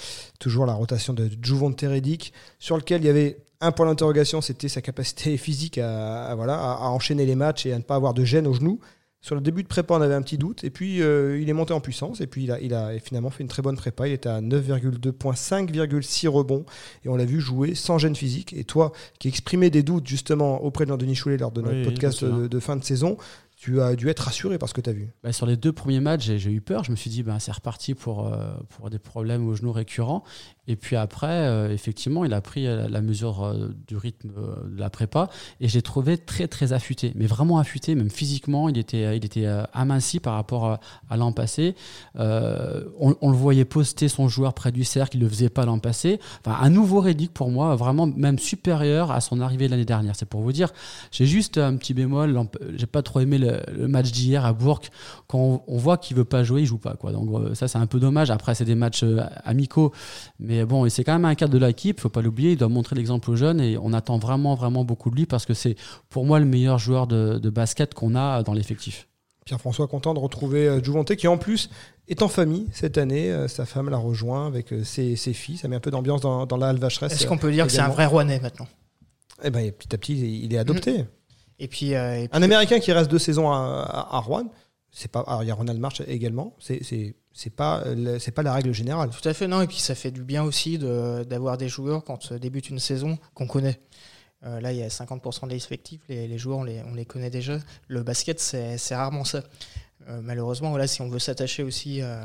Toujours 0.40 0.64
la 0.64 0.72
rotation 0.72 1.12
de 1.12 1.28
Juvante 1.42 1.82
Redick, 1.82 2.32
sur 2.58 2.78
lequel 2.78 3.02
il 3.02 3.06
y 3.06 3.10
avait 3.10 3.36
un 3.60 3.70
point 3.70 3.84
d'interrogation, 3.84 4.40
c'était 4.40 4.68
sa 4.68 4.80
capacité 4.80 5.36
physique 5.36 5.76
à, 5.76 6.30
à, 6.30 6.88
enchaîner 6.88 7.26
les 7.26 7.34
matchs 7.34 7.66
et 7.66 7.74
à 7.74 7.76
ne 7.76 7.82
pas 7.82 7.96
avoir 7.96 8.14
de 8.14 8.24
gêne 8.24 8.46
au 8.46 8.54
genou. 8.54 8.80
Sur 9.20 9.34
le 9.34 9.40
début 9.40 9.64
de 9.64 9.68
prépa, 9.68 9.94
on 9.94 10.00
avait 10.00 10.14
un 10.14 10.22
petit 10.22 10.38
doute, 10.38 10.62
et 10.62 10.70
puis 10.70 11.02
euh, 11.02 11.40
il 11.40 11.48
est 11.48 11.52
monté 11.52 11.72
en 11.72 11.80
puissance, 11.80 12.20
et 12.20 12.28
puis 12.28 12.44
il 12.44 12.52
a, 12.52 12.60
il 12.60 12.72
a 12.72 12.98
finalement 13.00 13.30
fait 13.30 13.42
une 13.42 13.48
très 13.48 13.62
bonne 13.62 13.76
prépa. 13.76 14.06
Il 14.06 14.12
était 14.12 14.28
à 14.28 14.40
9,2 14.40 15.10
points, 15.10 15.34
5,6 15.34 16.28
rebonds, 16.28 16.64
et 17.04 17.08
on 17.08 17.16
l'a 17.16 17.24
vu 17.24 17.40
jouer 17.40 17.74
sans 17.74 17.98
gêne 17.98 18.14
physique. 18.14 18.52
Et 18.52 18.62
toi, 18.62 18.92
qui 19.18 19.26
exprimais 19.26 19.70
des 19.70 19.82
doutes 19.82 20.06
justement 20.06 20.62
auprès 20.62 20.84
de 20.84 20.90
Jean-Denis 20.90 21.16
Choulet 21.16 21.36
lors 21.36 21.50
de 21.50 21.62
notre 21.62 21.78
Oui, 21.78 21.84
podcast 21.84 22.24
de 22.24 22.60
fin 22.60 22.76
de 22.76 22.84
saison, 22.84 23.16
tu 23.58 23.80
as 23.82 23.96
dû 23.96 24.08
être 24.08 24.20
rassuré 24.20 24.56
par 24.56 24.68
ce 24.68 24.74
que 24.74 24.80
tu 24.80 24.88
as 24.88 24.92
vu. 24.92 25.12
Bah, 25.24 25.32
sur 25.32 25.44
les 25.44 25.56
deux 25.56 25.72
premiers 25.72 25.98
matchs, 25.98 26.24
j'ai 26.26 26.38
j'ai 26.38 26.52
eu 26.52 26.60
peur. 26.60 26.84
Je 26.84 26.92
me 26.92 26.96
suis 26.96 27.10
dit, 27.10 27.24
bah, 27.24 27.38
c'est 27.40 27.50
reparti 27.50 27.94
pour, 27.94 28.28
euh, 28.28 28.52
pour 28.68 28.88
des 28.88 29.00
problèmes 29.00 29.48
aux 29.48 29.54
genoux 29.56 29.72
récurrents. 29.72 30.22
Et 30.68 30.76
puis 30.76 30.94
après, 30.94 31.26
euh, 31.26 31.72
effectivement, 31.72 32.24
il 32.24 32.32
a 32.34 32.40
pris 32.40 32.68
euh, 32.68 32.88
la 32.88 33.00
mesure 33.00 33.56
du 33.88 33.96
rythme 33.96 34.28
de 34.28 34.78
la 34.78 34.90
prépa 34.90 35.28
et 35.60 35.66
je 35.66 35.74
l'ai 35.74 35.82
trouvé 35.82 36.18
très, 36.18 36.46
très 36.46 36.72
affûté. 36.72 37.12
Mais 37.16 37.26
vraiment 37.26 37.58
affûté, 37.58 37.96
même 37.96 38.10
physiquement, 38.10 38.68
il 38.68 38.78
était, 38.78 39.16
il 39.16 39.24
était 39.24 39.46
aminci 39.72 40.20
par 40.20 40.34
rapport 40.34 40.78
à, 41.10 41.16
l'an 41.16 41.32
passé. 41.32 41.74
On, 42.14 43.30
le 43.30 43.36
voyait 43.36 43.64
poster 43.64 44.06
son 44.06 44.28
joueur 44.28 44.54
près 44.54 44.70
du 44.70 44.84
cercle, 44.84 45.16
il 45.16 45.20
ne 45.20 45.24
le 45.24 45.30
faisait 45.30 45.48
pas 45.48 45.64
l'an 45.64 45.80
passé. 45.80 46.20
Enfin, 46.44 46.58
un 46.60 46.70
nouveau 46.70 47.00
Reddick 47.00 47.32
pour 47.32 47.50
moi, 47.50 47.74
vraiment 47.74 48.06
même 48.06 48.38
supérieur 48.38 49.10
à 49.10 49.20
son 49.20 49.40
arrivée 49.40 49.66
l'année 49.66 49.84
dernière. 49.84 50.14
C'est 50.14 50.28
pour 50.28 50.42
vous 50.42 50.52
dire, 50.52 50.72
j'ai 51.10 51.26
juste 51.26 51.58
un 51.58 51.76
petit 51.76 51.94
bémol. 51.94 52.38
J'ai 52.76 52.86
pas 52.86 53.02
trop 53.02 53.18
aimé 53.20 53.38
le, 53.38 53.47
le 53.72 53.88
match 53.88 54.10
d'hier 54.10 54.44
à 54.44 54.52
Bourg. 54.52 54.80
Quand 55.26 55.38
on, 55.38 55.62
on 55.66 55.76
voit 55.76 55.98
qu'il 55.98 56.16
veut 56.16 56.24
pas 56.24 56.44
jouer, 56.44 56.62
il 56.62 56.66
joue 56.66 56.78
pas. 56.78 56.94
Quoi. 56.94 57.12
Donc 57.12 57.28
euh, 57.30 57.54
ça, 57.54 57.68
c'est 57.68 57.78
un 57.78 57.86
peu 57.86 58.00
dommage. 58.00 58.30
Après, 58.30 58.54
c'est 58.54 58.64
des 58.64 58.74
matchs 58.74 59.02
euh, 59.02 59.20
amicaux. 59.44 59.92
Mais 60.38 60.64
bon, 60.64 60.88
c'est 60.88 61.04
quand 61.04 61.12
même 61.12 61.24
un 61.24 61.34
cadre 61.34 61.52
de 61.52 61.64
l'équipe, 61.64 62.00
faut 62.00 62.08
pas 62.08 62.22
l'oublier. 62.22 62.52
Il 62.52 62.56
doit 62.58 62.68
montrer 62.68 62.96
l'exemple 62.96 63.30
aux 63.30 63.36
jeunes 63.36 63.60
et 63.60 63.78
on 63.78 63.92
attend 63.92 64.18
vraiment, 64.18 64.54
vraiment 64.54 64.84
beaucoup 64.84 65.10
de 65.10 65.16
lui 65.16 65.26
parce 65.26 65.46
que 65.46 65.54
c'est 65.54 65.76
pour 66.08 66.24
moi 66.24 66.38
le 66.38 66.46
meilleur 66.46 66.78
joueur 66.78 67.06
de, 67.06 67.38
de 67.38 67.50
basket 67.50 67.94
qu'on 67.94 68.14
a 68.14 68.42
dans 68.42 68.52
l'effectif. 68.52 69.08
Pierre-François 69.44 69.88
content 69.88 70.14
de 70.14 70.18
retrouver 70.18 70.68
euh, 70.68 70.82
Juvante 70.82 71.14
qui 71.16 71.28
en 71.28 71.38
plus 71.38 71.70
est 72.08 72.22
en 72.22 72.28
famille 72.28 72.66
cette 72.72 72.98
année. 72.98 73.46
Sa 73.48 73.66
femme 73.66 73.90
l'a 73.90 73.98
rejoint 73.98 74.46
avec 74.46 74.74
ses, 74.84 75.16
ses 75.16 75.32
filles. 75.32 75.58
Ça 75.58 75.68
met 75.68 75.76
un 75.76 75.80
peu 75.80 75.90
d'ambiance 75.90 76.22
dans, 76.22 76.46
dans 76.46 76.56
la 76.56 76.68
Alvacheresse. 76.68 77.12
Est-ce 77.12 77.26
qu'on 77.26 77.38
peut 77.38 77.52
dire 77.52 77.66
que 77.66 77.72
c'est 77.72 77.80
un 77.80 77.88
vrai 77.88 78.06
Rouennais 78.06 78.40
maintenant? 78.40 78.66
Eh 79.44 79.50
ben, 79.50 79.70
petit 79.70 79.94
à 79.94 79.98
petit, 79.98 80.42
il 80.42 80.52
est 80.52 80.58
adopté. 80.58 81.04
Et 81.58 81.68
puis, 81.68 81.94
euh, 81.94 82.22
et 82.22 82.28
puis- 82.28 82.36
Un 82.38 82.42
Américain 82.42 82.78
qui 82.80 82.92
reste 82.92 83.10
deux 83.10 83.18
saisons 83.18 83.50
à, 83.50 83.56
à, 83.82 84.16
à 84.16 84.20
Rouen, 84.20 84.50
c'est 84.90 85.10
pas. 85.10 85.20
Alors 85.26 85.42
il 85.42 85.46
y 85.48 85.50
a 85.50 85.54
Ronald 85.54 85.78
March 85.80 86.00
également. 86.06 86.54
C'est 86.58 86.80
c'est 87.32 87.50
pas 87.50 87.84
c'est 88.18 88.30
pas 88.32 88.42
la 88.42 88.52
règle 88.52 88.72
générale. 88.72 89.10
Tout 89.10 89.28
à 89.28 89.34
fait, 89.34 89.46
non. 89.48 89.60
Et 89.62 89.66
puis 89.66 89.78
ça 89.78 89.94
fait 89.94 90.10
du 90.10 90.22
bien 90.24 90.42
aussi 90.44 90.78
de- 90.78 91.24
d'avoir 91.24 91.56
des 91.58 91.68
joueurs 91.68 92.04
quand 92.04 92.32
euh, 92.32 92.38
débute 92.38 92.70
une 92.70 92.78
saison 92.78 93.18
qu'on 93.34 93.46
connaît. 93.46 93.80
Euh, 94.44 94.60
là, 94.60 94.72
il 94.72 94.78
y 94.78 94.82
a 94.84 94.88
50% 94.88 95.46
de 95.46 95.50
l'effectif, 95.52 96.00
les, 96.08 96.28
les 96.28 96.38
joueurs, 96.38 96.58
on 96.58 96.62
les, 96.64 96.80
on 96.86 96.94
les 96.94 97.04
connaît 97.04 97.30
déjà. 97.30 97.58
Le 97.88 98.02
basket, 98.04 98.38
c'est 98.40 98.78
c'est 98.78 98.94
rarement 98.94 99.24
ça. 99.24 99.42
Euh, 100.08 100.20
malheureusement, 100.22 100.70
voilà, 100.70 100.86
si 100.86 101.02
on 101.02 101.08
veut 101.08 101.18
s'attacher 101.18 101.62
aussi, 101.64 102.00
euh, 102.02 102.24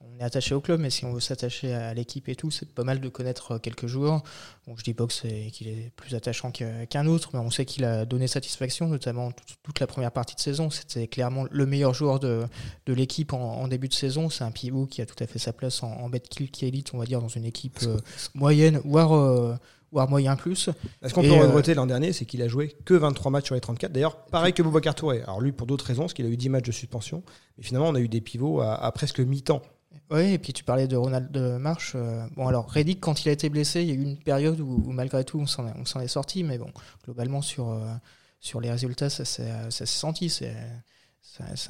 on 0.00 0.20
est 0.20 0.22
attaché 0.22 0.54
au 0.54 0.60
club, 0.60 0.80
mais 0.80 0.90
si 0.90 1.04
on 1.04 1.12
veut 1.12 1.20
s'attacher 1.20 1.74
à 1.74 1.92
l'équipe 1.92 2.28
et 2.28 2.36
tout, 2.36 2.50
c'est 2.50 2.72
pas 2.72 2.84
mal 2.84 3.00
de 3.00 3.08
connaître 3.08 3.52
euh, 3.52 3.58
quelques 3.58 3.86
joueurs. 3.86 4.22
Bon, 4.66 4.76
je 4.76 4.84
dis 4.84 4.94
pas 4.94 5.06
qu'il 5.06 5.68
est 5.68 5.90
plus 5.96 6.14
attachant 6.14 6.52
qu'un 6.52 7.06
autre, 7.06 7.30
mais 7.32 7.40
on 7.40 7.50
sait 7.50 7.64
qu'il 7.64 7.84
a 7.84 8.04
donné 8.04 8.28
satisfaction, 8.28 8.86
notamment 8.86 9.32
toute, 9.62 9.80
la 9.80 9.86
première 9.86 10.12
partie 10.12 10.36
de 10.36 10.40
saison. 10.40 10.70
C'était 10.70 11.08
clairement 11.08 11.46
le 11.50 11.66
meilleur 11.66 11.94
joueur 11.94 12.20
de, 12.20 12.44
de 12.86 12.92
l'équipe 12.92 13.32
en, 13.32 13.38
en 13.38 13.68
début 13.68 13.88
de 13.88 13.94
saison. 13.94 14.30
C'est 14.30 14.44
un 14.44 14.52
pivot 14.52 14.86
qui 14.86 15.02
a 15.02 15.06
tout 15.06 15.22
à 15.22 15.26
fait 15.26 15.38
sa 15.38 15.52
place 15.52 15.82
en, 15.82 15.90
en 15.90 16.08
bête 16.08 16.28
kill 16.28 16.50
qui 16.50 16.66
élite, 16.66 16.94
on 16.94 16.98
va 16.98 17.04
dire, 17.04 17.20
dans 17.20 17.28
une 17.28 17.44
équipe 17.44 17.78
euh, 17.82 17.98
moyenne, 18.34 18.80
voire, 18.84 19.14
euh, 19.14 19.56
voire 19.90 20.08
moyen 20.08 20.36
plus. 20.36 20.70
Ce 21.02 21.12
qu'on 21.12 21.22
peut 21.22 21.32
euh, 21.32 21.46
regretter 21.46 21.74
l'an 21.74 21.86
dernier, 21.86 22.12
c'est 22.12 22.24
qu'il 22.24 22.42
a 22.42 22.48
joué 22.48 22.76
que 22.84 22.94
23 22.94 23.32
matchs 23.32 23.46
sur 23.46 23.54
les 23.56 23.60
34. 23.60 23.92
D'ailleurs, 23.92 24.24
pareil 24.26 24.52
que 24.52 24.62
Boubacar 24.62 24.94
Touré. 24.94 25.22
Alors 25.22 25.40
lui, 25.40 25.52
pour 25.52 25.66
d'autres 25.66 25.86
raisons, 25.86 26.02
parce 26.02 26.14
qu'il 26.14 26.26
a 26.26 26.28
eu 26.28 26.36
10 26.36 26.50
matchs 26.50 26.66
de 26.66 26.72
suspension. 26.72 27.22
Mais 27.56 27.64
finalement, 27.64 27.88
on 27.88 27.94
a 27.94 28.00
eu 28.00 28.08
des 28.08 28.20
pivots 28.20 28.60
à, 28.60 28.74
à 28.74 28.92
presque 28.92 29.20
mi-temps. 29.20 29.62
Oui, 30.10 30.32
et 30.32 30.38
puis 30.38 30.54
tu 30.54 30.64
parlais 30.64 30.88
de 30.88 30.96
Ronald 30.96 31.30
de 31.30 31.58
Marche. 31.58 31.92
euh, 31.94 32.26
bon, 32.34 32.48
alors 32.48 32.70
Reddick, 32.70 33.00
quand 33.00 33.24
il 33.24 33.28
a 33.28 33.32
été 33.32 33.50
blessé, 33.50 33.82
il 33.82 33.88
y 33.88 33.90
a 33.90 33.94
eu 33.94 34.02
une 34.02 34.18
période 34.18 34.58
où, 34.60 34.90
malgré 34.90 35.22
tout, 35.24 35.38
on 35.38 35.46
s'en 35.46 35.66
est, 35.66 36.04
est 36.04 36.08
sorti. 36.08 36.44
Mais 36.44 36.56
bon, 36.56 36.72
globalement, 37.04 37.42
sur, 37.42 37.70
euh, 37.70 37.92
sur 38.40 38.60
les 38.60 38.70
résultats, 38.70 39.10
ça 39.10 39.24
s'est 39.24 39.52
s'est 39.70 39.86
senti. 39.86 40.30
C'est 40.30 40.50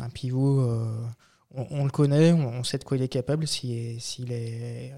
un 0.00 0.10
pivot, 0.10 0.60
euh, 0.60 1.04
on, 1.50 1.84
le 1.84 1.90
connaît, 1.90 2.32
on, 2.32 2.62
sait 2.64 2.78
de 2.78 2.84
quoi 2.84 2.96
il 2.96 3.02
est 3.02 3.08
capable. 3.08 3.46
S'il 3.46 4.00
s'il 4.00 4.32
est 4.32 4.94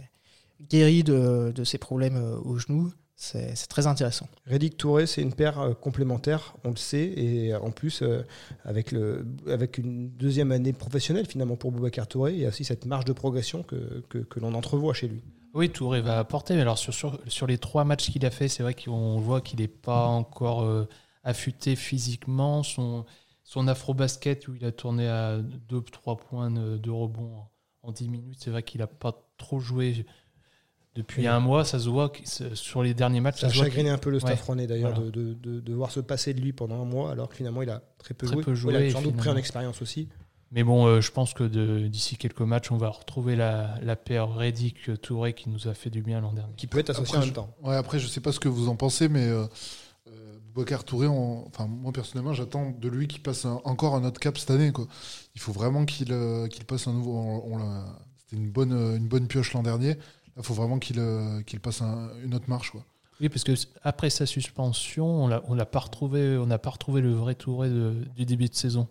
guéri 0.68 1.02
de, 1.02 1.52
de 1.54 1.64
ses 1.64 1.78
problèmes 1.78 2.16
euh, 2.16 2.38
au 2.44 2.58
genou, 2.58 2.92
c'est 3.22 3.66
très 3.68 3.86
intéressant. 3.86 4.26
Reddick 4.46 4.78
Touré, 4.78 5.06
c'est 5.06 5.20
une 5.20 5.34
paire 5.34 5.60
euh, 5.60 5.74
complémentaire, 5.74 6.54
on 6.64 6.70
le 6.70 6.76
sait, 6.76 7.04
et 7.04 7.52
euh, 7.52 7.60
en 7.60 7.70
plus, 7.70 8.00
euh, 8.00 8.22
avec, 8.64 8.92
le, 8.92 9.26
avec 9.46 9.76
une 9.76 10.08
deuxième 10.10 10.52
année 10.52 10.72
professionnelle 10.72 11.26
finalement 11.26 11.56
pour 11.56 11.70
Boubacar 11.70 12.06
Touré, 12.06 12.32
il 12.32 12.38
y 12.40 12.46
a 12.46 12.48
aussi 12.48 12.64
cette 12.64 12.86
marge 12.86 13.04
de 13.04 13.12
progression 13.12 13.62
que, 13.62 14.02
que, 14.08 14.18
que 14.18 14.40
l'on 14.40 14.54
entrevoit 14.54 14.94
chez 14.94 15.06
lui. 15.06 15.22
Oui, 15.52 15.68
Touré 15.68 16.00
va 16.00 16.18
apporter. 16.18 16.54
Mais 16.54 16.62
alors, 16.62 16.78
sur, 16.78 16.94
sur, 16.94 17.20
sur 17.26 17.46
les 17.46 17.58
trois 17.58 17.84
matchs 17.84 18.10
qu'il 18.10 18.24
a 18.24 18.30
fait, 18.30 18.48
c'est 18.48 18.62
vrai 18.62 18.74
qu'on 18.74 19.18
voit 19.18 19.42
qu'il 19.42 19.60
n'est 19.60 19.68
pas 19.68 20.06
encore 20.06 20.62
euh, 20.62 20.88
affûté 21.22 21.76
physiquement. 21.76 22.62
Son, 22.62 23.04
son 23.44 23.68
afro-basket, 23.68 24.48
où 24.48 24.54
il 24.54 24.64
a 24.64 24.72
tourné 24.72 25.08
à 25.08 25.38
2-3 25.68 26.18
points 26.18 26.50
de, 26.50 26.90
rebond 26.90 27.36
en, 27.36 27.50
en 27.82 27.92
10 27.92 28.08
minutes, 28.08 28.38
c'est 28.40 28.50
vrai 28.50 28.62
qu'il 28.62 28.80
n'a 28.80 28.86
pas 28.86 29.28
trop 29.36 29.60
joué 29.60 30.06
depuis 31.00 31.22
Oui. 31.22 31.28
un 31.28 31.40
mois. 31.40 31.64
Ça 31.64 31.78
se 31.78 31.88
voit 31.88 32.12
sur 32.54 32.82
les 32.82 32.94
derniers 32.94 33.20
matchs. 33.20 33.40
Ça 33.40 33.46
a 33.46 33.50
se 33.50 33.56
voit 33.56 33.64
chagriné 33.64 33.90
un 33.90 33.98
peu 33.98 34.10
le 34.10 34.20
staff 34.20 34.40
Ouais, 34.48 34.54
rennais 34.54 34.66
d'ailleurs 34.66 34.94
voilà. 34.94 35.10
de, 35.10 35.34
de, 35.60 35.74
voir 35.74 35.90
se 35.90 36.00
passer 36.00 36.34
de 36.34 36.40
lui 36.40 36.52
pendant 36.52 36.80
un 36.80 36.84
mois, 36.84 37.10
alors 37.10 37.28
que 37.28 37.36
finalement 37.36 37.62
il 37.62 37.70
a 37.70 37.82
très 37.98 38.14
peu 38.14 38.26
Très 38.26 38.34
joué. 38.36 38.44
peu 38.44 38.54
joué, 38.54 38.74
il 38.74 38.90
a 38.90 38.92
sans 38.92 39.02
doute 39.02 39.16
pris 39.16 39.28
en 39.28 39.36
expérience 39.36 39.82
aussi. 39.82 40.08
Mais 40.52 40.64
bon, 40.64 40.86
euh, 40.86 41.00
je 41.00 41.12
pense 41.12 41.32
que 41.32 41.44
d'ici 41.86 42.16
quelques 42.16 42.40
matchs, 42.40 42.72
on 42.72 42.76
va 42.76 42.88
retrouver 42.88 43.36
la, 43.36 43.76
la 43.82 43.94
paire 43.94 44.28
Reddick-Touré 44.34 45.32
qui 45.32 45.48
nous 45.48 45.68
a 45.68 45.74
fait 45.74 45.90
du 45.90 46.02
bien 46.02 46.20
l'an 46.20 46.32
dernier. 46.32 46.52
qui 46.56 46.66
peut 46.66 46.78
être 46.80 46.90
associé 46.90 47.14
Après, 47.16 47.22
en 47.22 47.26
même 47.26 47.34
temps. 47.34 47.54
Ouais, 47.62 47.76
après, 47.76 47.98
je 48.00 48.06
sais 48.08 48.20
pas 48.20 48.32
ce 48.32 48.40
que 48.40 48.48
vous 48.48 48.68
en 48.68 48.74
pensez, 48.74 49.08
mais 49.08 49.28
euh, 49.28 49.44
euh, 50.08 50.38
Boubacar 50.52 50.82
Touré, 50.82 51.06
on- 51.06 51.46
enfin, 51.46 51.68
moi 51.68 51.92
personnellement, 51.92 52.32
j'attends 52.32 52.72
de 52.76 52.88
lui 52.88 53.06
qu'il 53.06 53.22
passe 53.22 53.44
un- 53.44 53.60
encore 53.64 53.94
un 53.94 54.02
autre 54.04 54.18
cap 54.18 54.36
cette 54.38 54.50
année. 54.50 54.72
Quoi. 54.72 54.88
Il 55.36 55.40
faut 55.40 55.52
vraiment 55.52 55.84
qu'il 55.84 56.12
euh, 56.12 56.48
qu'il 56.48 56.64
passe 56.64 56.88
un 56.88 56.94
nouveau. 56.94 57.12
on- 57.16 57.54
on 57.54 57.58
l'a- 57.58 57.86
C'était 58.18 58.42
une 58.42 58.50
bonne, 58.50 58.72
une 58.72 59.06
bonne 59.08 59.26
pioche 59.28 59.52
l'an 59.54 59.62
dernier. 59.62 59.96
Il 60.40 60.44
faut 60.44 60.54
vraiment 60.54 60.78
qu'il 60.78 60.98
euh, 60.98 61.42
qu'il 61.42 61.60
passe 61.60 61.82
un- 61.82 62.10
une 62.24 62.34
autre 62.34 62.48
marche. 62.48 62.70
Quoi. 62.72 62.84
Oui, 63.20 63.28
parce 63.28 63.44
que 63.44 63.52
après 63.82 64.08
sa 64.10 64.24
suspension, 64.26 65.24
on 65.24 65.28
l'a- 65.28 65.42
on 65.48 65.56
pas 65.56 65.78
retrouvé, 65.78 66.36
on 66.38 66.46
n'a 66.46 66.58
pas 66.58 66.70
retrouvé 66.70 67.00
le 67.02 67.12
vrai 67.12 67.34
Touré 67.34 67.68
de- 67.68 68.04
du 68.16 68.24
début 68.24 68.48
de 68.48 68.54
saison. 68.54 68.88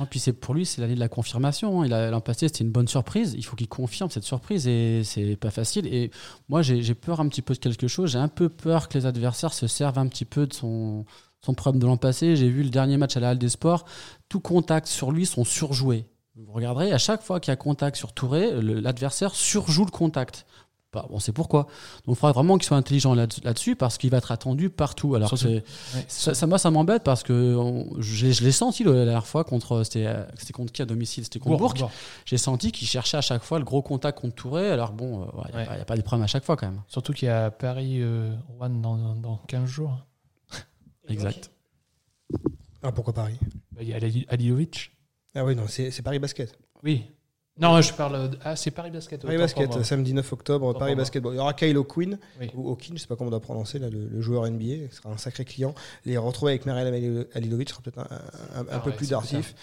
Et 0.00 0.06
puis 0.06 0.18
c'est 0.18 0.32
pour 0.32 0.54
lui, 0.54 0.64
c'est 0.64 0.80
l'année 0.80 0.94
de 0.94 1.00
la 1.00 1.10
confirmation. 1.10 1.82
hein. 1.82 1.86
Il 1.86 1.92
a 1.92 2.10
l'an 2.10 2.22
passé, 2.22 2.48
c'était 2.48 2.64
une 2.64 2.70
bonne 2.72 2.88
surprise. 2.88 3.34
Il 3.36 3.44
faut 3.44 3.54
qu'il 3.54 3.68
confirme 3.68 4.08
cette 4.08 4.24
surprise 4.24 4.66
et 4.66 5.02
c'est 5.04 5.36
pas 5.36 5.50
facile. 5.50 5.86
Et 5.88 6.10
moi, 6.48 6.62
j'ai 6.62 6.82
j'ai 6.82 6.94
peur 6.94 7.20
un 7.20 7.28
petit 7.28 7.42
peu 7.42 7.52
de 7.52 7.58
quelque 7.58 7.86
chose. 7.86 8.12
J'ai 8.12 8.18
un 8.18 8.28
peu 8.28 8.48
peur 8.48 8.88
que 8.88 8.96
les 8.96 9.04
adversaires 9.04 9.52
se 9.52 9.66
servent 9.66 9.98
un 9.98 10.06
petit 10.08 10.24
peu 10.24 10.46
de 10.46 10.54
son, 10.54 11.04
son 11.44 11.52
problème 11.52 11.82
de 11.82 11.86
l'an 11.86 11.98
passé. 11.98 12.34
J'ai 12.36 12.48
vu 12.48 12.62
le 12.62 12.70
dernier 12.70 12.96
match 12.96 13.18
à 13.18 13.20
la 13.20 13.30
Halle 13.30 13.38
des 13.38 13.50
Sports. 13.50 13.84
Tout 14.30 14.40
contact 14.40 14.86
sur 14.86 15.12
lui 15.12 15.26
sont 15.26 15.44
surjoués. 15.44 16.06
Vous 16.36 16.52
regarderez, 16.52 16.92
à 16.92 16.98
chaque 16.98 17.20
fois 17.22 17.38
qu'il 17.40 17.50
y 17.50 17.52
a 17.52 17.56
contact 17.56 17.96
sur 17.96 18.12
Touré, 18.14 18.52
le- 18.62 18.80
l'adversaire 18.80 19.34
surjoue 19.34 19.84
le 19.84 19.90
contact. 19.90 20.46
Bah, 20.90 21.04
on 21.10 21.18
sait 21.18 21.32
pourquoi. 21.32 21.64
Donc 22.06 22.16
il 22.16 22.18
faudra 22.18 22.32
vraiment 22.32 22.56
qu'il 22.56 22.66
soit 22.66 22.76
intelligent 22.78 23.14
là- 23.14 23.26
là-dessus 23.44 23.76
parce 23.76 23.98
qu'il 23.98 24.08
va 24.08 24.16
être 24.16 24.32
attendu 24.32 24.70
partout. 24.70 25.14
Alors 25.16 25.30
Ouais. 25.34 25.62
ça, 26.08 26.32
ça, 26.34 26.46
moi, 26.46 26.56
ça 26.58 26.70
m'embête 26.70 27.02
parce 27.04 27.22
que 27.22 27.54
on- 27.56 28.00
je, 28.00 28.30
je 28.32 28.42
l'ai 28.42 28.52
senti 28.52 28.84
la 28.84 28.92
dernière 29.04 29.26
fois 29.26 29.44
contre. 29.44 29.82
C'était 29.84 30.06
euh, 30.06 30.24
c'était 30.38 30.54
contre 30.54 30.72
qui 30.72 30.80
à 30.80 30.86
domicile? 30.86 31.24
C'était 31.24 31.40
contre 31.40 31.58
Bourg. 31.58 31.74
Bourg. 31.74 31.90
J'ai 32.24 32.38
senti 32.38 32.72
qu'il 32.72 32.88
cherchait 32.88 33.18
à 33.18 33.20
chaque 33.20 33.42
fois 33.42 33.58
le 33.58 33.66
gros 33.66 33.82
contact 33.82 34.18
contre 34.18 34.34
Touré. 34.34 34.70
Alors 34.70 34.92
bon, 34.92 35.28
il 35.50 35.56
n'y 35.58 35.62
Ouais. 35.66 35.68
a, 35.80 35.84
pas 35.84 35.94
des 35.94 36.02
problèmes 36.02 36.24
à 36.24 36.26
chaque 36.28 36.44
fois 36.44 36.56
quand 36.56 36.68
même. 36.68 36.80
Surtout 36.88 37.12
qu'il 37.12 37.28
y 37.28 37.30
a 37.30 37.50
Paris 37.50 37.98
euh, 38.00 38.34
Rouen 38.48 38.70
dans, 38.70 39.14
dans 39.14 39.36
15 39.46 39.66
jours. 39.68 39.92
Exact. 41.08 41.50
Ah, 42.82 42.92
pourquoi 42.92 43.12
Paris? 43.12 43.36
Bah, 43.72 43.82
Il 43.82 43.88
y 43.88 43.92
a 43.92 43.96
Ali- 43.96 44.24
Alilovic. 44.28 44.92
Ah 45.34 45.44
oui, 45.44 45.54
non, 45.54 45.64
c'est 45.68 45.90
c'est 45.90 46.00
Paris 46.02 46.18
Basket. 46.18 46.58
Oui. 46.82 47.04
Non, 47.60 47.80
je 47.80 47.92
parle. 47.92 48.30
de- 48.30 48.38
Ah, 48.44 48.54
c'est 48.54 48.70
Paris 48.70 48.90
Basket. 48.92 49.20
Paris 49.20 49.36
Basket, 49.36 49.82
samedi 49.84 50.14
9 50.14 50.32
octobre, 50.32 50.66
Paris 50.72 50.78
pour 50.78 50.86
moi. 50.86 50.94
Basket. 50.96 51.22
Bon, 51.22 51.32
il 51.32 51.36
y 51.36 51.38
aura 51.40 51.54
Kylo 51.54 51.82
Quinn, 51.82 52.18
Oui. 52.40 52.50
ou 52.54 52.70
Hawkin, 52.70 52.92
je 52.94 53.00
sais 53.00 53.06
pas 53.08 53.16
comment 53.16 53.28
on 53.28 53.30
doit 53.32 53.40
prononcer, 53.40 53.78
là, 53.80 53.90
le, 53.90 54.06
le 54.06 54.20
joueur 54.20 54.44
NBA, 54.46 54.88
ce 54.90 54.96
sera 54.98 55.10
un 55.10 55.16
sacré 55.16 55.44
client. 55.44 55.74
Les 56.04 56.16
retrouver 56.18 56.52
avec 56.52 56.66
Mariam 56.66 56.86
Ali- 56.94 57.26
Alilovic 57.34 57.70
sera 57.70 57.80
peut-être 57.82 57.98
un, 57.98 58.04
un- 58.04 58.60
un 58.60 58.66
Ah 58.70 58.78
peu 58.78 58.90
ouais, 58.90 58.96
plus 58.96 59.06
c'est 59.06 59.10
d'artif. 59.10 59.54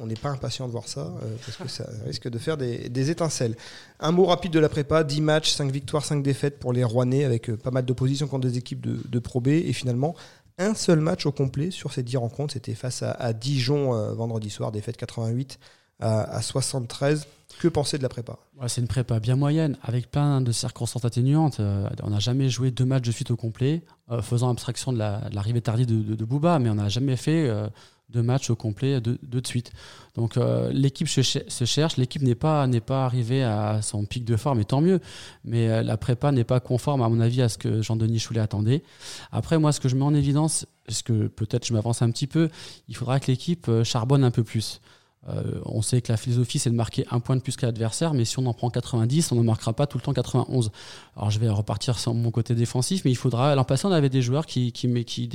On- 0.00 0.06
n'est 0.06 0.14
pas 0.16 0.30
impatient 0.30 0.66
de 0.66 0.72
voir 0.72 0.88
ça, 0.88 1.00
euh, 1.22 1.36
parce 1.46 1.56
que 1.58 1.68
ça 1.68 1.86
risque 2.06 2.28
de 2.28 2.38
faire 2.38 2.56
des, 2.56 2.88
des 2.88 3.10
étincelles. 3.10 3.54
Un 4.00 4.10
mot 4.10 4.24
rapide 4.24 4.52
de 4.52 4.58
la 4.58 4.68
prépa 4.68 5.04
10 5.04 5.20
matchs, 5.20 5.50
5 5.52 5.70
victoires, 5.70 6.04
5 6.04 6.22
défaites 6.22 6.58
pour 6.58 6.72
les 6.72 6.82
Rouennais, 6.82 7.24
avec 7.24 7.50
euh, 7.50 7.56
pas 7.56 7.70
mal 7.70 7.84
d'opposition 7.84 8.26
contre 8.26 8.48
des 8.48 8.58
équipes 8.58 8.80
de, 8.80 8.98
de 9.08 9.18
Pro 9.20 9.40
B, 9.40 9.48
et 9.48 9.72
finalement. 9.72 10.14
Un 10.60 10.74
seul 10.74 10.98
match 10.98 11.24
au 11.24 11.30
complet 11.30 11.70
sur 11.70 11.92
ces 11.92 12.02
10 12.02 12.16
rencontres, 12.16 12.54
c'était 12.54 12.74
face 12.74 13.04
à, 13.04 13.12
à 13.12 13.32
Dijon 13.32 13.94
euh, 13.94 14.12
vendredi 14.12 14.50
soir, 14.50 14.72
défaite 14.72 14.96
88 14.96 15.56
à, 16.00 16.22
à 16.36 16.42
73. 16.42 17.26
Que 17.60 17.66
penser 17.68 17.98
de 17.98 18.02
la 18.04 18.08
prépa? 18.08 18.36
C'est 18.68 18.80
une 18.80 18.86
prépa 18.86 19.18
bien 19.18 19.34
moyenne, 19.34 19.76
avec 19.82 20.10
plein 20.10 20.40
de 20.40 20.52
circonstances 20.52 21.04
atténuantes. 21.04 21.58
Euh, 21.60 21.88
on 22.04 22.10
n'a 22.10 22.20
jamais 22.20 22.48
joué 22.48 22.70
deux 22.70 22.84
matchs 22.84 23.06
de 23.06 23.10
suite 23.12 23.30
au 23.32 23.36
complet, 23.36 23.82
euh, 24.10 24.22
faisant 24.22 24.50
abstraction 24.50 24.92
de 24.92 24.98
la- 24.98 25.28
de 25.28 25.34
l'arrivée 25.34 25.60
tardive 25.60 25.86
de, 25.86 26.02
de, 26.02 26.14
de 26.14 26.24
Booba, 26.24 26.58
mais 26.60 26.68
on 26.70 26.74
n'a 26.76 26.88
jamais 26.88 27.16
fait 27.16 27.48
euh, 27.48 27.66
deux 28.10 28.22
matchs 28.22 28.48
au 28.50 28.54
complet 28.56 29.00
deux 29.00 29.18
de 29.22 29.46
suite. 29.46 29.70
Donc 30.14 30.38
l'équipe 30.72 31.08
se, 31.08 31.20
cher- 31.22 31.42
se 31.48 31.64
cherche, 31.64 31.96
l'équipe 31.96 32.22
n'est 32.22 32.34
pas, 32.34 32.66
pas 32.86 33.04
arrivée 33.04 33.42
à 33.44 33.80
son 33.82 34.04
pic 34.06 34.24
de 34.24 34.36
forme, 34.36 34.60
et 34.60 34.64
tant 34.64 34.80
mieux, 34.80 35.00
mais 35.44 35.82
la 35.82 35.96
prépa 35.98 36.32
n'est 36.32 36.44
pas 36.44 36.58
conforme, 36.60 37.02
à 37.02 37.08
mon 37.08 37.20
avis, 37.20 37.42
à 37.42 37.48
ce 37.50 37.58
que 37.58 37.82
Jean-Denis 37.82 38.18
Choulet 38.18 38.40
attendait. 38.40 38.82
Après, 39.30 39.58
moi, 39.58 39.72
ce 39.72 39.80
que 39.80 39.88
je 39.90 39.96
mets 39.96 40.04
en 40.04 40.14
évidence, 40.14 40.64
est-ce 40.86 41.02
que 41.02 41.26
peut-être 41.26 41.66
je 41.66 41.74
m'avance 41.74 42.00
un 42.02 42.10
petit 42.10 42.26
peu, 42.26 42.48
il 42.88 42.96
faudra 42.96 43.20
que 43.20 43.30
l'équipe 43.30 43.70
charbonne 43.84 44.24
un 44.24 44.30
peu 44.30 44.42
plus. 44.44 44.80
Euh, 45.28 45.60
on 45.64 45.82
sait 45.82 46.00
que 46.00 46.10
la 46.12 46.16
philosophie, 46.16 46.58
c'est 46.58 46.70
de 46.70 46.74
marquer 46.74 47.04
un 47.10 47.20
point 47.20 47.36
de 47.36 47.40
plus 47.40 47.56
que 47.56 47.66
l'adversaire, 47.66 48.14
mais 48.14 48.24
si 48.24 48.38
on 48.38 48.46
en 48.46 48.54
prend 48.54 48.70
90, 48.70 49.32
on 49.32 49.36
ne 49.36 49.42
marquera 49.42 49.72
pas 49.72 49.86
tout 49.86 49.98
le 49.98 50.02
temps 50.02 50.12
91. 50.12 50.70
Alors 51.16 51.30
je 51.30 51.38
vais 51.38 51.48
repartir 51.48 51.98
sur 51.98 52.14
mon 52.14 52.30
côté 52.30 52.54
défensif, 52.54 53.04
mais 53.04 53.10
il 53.10 53.16
faudra. 53.16 53.54
L'an 53.54 53.64
passé, 53.64 53.86
on 53.86 53.92
avait 53.92 54.08
des 54.08 54.22
joueurs 54.22 54.46
qui, 54.46 54.72
qui, 54.72 54.88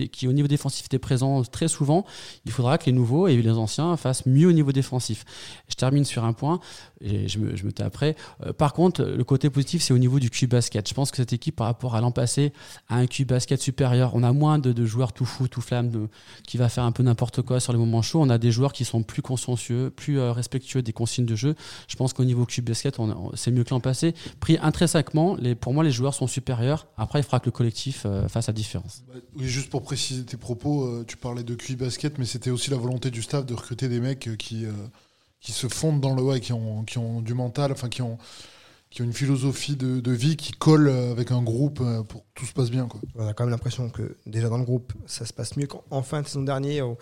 qui, 0.10 0.28
au 0.28 0.34
niveau 0.34 0.48
défensif, 0.48 0.86
étaient 0.86 1.00
présents 1.00 1.44
très 1.44 1.68
souvent. 1.68 2.06
Il 2.46 2.52
faudra 2.52 2.78
que 2.78 2.86
les 2.86 2.92
nouveaux 2.92 3.28
et 3.28 3.42
les 3.42 3.52
anciens 3.52 3.96
fassent 3.98 4.26
mieux 4.26 4.48
au 4.48 4.52
niveau 4.52 4.72
défensif. 4.72 5.26
Je 5.68 5.76
termine 5.76 6.06
sur 6.06 6.24
un 6.24 6.34
point, 6.34 6.60
et 7.02 7.28
je 7.28 7.40
me, 7.40 7.72
tais 7.72 7.84
après. 7.84 8.16
Euh, 8.46 8.54
par 8.54 8.74
contre, 8.74 9.04
le 9.04 9.24
côté 9.24 9.50
positif, 9.50 9.82
c'est 9.82 9.94
au 9.94 9.98
niveau 9.98 10.20
du 10.20 10.30
QI 10.30 10.48
basket. 10.48 10.88
Je 10.88 10.94
pense 10.94 11.12
que 11.12 11.18
cette 11.18 11.34
équipe, 11.34 11.56
par 11.56 11.68
rapport 11.68 11.96
à 11.96 12.02
l'an 12.02 12.12
passé, 12.12 12.54
a 12.90 12.96
un 12.96 13.08
QI 13.08 13.26
basket 13.26 13.62
supérieur. 13.62 14.12
On 14.16 14.24
a 14.24 14.32
moins 14.32 14.60
de, 14.60 14.86
joueurs 14.86 15.14
tout 15.14 15.26
fou, 15.26 15.48
tout 15.48 15.62
flamme, 15.62 16.08
qui 16.48 16.58
va 16.58 16.70
faire 16.70 16.84
un 16.84 16.92
peu 16.92 17.04
n'importe 17.04 17.42
quoi 17.42 17.60
sur 17.60 17.74
les 17.74 17.80
moments 17.80 18.02
chauds. 18.02 18.22
On 18.22 18.30
a 18.30 18.38
des 18.38 18.52
joueurs 18.52 18.74
qui 18.74 18.86
sont 18.86 19.04
plus 19.04 19.22
consciencieux, 19.22 19.83
plus 19.90 20.20
euh, 20.20 20.32
respectueux 20.32 20.82
des 20.82 20.94
consignes 20.94 21.26
de 21.26 21.36
jeu. 21.36 21.56
Je 21.88 21.96
pense 21.96 22.14
qu'au 22.14 22.26
niveau 22.26 22.46
QI 22.46 22.62
basket, 22.62 22.98
c'est 23.36 23.52
mieux 23.52 23.64
que 23.64 23.72
l'an 23.72 23.80
passé. 23.80 24.14
Pris 24.40 24.58
intrinsèquement, 24.62 25.38
pour 25.60 25.74
moi, 25.74 25.84
les 25.84 25.92
joueurs 25.92 26.14
sont 26.14 26.28
supérieurs. 26.28 26.88
Après, 26.98 27.20
il 27.20 27.24
faudra 27.24 27.40
que 27.40 27.46
le 27.46 27.52
collectif 27.52 28.04
euh, 28.06 28.28
fasse 28.28 28.48
la 28.48 28.54
différence. 28.54 29.04
Bah, 29.08 29.20
Oui, 29.36 29.48
juste 29.48 29.70
pour 29.70 29.84
préciser 29.84 30.24
tes 30.24 30.38
propos, 30.38 30.86
euh, 30.86 31.06
tu 31.08 31.18
parlais 31.18 31.44
de 31.44 31.56
QI 31.56 31.76
basket, 31.76 32.18
mais 32.18 32.26
c'était 32.26 32.50
aussi 32.50 32.70
la 32.70 32.78
volonté 32.78 33.12
du 33.12 33.22
staff 33.22 33.46
de 33.46 33.54
recruter 33.54 33.90
des 33.90 34.00
mecs 34.00 34.30
qui, 34.38 34.66
se 35.42 35.68
fondent 35.68 36.02
dans 36.02 36.16
le 36.16 36.22
ouais, 36.22 36.40
qui 36.40 36.54
ont, 36.54 36.84
qui 36.84 36.98
ont 36.98 37.22
du 37.22 37.34
mental, 37.34 37.72
enfin 37.72 37.90
qui 37.90 38.02
ont, 38.02 38.18
qui 38.94 39.02
ont 39.02 39.06
une 39.06 39.14
philosophie 39.14 39.76
de, 39.76 40.12
vie 40.12 40.38
qui 40.38 40.52
colle 40.52 40.88
euh, 40.88 41.12
avec 41.12 41.32
un 41.32 41.42
groupe 41.42 41.80
euh, 41.82 42.04
pour 42.04 42.22
que 42.22 42.28
tout 42.36 42.46
se 42.46 42.54
passe 42.54 42.70
bien. 42.70 42.88
Quoi. 42.88 43.02
On 43.16 43.28
a 43.28 43.34
quand 43.34 43.44
même 43.44 43.52
l'impression 43.52 43.90
que 43.90 44.18
déjà 44.28 44.50
dans 44.50 44.60
le 44.60 44.64
groupe, 44.64 44.94
ça 45.08 45.26
se 45.26 45.34
passe 45.34 45.58
mieux 45.58 45.66
qu'en 45.66 46.04
fin 46.04 46.22
de 46.22 46.28
saison 46.28 46.44
dernière 46.44 46.88
où, 46.88 46.98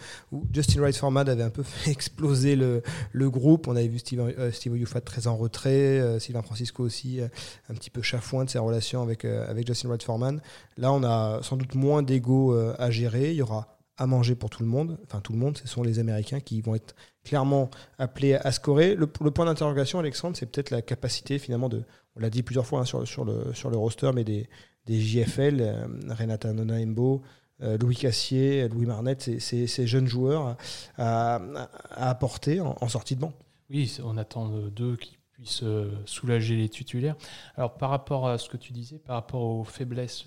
Justin 0.53 0.79
Wright 0.79 0.95
Format 0.95 1.21
avait 1.21 1.43
un 1.43 1.49
peu 1.49 1.63
fait 1.63 1.91
exploser 1.91 2.55
le, 2.55 2.81
le 3.11 3.29
groupe. 3.29 3.67
On 3.67 3.75
avait 3.75 3.89
vu 3.89 3.99
Steve, 3.99 4.21
euh, 4.21 4.51
Steve 4.51 4.81
très 5.03 5.27
en 5.27 5.35
retrait, 5.35 5.99
euh, 5.99 6.17
Sylvain 6.19 6.41
Francisco 6.41 6.81
aussi 6.81 7.19
euh, 7.19 7.27
un 7.69 7.73
petit 7.73 7.89
peu 7.89 8.01
chafouin 8.01 8.45
de 8.45 8.49
ses 8.49 8.59
relations 8.59 9.01
avec, 9.01 9.25
avec 9.25 9.67
Justin 9.67 9.89
Wright 9.89 10.03
Foreman. 10.03 10.41
Là, 10.77 10.93
on 10.93 11.03
a 11.03 11.41
sans 11.43 11.57
doute 11.57 11.75
moins 11.75 12.03
d'ego 12.03 12.53
à 12.53 12.89
gérer. 12.89 13.31
Il 13.31 13.37
y 13.37 13.41
aura 13.41 13.80
à 14.01 14.07
manger 14.07 14.33
pour 14.33 14.49
tout 14.49 14.63
le 14.63 14.67
monde. 14.67 14.97
Enfin, 15.03 15.21
tout 15.21 15.31
le 15.31 15.37
monde, 15.37 15.57
ce 15.57 15.67
sont 15.67 15.83
les 15.83 15.99
Américains 15.99 16.39
qui 16.39 16.59
vont 16.61 16.73
être 16.73 16.95
clairement 17.23 17.69
appelés 17.99 18.33
à 18.33 18.51
scorer. 18.51 18.95
Le, 18.95 19.05
point 19.05 19.45
d'interrogation, 19.45 19.99
Alexandre, 19.99 20.35
c'est 20.35 20.47
peut-être 20.47 20.71
la 20.71 20.81
capacité 20.81 21.37
finalement 21.37 21.69
de, 21.69 21.83
on 22.15 22.19
l'a 22.19 22.31
dit 22.31 22.41
plusieurs 22.41 22.65
fois 22.65 22.79
hein, 22.79 22.85
sur, 22.85 23.23
le, 23.23 23.53
sur 23.53 23.69
le 23.69 23.77
roster, 23.77 24.09
mais 24.15 24.23
des, 24.23 24.49
des 24.87 24.99
JFL, 24.99 25.57
euh, 25.61 25.85
Renata 26.09 26.51
Nonaimbo, 26.51 27.21
euh, 27.61 27.77
Louis 27.77 27.95
Cassier, 27.95 28.67
Louis 28.69 28.87
Marnette, 28.87 29.21
ces- 29.21 29.67
ces 29.67 29.85
jeunes 29.85 30.07
joueurs 30.07 30.57
à, 30.97 31.39
apporter 31.91 32.59
en, 32.59 32.87
sortie 32.87 33.15
de 33.15 33.21
banc. 33.21 33.33
Oui, 33.69 33.95
on 34.03 34.17
attend 34.17 34.49
d'eux 34.49 34.97
qui 34.97 35.19
puissent 35.31 35.61
euh, 35.61 35.91
soulager 36.05 36.55
les 36.55 36.69
titulaires. 36.69 37.17
Alors, 37.55 37.75
par 37.75 37.91
rapport 37.91 38.27
à 38.27 38.39
ce 38.39 38.49
que 38.49 38.57
tu 38.57 38.73
disais, 38.73 38.97
par 38.97 39.15
rapport 39.15 39.43
aux 39.43 39.63
faiblesses 39.63 40.25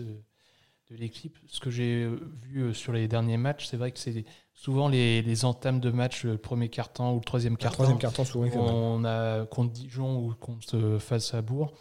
de 0.94 1.00
l'équipe. 1.00 1.36
Ce 1.46 1.60
que 1.60 1.70
j'ai 1.70 2.04
euh, 2.04 2.18
vu 2.42 2.62
euh, 2.62 2.72
sur 2.72 2.92
les 2.92 3.08
derniers 3.08 3.36
matchs, 3.36 3.66
c'est 3.66 3.76
vrai 3.76 3.90
que 3.90 3.98
c'est 3.98 4.24
souvent 4.54 4.88
les, 4.88 5.22
les 5.22 5.44
entames 5.44 5.80
de 5.80 5.90
match, 5.90 6.24
le 6.24 6.38
premier 6.38 6.68
quart-temps 6.68 7.12
ou 7.12 7.18
le 7.18 7.24
troisième 7.24 7.56
quart-temps. 7.56 7.84
troisième 7.84 7.98
souvent. 8.24 8.50
On 8.54 9.04
a 9.04 9.44
contre 9.46 9.72
Dijon 9.72 10.18
ou 10.18 10.34
contre 10.34 10.76
euh, 10.76 10.98
face 10.98 11.34
à 11.34 11.42
Bourg, 11.42 11.74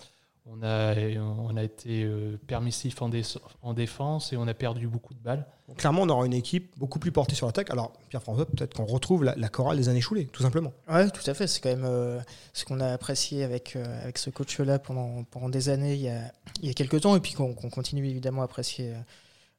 on 0.45 0.61
a, 0.61 0.93
on 1.19 1.55
a 1.55 1.63
été 1.63 2.03
euh, 2.03 2.37
permissif 2.47 3.01
en, 3.01 3.09
dé- 3.09 3.23
en 3.61 3.73
défense 3.73 4.33
et 4.33 4.37
on 4.37 4.45
a 4.47 4.53
perdu 4.53 4.87
beaucoup 4.87 5.13
de 5.13 5.19
balles. 5.19 5.45
Donc, 5.69 5.77
clairement, 5.77 6.01
on 6.01 6.09
aura 6.09 6.25
une 6.25 6.33
équipe 6.33 6.77
beaucoup 6.77 6.99
plus 6.99 7.11
portée 7.13 7.33
sur 7.35 7.45
l'attaque. 7.45 7.69
Alors, 7.71 7.93
Pierre-François, 8.09 8.45
peut-être 8.45 8.73
qu'on 8.75 8.85
retrouve 8.85 9.23
la, 9.23 9.35
la 9.35 9.47
chorale 9.47 9.77
des 9.77 9.87
années 9.87 10.01
choulées, 10.01 10.25
tout 10.27 10.43
simplement. 10.43 10.73
Ouais, 10.89 11.09
tout 11.09 11.27
à 11.29 11.33
fait. 11.33 11.47
C'est 11.47 11.61
quand 11.61 11.69
même 11.69 11.85
euh, 11.85 12.19
ce 12.51 12.65
qu'on 12.65 12.81
a 12.81 12.91
apprécié 12.91 13.43
avec, 13.43 13.75
euh, 13.77 14.03
avec 14.03 14.17
ce 14.17 14.29
coach-là 14.29 14.79
pendant, 14.79 15.23
pendant 15.23 15.47
des 15.49 15.69
années, 15.69 15.93
il 15.93 16.01
y 16.01 16.09
a, 16.09 16.19
il 16.61 16.67
y 16.67 16.69
a 16.69 16.73
quelques 16.73 16.99
temps, 17.01 17.15
et 17.15 17.21
puis 17.21 17.33
qu'on 17.33 17.53
continue 17.53 18.05
évidemment 18.05 18.41
à 18.41 18.45
apprécier 18.45 18.93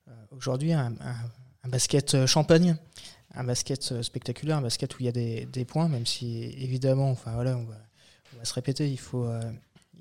euh, 0.09 0.13
aujourd'hui. 0.37 0.73
Un, 0.75 0.93
un- 1.01 1.15
un 1.67 1.69
basket 1.71 2.27
champagne, 2.27 2.77
un 3.35 3.43
basket 3.45 4.03
spectaculaire, 4.03 4.59
un 4.59 4.61
basket 4.61 4.95
où 4.95 4.99
il 5.01 5.07
y 5.07 5.09
a 5.09 5.13
des, 5.13 5.47
des 5.47 5.65
points, 5.65 5.89
même 5.89 6.05
si 6.05 6.43
évidemment, 6.59 7.11
enfin 7.11 7.33
voilà, 7.33 7.57
on 7.57 7.65
va, 7.65 7.77
on 8.35 8.39
va 8.39 8.45
se 8.45 8.53
répéter, 8.53 8.87
il 8.91 8.99
faut, 8.99 9.25
euh, 9.25 9.41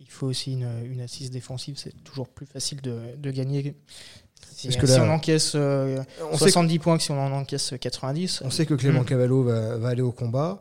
il 0.05 0.11
faut 0.11 0.27
aussi 0.27 0.53
une, 0.53 0.67
une 0.85 1.01
assise 1.01 1.31
défensive. 1.31 1.75
C'est 1.77 1.93
toujours 2.03 2.27
plus 2.27 2.45
facile 2.45 2.81
de, 2.81 2.99
de 3.17 3.31
gagner. 3.31 3.75
Si, 4.55 4.67
Parce 4.67 4.79
que 4.79 4.87
si 4.87 4.99
on 4.99 5.09
encaisse 5.09 5.53
euh, 5.55 6.03
On 6.31 6.37
sait, 6.37 6.45
70 6.51 6.79
points 6.79 6.97
que 6.97 7.03
si 7.03 7.11
on 7.11 7.19
en 7.19 7.31
encaisse 7.31 7.73
90, 7.79 8.41
on 8.45 8.49
sait 8.49 8.65
que 8.65 8.73
Clément 8.75 9.01
Mm. 9.01 9.05
Cavallo 9.05 9.43
va, 9.43 9.77
va 9.77 9.87
aller 9.89 10.01
au 10.01 10.11
combat. 10.11 10.59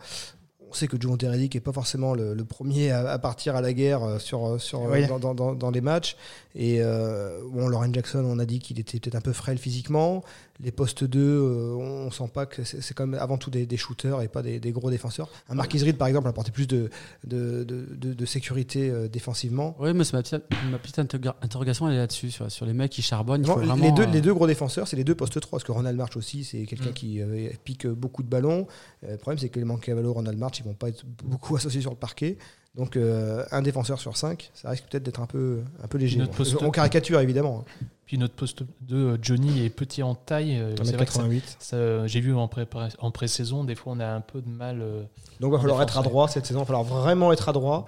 On 0.71 0.75
sait 0.75 0.87
que 0.89 0.99
Joe 0.99 1.19
Teredic 1.19 1.55
n'est 1.55 1.61
pas 1.61 1.73
forcément 1.73 2.15
le, 2.15 2.33
le 2.33 2.45
premier 2.47 2.93
à, 2.93 3.07
à 3.11 3.19
partir 3.19 3.57
à 3.57 3.61
la 3.61 3.75
guerre 3.75 4.03
euh, 4.03 4.19
sur, 4.19 4.59
sur, 4.59 4.81
Oui. 4.83 5.07
dans, 5.07 5.19
dans- 5.19 5.35
dans- 5.35 5.55
dans 5.55 5.71
les 5.71 5.83
matchs. 5.83 6.17
Et 6.55 6.79
euh, 6.81 7.41
bon, 7.51 7.69
Lauren 7.69 7.93
Jackson, 7.93 8.25
on 8.27 8.39
a 8.39 8.47
dit 8.47 8.59
qu'il 8.59 8.81
était 8.81 8.99
peut-être 8.99 9.15
un 9.17 9.21
peu 9.21 9.35
frêle 9.35 9.59
physiquement. 9.59 10.23
Les 10.63 10.71
postes 10.71 11.03
2, 11.03 11.19
euh, 11.21 11.75
on 11.75 12.11
sent 12.13 12.31
pas 12.33 12.47
que 12.47 12.63
c'est 12.63 12.95
quand 12.95 13.07
même 13.07 13.21
avant 13.21 13.37
tout 13.37 13.51
des, 13.51 13.67
des 13.67 13.77
shooters 13.77 14.23
et 14.23 14.29
pas 14.29 14.43
des, 14.43 14.61
des 14.61 14.71
gros 14.71 14.91
défenseurs. 14.91 15.29
Un 15.49 15.55
Marquis 15.57 15.79
Reed, 15.83 15.97
par 15.97 16.07
exemple, 16.07 16.29
apportait 16.29 16.53
plus 16.53 16.69
de, 16.69 16.89
de, 17.25 17.65
de, 17.65 18.25
sécurité 18.27 18.89
euh, 18.89 19.09
défensivement. 19.09 19.77
Oui, 19.81 19.93
mais 19.93 20.05
c'est 20.05 20.13
ma 20.13 20.23
petite, 20.23 20.43
ma 20.71 20.79
petite 20.79 20.99
interroga- 21.01 21.35
interrogation, 21.43 21.89
elle 21.89 21.95
est 21.95 21.99
là-dessus, 21.99 22.31
sur, 22.31 22.51
sur 22.51 22.65
les 22.65 22.75
mecs 22.75 22.93
qui 22.93 23.03
charbonnent. 23.03 23.45
il 23.45 23.83
les, 23.83 23.91
deux, 23.93 24.03
euh, 24.05 24.07
les 24.07 24.21
deux 24.21 24.35
gros 24.35 24.47
défenseurs, 24.47 24.87
c'est 24.87 24.97
les 24.97 25.05
deux 25.05 25.17
postes 25.17 25.41
3. 25.41 25.51
Parce 25.59 25.65
que 25.65 25.73
Ronald 25.73 25.97
March 25.97 26.17
aussi, 26.17 26.45
c'est 26.45 26.65
quelqu'un 26.65 26.91
Mm. 26.91 26.95
qui 26.95 27.21
euh, 27.21 27.49
pique 27.65 27.87
beaucoup 27.89 28.23
de 28.23 28.29
ballons. 28.29 28.67
Euh, 29.05 29.13
le 29.13 29.17
problème, 29.19 29.39
c'est 29.39 29.49
que 29.49 29.59
les 29.59 29.67
Cavallo, 29.81 30.13
Ronald 30.13 30.39
March, 30.39 30.61
ils 30.61 30.65
vont 30.65 30.75
pas 30.75 30.89
être 30.91 31.05
beaucoup 31.25 31.57
associés 31.57 31.81
sur 31.81 31.91
le 31.91 31.97
parquet. 31.97 32.39
Donc, 32.75 32.97
euh, 32.97 33.45
un 33.51 33.61
défenseur 33.61 34.01
sur 34.01 34.17
5, 34.17 34.51
ça 34.55 34.71
risque 34.71 34.85
peut-être 34.89 35.03
d'être 35.03 35.21
un 35.21 35.27
peu, 35.27 35.61
un 35.83 35.87
peu 35.89 35.99
léger. 35.99 36.19
Poste- 36.35 36.57
On 36.63 36.71
caricature, 36.71 37.21
évidemment. 37.21 37.65
Puis 38.07 38.17
notre 38.19 38.35
poste 38.35 38.63
2, 38.83 39.19
Johnny, 39.21 39.65
est 39.65 39.71
petit 39.71 40.03
en 40.03 40.15
taille. 40.15 40.59
euh, 40.59 40.75
T'en 40.75 40.85
c'est 40.85 40.93
mets 40.93 40.97
vrai 40.97 41.07
que 41.07 41.13
ça- 41.13 41.19
88. 41.19 41.57
ça- 41.59 42.07
J'ai 42.07 42.21
vu 42.21 42.35
en, 42.35 42.47
prépara- 42.49 42.89
en 42.99 43.11
pré-saison, 43.11 43.65
des 43.65 43.75
fois 43.75 43.93
on 43.95 44.01
a 44.01 44.07
un 44.07 44.21
peu 44.23 44.41
de 44.41 44.49
mal. 44.49 44.81
euh, 44.81 45.03
Donc, 45.41 45.51
il 45.51 45.53
va 45.53 45.59
falloir 45.61 45.83
être 45.83 45.99
à 45.99 46.03
droit 46.03 46.29
cette 46.29 46.47
saison. 46.47 46.61
Il 46.61 46.63
va 46.63 46.67
falloir 46.67 46.85
vraiment 46.85 47.31
être 47.33 47.49
à 47.49 47.53
droit. 47.53 47.85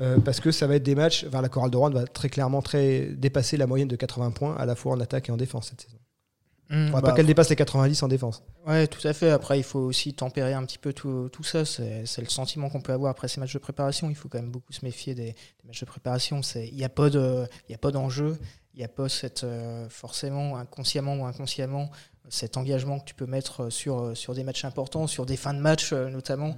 euh, 0.00 0.18
parce 0.20 0.38
que 0.38 0.52
ça 0.52 0.68
va 0.68 0.76
être 0.76 0.84
des 0.84 0.94
matchs. 0.94 1.24
Enfin, 1.26 1.42
la 1.42 1.48
Chorale 1.48 1.70
de 1.72 1.76
Rouen 1.76 1.90
va 1.90 2.06
très 2.06 2.28
clairement 2.28 2.62
très, 2.62 3.06
dépasser 3.06 3.56
la 3.56 3.66
moyenne 3.66 3.88
de 3.88 3.96
80 3.96 4.30
points, 4.30 4.54
à 4.56 4.64
la 4.66 4.76
fois 4.76 4.92
en 4.92 5.00
attaque 5.00 5.28
et 5.28 5.32
en 5.32 5.36
défense 5.36 5.70
cette 5.70 5.80
saison. 5.80 5.96
Faudra 6.70 7.00
bah, 7.00 7.08
pas 7.10 7.12
qu'elle 7.16 7.26
dépasse 7.26 7.48
les 7.48 7.56
90 7.56 8.02
en 8.02 8.08
défense. 8.08 8.42
Ouais, 8.66 8.86
tout 8.86 9.06
à 9.08 9.12
fait. 9.14 9.30
Après, 9.30 9.58
il 9.58 9.62
faut 9.62 9.78
aussi 9.80 10.12
tempérer 10.12 10.52
un 10.52 10.64
petit 10.64 10.78
peu 10.78 10.92
tout, 10.92 11.28
tout 11.32 11.42
ça. 11.42 11.64
C'est 11.64 12.04
le 12.18 12.28
sentiment 12.28 12.68
qu'on 12.68 12.80
peut 12.82 12.92
avoir 12.92 13.10
après 13.10 13.28
ces 13.28 13.40
matchs 13.40 13.54
de 13.54 13.58
préparation. 13.58 14.10
Il 14.10 14.16
faut 14.16 14.28
quand 14.28 14.38
même 14.38 14.50
beaucoup 14.50 14.72
se 14.72 14.84
méfier 14.84 15.14
des, 15.14 15.32
des 15.32 15.66
matchs 15.66 15.80
de 15.80 15.86
préparation. 15.86 16.42
C'est- 16.42 16.68
Il 16.68 16.74
n'y 16.76 16.84
a 16.84 16.88
pas 16.90 17.08
de- 17.10 17.46
il 17.68 17.72
y 17.72 17.74
a 17.74 17.78
pas 17.78 17.90
d'enjeu. 17.90 18.36
Il 18.74 18.78
n'y 18.78 18.84
a 18.84 18.88
pas 18.88 19.08
cette, 19.08 19.44
euh, 19.44 19.88
forcément, 19.88 20.56
inconsciemment 20.56 21.16
ou 21.16 21.24
inconsciemment, 21.24 21.90
cet 22.28 22.56
engagement 22.58 23.00
que 23.00 23.06
tu 23.06 23.14
peux 23.14 23.26
mettre 23.26 23.70
sur, 23.70 24.14
sur 24.16 24.34
des 24.34 24.44
matchs 24.44 24.64
importants, 24.66 25.06
sur 25.06 25.24
des 25.26 25.36
fins 25.38 25.54
de 25.54 25.58
match 25.60 25.92
euh, 25.92 26.10
notamment. 26.10 26.54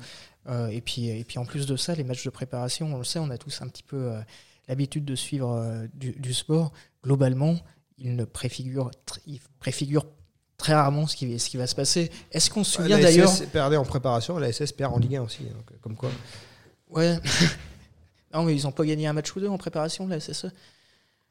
Euh, 0.48 0.66
et, 0.68 0.80
puis, 0.80 1.08
et 1.08 1.24
puis 1.24 1.38
en 1.38 1.44
plus 1.46 1.66
de 1.66 1.76
ça, 1.76 1.94
les 1.94 2.02
matchs 2.04 2.24
de 2.24 2.30
préparation, 2.30 2.92
on 2.92 2.98
le 2.98 3.04
sait, 3.04 3.20
on 3.20 3.30
a 3.30 3.38
tous 3.38 3.62
un 3.62 3.68
petit 3.68 3.82
peu 3.84 3.96
euh, 4.12 4.20
l'habitude 4.68 5.04
de 5.04 5.14
suivre 5.14 5.50
euh, 5.52 5.86
du, 5.94 6.12
du 6.12 6.34
sport. 6.34 6.72
Globalement, 7.04 7.56
il 8.00 8.16
ne 8.16 8.24
préfigure, 8.24 8.90
il 9.26 9.40
préfigure 9.60 10.06
très 10.56 10.74
rarement 10.74 11.06
ce 11.06 11.16
qui, 11.16 11.38
ce 11.38 11.48
qui 11.48 11.56
va 11.56 11.66
se 11.66 11.74
passer. 11.74 12.10
Est-ce 12.32 12.50
qu'on 12.50 12.64
se 12.64 12.72
souvient 12.72 12.96
La 12.96 13.02
d'ailleurs 13.04 13.30
SS 13.30 13.46
perdait 13.46 13.76
en 13.76 13.84
préparation, 13.84 14.38
la 14.38 14.52
SS 14.52 14.72
perd 14.72 14.92
en 14.92 14.98
Ligue 14.98 15.16
1 15.16 15.22
aussi. 15.22 15.44
donc, 15.44 15.78
comme 15.80 15.96
quoi. 15.96 16.10
Ouais. 16.90 17.18
non, 18.34 18.42
mais 18.42 18.54
ils 18.56 18.64
n'ont 18.64 18.72
pas 18.72 18.84
gagné 18.84 19.06
un 19.06 19.12
match 19.12 19.34
ou 19.34 19.40
deux 19.40 19.48
en 19.48 19.58
préparation, 19.58 20.06
la 20.06 20.20
SSE. 20.20 20.46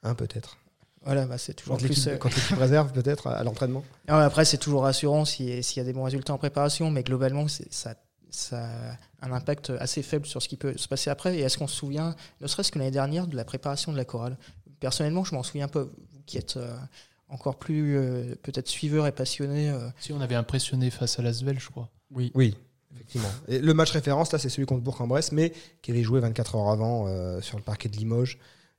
Un 0.04 0.16
peut-être. 0.16 0.58
Voilà, 1.04 1.26
bah, 1.26 1.38
c'est 1.38 1.54
toujours 1.54 1.78
Quand 1.78 1.86
plus. 1.86 2.08
euh, 2.08 2.18
quand 2.18 2.30
l'équipe 2.36 2.58
réserve, 2.58 2.92
peut-être, 2.92 3.28
à, 3.28 3.38
à 3.38 3.44
l'entraînement. 3.44 3.84
après, 4.08 4.46
c'est 4.46 4.58
toujours 4.58 4.84
rassurant 4.84 5.26
si- 5.26 5.64
s'il 5.64 5.78
y 5.78 5.80
a 5.82 5.86
des 5.86 5.94
bons 5.94 6.04
résultats 6.04 6.34
en 6.34 6.38
préparation, 6.38 6.92
mais 6.92 7.04
globalement, 7.04 7.48
c'est- 7.48 7.72
ça, 7.74 7.96
ça 8.30 8.66
a 9.22 9.26
un 9.28 9.32
impact 9.32 9.72
assez 9.80 10.04
faible 10.04 10.26
sur 10.26 10.42
ce 10.42 10.48
qui 10.50 10.58
peut 10.58 10.76
se 10.78 10.88
passer 10.88 11.10
après. 11.10 11.38
Et 11.38 11.42
est-ce 11.42 11.58
qu'on 11.58 11.68
se 11.68 11.76
souvient, 11.76 12.16
ne 12.42 12.48
serait-ce 12.48 12.72
que 12.72 12.80
l'année 12.80 12.92
dernière, 12.92 13.28
de 13.28 13.36
la 13.36 13.46
préparation 13.46 13.92
de 13.92 13.98
la 13.98 14.06
chorale? 14.06 14.38
Personnellement, 14.80 15.24
je 15.24 15.36
m'en 15.36 15.44
souviens 15.44 15.68
pas. 15.68 15.86
Qui 16.30 16.38
êtes 16.38 16.58
euh, 16.58 16.72
encore 17.28 17.58
plus 17.58 17.98
euh, 17.98 18.36
peut-être 18.44 18.68
suiveur 18.68 19.08
et 19.08 19.12
passionné. 19.12 19.72
euh, 19.72 19.90
Si 20.00 20.14
on 20.14 20.22
avait 20.22 20.36
impressionné 20.36 20.92
face 20.92 21.18
à 21.18 21.24
Lasvel, 21.24 21.60
je 21.60 21.70
crois. 21.70 21.90
Oui. 22.12 22.32
Oui, 22.36 22.56
effectivement. 22.94 23.30
Et 23.48 23.58
le 23.58 23.74
match 23.74 23.90
référence, 23.90 24.32
là, 24.32 24.38
c'est 24.38 24.50
celui 24.50 24.68
contre 24.68 24.84
Bourg-en-Bresse, 24.84 25.32
mais 25.32 25.54
qui 25.82 25.90
avait 25.90 26.04
joué 26.04 26.20
24 26.20 26.56
heures 26.56 26.70
avant 26.70 27.08
euh, 27.08 27.42
sur 27.42 27.58
le 27.58 27.64
parquet 27.64 27.90
de 27.90 27.98
Limoges. 27.98 28.38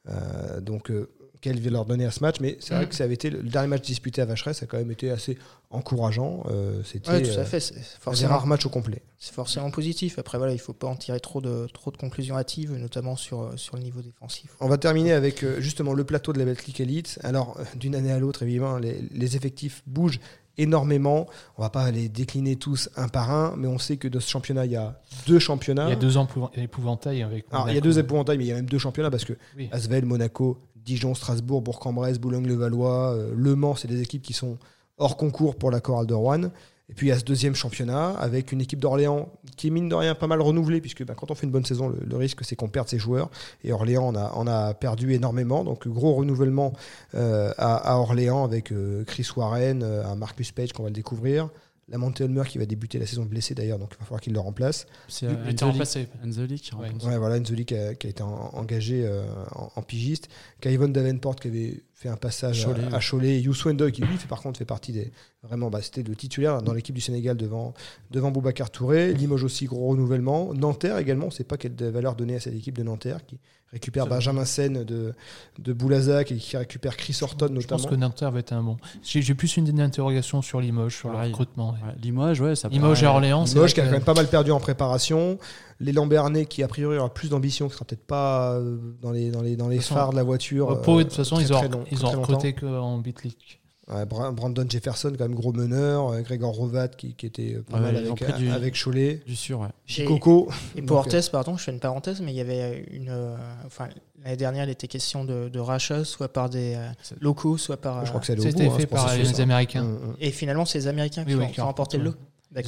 Euh, 0.09 0.61
donc, 0.61 0.93
euh, 0.93 1.11
quelle 1.41 1.59
vie 1.59 1.71
leur 1.71 1.85
donner 1.87 2.05
à 2.05 2.11
ce 2.11 2.21
match 2.21 2.37
Mais 2.41 2.57
c'est 2.61 2.75
vrai 2.75 2.85
Mm. 2.85 2.89
que 2.89 2.95
ça 2.95 3.05
avait 3.05 3.15
été 3.15 3.31
le, 3.31 3.43
dernier 3.43 3.69
match 3.69 3.83
disputé 3.83 4.21
à 4.23 4.25
Vacheresse, 4.27 4.59
ça 4.59 4.65
a 4.65 4.67
quand 4.67 4.79
même 4.79 4.91
été 4.91 5.11
assez 5.11 5.39
encourageant. 5.71 6.43
Euh, 6.51 6.83
C'était 6.85 7.11
ouais, 7.11 7.23
tout 7.23 7.31
euh, 7.31 7.43
à 7.43 7.45
fait. 7.45 7.61
C'est 7.61 7.75
un 7.75 7.79
des 7.79 7.85
forcément, 8.01 8.31
rares 8.33 8.47
matchs 8.47 8.67
au 8.67 8.71
complet. 8.71 9.03
c'est 9.19 9.33
forcément 9.35 9.71
positif. 9.71 10.19
Après, 10.19 10.37
voilà, 10.39 10.53
il 10.53 10.59
faut 10.59 10.73
pas 10.73 10.87
en 10.89 10.97
tirer 10.97 11.21
trop 11.21 11.41
de, 11.41 11.67
trop 11.73 11.91
de 11.91 11.97
conclusions 11.97 12.37
hâtives, 12.37 12.73
notamment 12.77 13.17
sur, 13.17 13.43
euh, 13.43 13.57
sur 13.57 13.77
le 13.77 13.83
niveau 13.83 14.03
défensif. 14.03 14.51
On 14.61 14.69
va 14.69 14.79
terminer 14.79 15.13
avec 15.13 15.43
euh, 15.45 15.61
justement 15.61 15.93
le 15.95 16.05
plateau 16.05 16.33
de 16.33 16.39
la 16.39 16.45
Betclic 16.45 16.81
Elite. 16.81 17.19
Alors, 17.23 17.57
euh, 17.59 17.65
d'une 17.77 17.95
année 17.95 18.13
à 18.13 18.19
l'autre, 18.19 18.43
évidemment, 18.43 18.79
les, 18.79 19.03
les 19.13 19.37
effectifs 19.37 19.83
bougent 19.87 20.21
énormément. 20.59 21.27
On 21.57 21.63
va 21.63 21.71
pas 21.71 21.91
les 21.91 22.09
décliner 22.09 22.57
tous 22.57 22.91
un 22.97 23.09
par 23.09 23.31
un, 23.31 23.55
mais 23.57 23.67
on 23.69 23.79
sait 23.79 23.97
que 23.97 24.09
dans 24.09 24.21
ce 24.21 24.29
championnat, 24.29 24.67
il 24.67 24.73
y 24.73 24.77
a 24.77 25.01
deux 25.27 25.39
championnats. 25.39 25.87
Il 25.87 25.91
y 25.91 25.93
a 25.93 25.97
deux 25.97 26.17
épouvantails 26.57 27.23
avec. 27.23 27.47
Alors, 27.53 27.71
il 27.71 27.75
y 27.75 27.79
a 27.79 27.81
deux 27.81 27.99
épouvantails, 27.99 28.37
mais 28.37 28.45
il 28.45 28.49
y 28.49 28.53
a 28.53 28.57
même 28.57 28.69
deux 28.69 28.79
championnats 28.79 29.11
parce 29.11 29.25
que 29.25 29.35
Oui. 29.57 29.69
Asvel, 29.73 30.05
Monaco, 30.05 30.59
Dijon, 30.85 31.15
Strasbourg, 31.15 31.63
Bourg-en-Bresse, 31.63 32.19
Boulogne-le-Valois, 32.19 33.15
euh, 33.15 33.33
Le 33.35 33.55
Mans, 33.55 33.75
c'est 33.75 33.89
des 33.89 34.01
équipes 34.01 34.23
qui 34.23 34.33
sont 34.33 34.59
hors 34.99 35.17
concours 35.17 35.57
pour 35.57 35.71
la 35.71 35.81
chorale 35.81 36.07
de 36.07 36.15
Rouen. 36.15 36.51
Et 36.89 36.93
puis 36.93 37.07
il 37.07 37.11
y 37.11 37.13
a 37.13 37.19
ce 37.19 37.25
deuxième 37.25 37.55
championnat 37.55 38.11
avec 38.19 38.51
une 38.51 38.61
équipe 38.61 38.81
d'Orléans 38.81 39.29
qui 39.57 39.69
est 39.69 39.71
mine 39.71 39.89
de 39.89 39.95
rien 39.95 40.17
pas 40.17 40.27
mal 40.27 40.41
renouvelée, 40.41 40.81
puisque 40.81 41.05
bah, 41.05 41.15
quand 41.17 41.31
on 41.31 41.37
fait 41.37 41.47
une 41.47 41.53
bonne 41.53 41.65
saison, 41.65 41.89
le, 41.89 42.17
risque 42.17 42.45
c'est 42.45 42.57
qu'on 42.57 42.69
perde 42.69 42.89
ses 42.89 42.99
joueurs. 42.99 43.31
Et 43.63 43.73
Orléans 43.73 44.13
en 44.13 44.47
a, 44.49 44.75
perdu 44.75 45.13
énormément. 45.15 45.63
Donc 45.63 45.87
gros 45.87 46.15
renouvellement 46.15 46.73
euh, 47.15 47.53
à, 47.59 47.97
Orléans 47.97 48.43
avec 48.43 48.73
euh, 48.73 49.05
Chris 49.05 49.29
Warren, 49.37 49.85
un 49.85 50.17
Marcus 50.17 50.51
Page 50.51 50.73
qu'on 50.73 50.83
va 50.83 50.89
le 50.89 50.95
découvrir. 50.95 51.49
La 51.91 51.99
Monte 51.99 52.21
Ulmer 52.21 52.45
qui 52.47 52.59
va 52.59 52.67
débuter 52.67 52.99
la 53.01 53.07
saison 53.07 53.25
blessée 53.25 53.55
d'ailleurs, 53.55 53.79
donc 53.79 53.91
il 53.95 53.99
va 53.99 54.05
falloir 54.05 54.21
qu'il 54.21 54.33
le 54.33 54.39
remplace. 54.41 54.87
C'est 55.09 55.27
Il 55.27 55.33
euh, 55.33 55.49
était 55.51 55.65
Anzoli- 55.65 55.71
remplacé. 55.73 56.09
Anzoli 56.25 56.61
qui 56.61 56.75
Ouais, 56.75 56.89
remplace. 56.89 57.05
Ouais, 57.09 57.19
voilà, 57.19 57.39
Nzoli 57.41 57.65
qui 57.67 57.75
a, 57.75 57.95
qui 57.97 58.07
a 58.07 58.11
été 58.11 58.23
en- 58.23 58.51
engagé 58.55 59.05
euh, 59.05 59.25
en, 59.57 59.73
en 59.75 59.83
pigiste. 59.83 60.29
Kaivon 60.61 60.89
Davenport 60.89 61.37
qui 61.37 61.49
avait 61.49 61.83
fait 62.01 62.09
un 62.09 62.17
passage 62.17 62.65
Cholet, 62.65 62.81
à, 62.93 62.97
à 62.97 63.01
Cholet. 63.01 63.37
Et 63.37 63.41
Youssou 63.41 63.71
Ndoye 63.71 63.91
qui 63.91 64.01
lui, 64.01 64.17
fait, 64.17 64.27
par 64.27 64.41
contre, 64.41 64.59
fait 64.59 64.65
partie 64.65 64.93
des. 64.93 65.13
Vraiment, 65.43 65.69
bah, 65.71 65.81
c'était 65.83 66.03
le 66.03 66.15
titulaire 66.17 66.63
dans 66.63 66.73
l'équipe 66.75 66.95
du 66.95 67.01
Sénégal 67.01 67.37
devant, 67.37 67.75
devant 68.11 68.31
Boubacar 68.31 68.71
Touré. 68.71 69.13
Limoges 69.15 69.45
aussi, 69.45 69.67
gros 69.67 69.89
renouvellement. 69.89 70.53
Nanterre 70.55 70.99
également, 70.99 71.25
on 71.27 71.29
ne 71.29 71.33
sait 71.33 71.45
pas 71.45 71.57
quelle 71.59 71.75
valeur 71.75 72.15
donner 72.17 72.37
à 72.37 72.41
cette 72.41 72.55
équipe 72.55 72.77
de 72.77 72.83
Nanterre 72.83 73.25
qui 73.27 73.39
récupère 73.73 74.05
Ça- 74.05 74.11
Benjamin 74.11 74.45
Sen 74.45 74.83
de, 74.85 75.15
de 75.59 75.73
Boulazac 75.73 76.33
et 76.33 76.37
qui 76.37 76.57
récupère 76.57 76.97
Chris 76.97 77.19
Horton 77.23 77.47
Je 77.49 77.53
notamment. 77.55 77.81
pense 77.83 77.91
que 77.91 77.95
Nanterre 77.97 78.31
va 78.33 78.41
être 78.41 78.53
un 78.53 78.63
bon. 78.63 78.77
J'ai 79.03 79.35
plus 79.35 79.57
une 79.57 79.81
interrogation 79.81 80.43
sur 80.43 80.61
Limoges, 80.61 80.97
sur 80.97 81.11
le 81.11 81.19
recrutement. 81.19 81.73
ouais. 81.73 81.95
Limoges, 82.03 82.41
ouais, 82.41 82.57
ça 82.57 82.69
Limoges 82.69 83.03
et 83.03 83.07
Orléans, 83.07 83.45
Limoges 83.45 83.73
qui 83.75 83.81
a 83.81 83.85
quand 83.85 83.93
même 83.93 84.03
pas 84.05 84.15
mal 84.15 84.27
perdu 84.29 84.51
en 84.51 84.61
préparation. 84.61 85.39
Les 85.81 85.93
Lambernais 85.93 86.45
qui 86.45 86.63
a 86.63 86.69
priori 86.69 86.99
aura 86.99 87.13
plus 87.13 87.31
d'ambition, 87.31 87.67
qui 87.69 87.75
sera 87.75 87.85
peut-être 87.87 88.05
pas 88.07 88.53
euh, 88.53 88.77
dans 89.01 89.11
les, 89.13 89.31
dans 89.31 89.41
les, 89.43 89.57
dans 89.57 89.69
les 89.69 89.77
De 89.79 89.83
façon, 89.83 89.95
phares 89.95 90.11
de 90.11 90.17
la 90.17 90.23
voiture. 90.23 90.81
Pau, 90.83 90.97
de 90.97 91.01
euh, 91.01 91.05
toute 91.05 91.15
façon, 91.15 91.37
très, 91.37 91.45
ils 91.45 91.53
ont, 91.55 91.59
très 91.59 91.69
long- 91.69 91.85
ils 91.91 91.99
très, 91.99 92.07
ont 92.17 92.21
recruté 92.21 92.53
qu'en 92.53 92.99
Bitlick. 92.99 93.57
Ouais, 93.93 94.07
Brandon 94.07 94.65
Jefferson, 94.69 95.11
quand 95.19 95.25
même 95.25 95.35
gros 95.35 95.53
meneur. 95.53 96.11
euh, 96.11 96.21
Grégor 96.21 96.53
Rovat 96.55 96.89
qui, 96.89 97.15
qui 97.15 97.27
était 97.27 97.55
euh, 97.57 97.63
pas 97.63 97.79
Ouais, 97.79 97.93
mal 97.93 97.97
avec, 97.97 98.37
du- 98.37 98.51
avec 98.51 98.81
Cholet. 98.81 99.21
Du 99.27 99.35
sûr, 99.35 99.59
ouais. 99.61 100.05
Coco. 100.05 100.49
Et 100.77 100.83
pour 100.83 100.99
Orthez, 100.99 101.21
pardon, 101.33 101.57
je 101.57 101.65
fais 101.65 101.73
une 101.73 101.81
parenthèse, 101.81 102.21
mais 102.21 102.31
il 102.33 102.37
y 102.37 102.41
avait 102.41 102.85
une. 102.93 103.09
euh, 103.09 103.35
enfin, 103.67 103.89
l'année 104.23 104.37
dernière, 104.37 104.65
il 104.67 104.71
était 104.71 104.87
question 104.87 105.25
de, 105.25 105.49
de 105.49 105.59
rachat, 105.59 106.05
soit 106.05 106.29
par 106.33 106.51
des 106.51 106.75
euh, 106.77 106.87
locaux, 107.21 107.57
soit 107.59 107.79
par. 107.79 108.05
Je 108.05 108.11
crois 108.11 108.21
que 108.21 108.31
euh, 108.31 108.37
c'est 108.39 108.51
C'était 108.51 108.67
hein, 108.67 108.71
fait 108.79 108.87
par 108.87 109.13
les. 109.17 109.41
Américains. 109.41 109.83
Mm, 109.83 109.95
mm. 109.95 110.17
Et 110.21 110.31
finalement, 110.31 110.67
c'est 110.67 110.79
les 110.79 110.87
Américains 110.87 111.25
qui, 111.25 111.35
Oui, 111.35 111.45
ont, 111.45 111.49
qui 111.49 111.61
remporté 111.61 111.99
le 111.99 112.05
lot. 112.05 112.15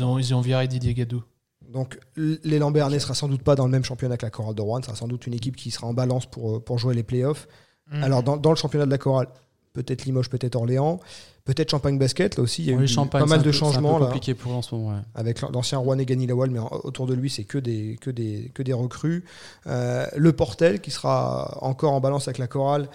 ont, 0.04 0.18
ils 0.18 0.34
ont 0.34 0.40
viré 0.40 0.66
Didier 0.66 0.94
Gadou. 0.94 1.22
Donc 1.72 1.98
l- 2.16 2.38
les 2.44 2.58
Lambernais 2.58 2.98
sera 2.98 3.14
sans 3.14 3.28
doute 3.28 3.42
pas 3.42 3.54
dans 3.54 3.64
le 3.66 3.70
même 3.72 3.84
championnat 3.84 4.16
que 4.16 4.26
la 4.26 4.30
Chorale 4.30 4.54
de 4.54 4.62
Rouen. 4.62 4.78
Ce 4.80 4.86
sera 4.86 4.96
sans 4.96 5.08
doute 5.08 5.26
une 5.26 5.34
équipe 5.34 5.56
qui 5.56 5.70
sera 5.70 5.86
en 5.86 5.94
balance 5.94 6.26
pour, 6.26 6.56
euh, 6.56 6.60
pour 6.60 6.78
jouer 6.78 6.94
les 6.94 7.02
playoffs. 7.02 7.48
Mm. 7.90 8.02
Alors 8.04 8.22
dans, 8.22 8.36
dans 8.36 8.50
le 8.50 8.56
championnat 8.56 8.86
de 8.86 8.90
la 8.90 8.98
Chorale, 8.98 9.28
peut-être 9.72 10.04
Limoges, 10.04 10.28
peut-être 10.28 10.54
Orléans, 10.56 11.00
peut-être 11.44 11.70
Champagne 11.70 11.98
Basket. 11.98 12.36
Là 12.36 12.42
aussi, 12.42 12.62
il 12.62 12.68
y 12.68 12.74
a 12.74 12.74
eu 12.80 13.08
pas 13.08 13.24
mal 13.24 13.38
de 13.40 13.44
peu- 13.44 13.52
c'est 13.52 13.58
changements 13.58 13.98
là, 13.98 14.06
compliqué 14.06 14.34
pour 14.34 14.52
en 14.52 14.60
ce 14.62 14.74
moment. 14.74 14.90
ouais. 14.96 15.02
avec 15.14 15.40
l'ancien 15.40 15.78
Rouennais 15.78 16.04
Gani 16.04 16.26
Lawal, 16.26 16.50
mais 16.50 16.60
autour 16.84 17.06
de 17.06 17.14
lui, 17.14 17.30
c'est 17.30 17.44
que 17.44 17.58
des, 17.58 17.96
que, 18.00 18.10
des, 18.10 18.50
que 18.54 18.62
des 18.62 18.74
recrues. 18.74 19.24
Euh, 19.66 20.06
le 20.16 20.32
Portel, 20.32 20.80
qui 20.80 20.90
sera 20.90 21.58
encore 21.62 21.92
en 21.92 22.00
balance 22.00 22.28
avec 22.28 22.36
la 22.38 22.48
chorale, 22.48 22.88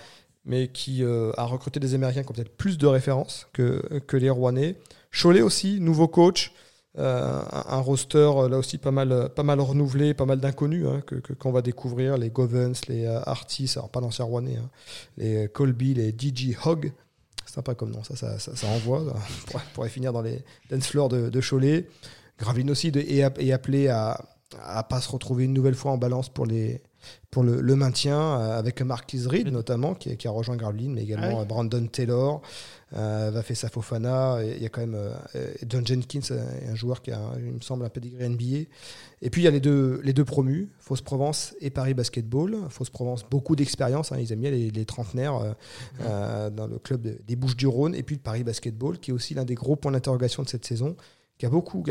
mais 0.46 0.68
qui 0.70 1.04
euh, 1.04 1.32
a 1.36 1.44
recruté 1.46 1.80
des 1.80 1.94
Américains 1.96 2.24
qui 2.24 2.30
ont 2.30 2.34
peut-être 2.34 2.56
plus 2.56 2.78
de 2.78 2.86
références 2.88 3.48
que, 3.54 4.00
que 4.08 4.16
les 4.16 4.30
Rouennais. 4.30 4.76
Cholet 5.12 5.42
aussi, 5.42 5.80
nouveau 5.82 6.08
coach. 6.08 6.54
Euh, 6.98 7.42
un, 7.52 7.80
roster 7.80 8.18
euh, 8.18 8.50
là 8.50 8.58
aussi 8.58 8.80
pas 8.80 8.90
mal, 8.90 9.12
euh, 9.12 9.30
pas 9.30 9.44
mal 9.44 9.60
renouvelé, 9.60 10.16
pas 10.16 10.26
mal 10.26 10.40
d'inconnus 10.40 10.88
hein, 10.88 11.02
que, 11.06 11.34
qu'on 11.34 11.52
va 11.52 11.62
découvrir, 11.62 12.18
les 12.18 12.32
Govens, 12.32 12.74
les 12.88 13.06
Artis, 13.06 13.74
alors 13.76 13.90
pas 13.90 14.02
l'ancien 14.02 14.26
Rouennais, 14.26 14.58
hein, 14.58 14.70
les 15.18 15.48
Colby, 15.48 15.94
les 15.94 16.10
DJ 16.10 16.56
Hogg, 16.66 16.92
sympa 17.46 17.76
comme 17.76 17.92
nom, 17.92 18.04
ça, 18.04 18.16
ça, 18.16 18.40
ça, 18.40 18.56
ça 18.56 18.68
envoie, 18.68 19.04
pourrait, 19.76 19.90
finir 19.90 20.12
dans 20.12 20.24
les 20.24 20.44
dance 20.72 20.88
floors 20.88 21.10
de, 21.10 21.30
de 21.30 21.42
Cholet. 21.42 21.88
Graveline 22.40 22.72
aussi 22.72 22.92
app- 23.22 23.40
est 23.40 23.52
appelé 23.52 23.90
à 23.90 24.20
à 24.64 24.84
pas 24.84 25.02
se 25.02 25.10
retrouver 25.10 25.46
une 25.46 25.54
nouvelle 25.54 25.76
fois 25.76 25.92
en 25.92 25.98
balance 25.98 26.30
pour, 26.30 26.46
les, 26.46 26.82
pour 27.30 27.44
le, 27.44 27.60
le 27.62 27.76
maintien, 27.76 28.18
euh, 28.20 28.58
avec 28.58 28.82
Marquis 28.82 29.26
Reed 29.28 29.50
notamment, 29.52 29.94
qui, 29.96 30.16
qui 30.18 30.28
a 30.28 30.32
rejoint 30.32 30.56
Graveline, 30.56 30.94
mais 30.94 31.04
également 31.04 31.28
Ah 31.30 31.34
oui. 31.36 31.42
euh, 31.42 31.46
Brandon 31.46 31.86
Taylor, 31.88 32.42
euh, 32.96 33.32
va 33.34 33.44
faire 33.44 33.70
Fofana, 33.70 34.40
il 34.44 34.62
y 34.64 34.66
a 34.66 34.70
quand 34.70 34.80
même 34.82 34.96
euh, 34.96 35.14
John 35.68 35.86
Jenkins, 35.86 36.22
un 36.70 36.76
joueur 36.76 37.02
qui 37.02 37.12
a, 37.12 37.20
il 37.38 37.52
me 37.54 37.62
semble, 37.62 37.84
un 37.86 37.90
pedigree 37.90 38.30
NBA. 38.30 38.70
Et 39.22 39.30
puis 39.30 39.42
il 39.42 39.46
y 39.46 39.48
a 39.48 39.52
les 39.52 39.60
deux, 39.60 40.00
les 40.04 40.14
deux 40.14 40.24
promus, 40.26 40.70
Fausse 40.80 41.02
Provence 41.02 41.54
et 41.60 41.70
Paris 41.70 41.94
Basketball. 41.94 42.56
Fausse 42.70 42.90
Provence, 42.90 43.26
beaucoup 43.30 43.56
d'expérience, 43.56 44.12
hein, 44.12 44.18
ils 44.20 44.32
aiment 44.32 44.40
bien 44.42 44.52
les, 44.52 44.70
les 44.72 44.86
trentenaires 44.86 45.56
euh, 46.02 46.50
dans 46.50 46.68
le 46.68 46.78
club 46.80 47.02
de- 47.02 47.18
des 47.28 47.36
Bouches-du-Rhône, 47.36 47.94
et 47.96 48.04
puis 48.04 48.18
Paris 48.18 48.44
Basketball, 48.44 49.00
qui 49.00 49.12
est 49.12 49.14
aussi 49.14 49.34
l'un 49.34 49.44
des 49.46 49.56
gros 49.56 49.76
points 49.76 49.92
d'interrogation 49.92 50.44
de 50.44 50.48
cette 50.50 50.66
saison, 50.66 50.96
qui 51.38 51.46
a 51.46 51.50
beaucoup 51.50 51.84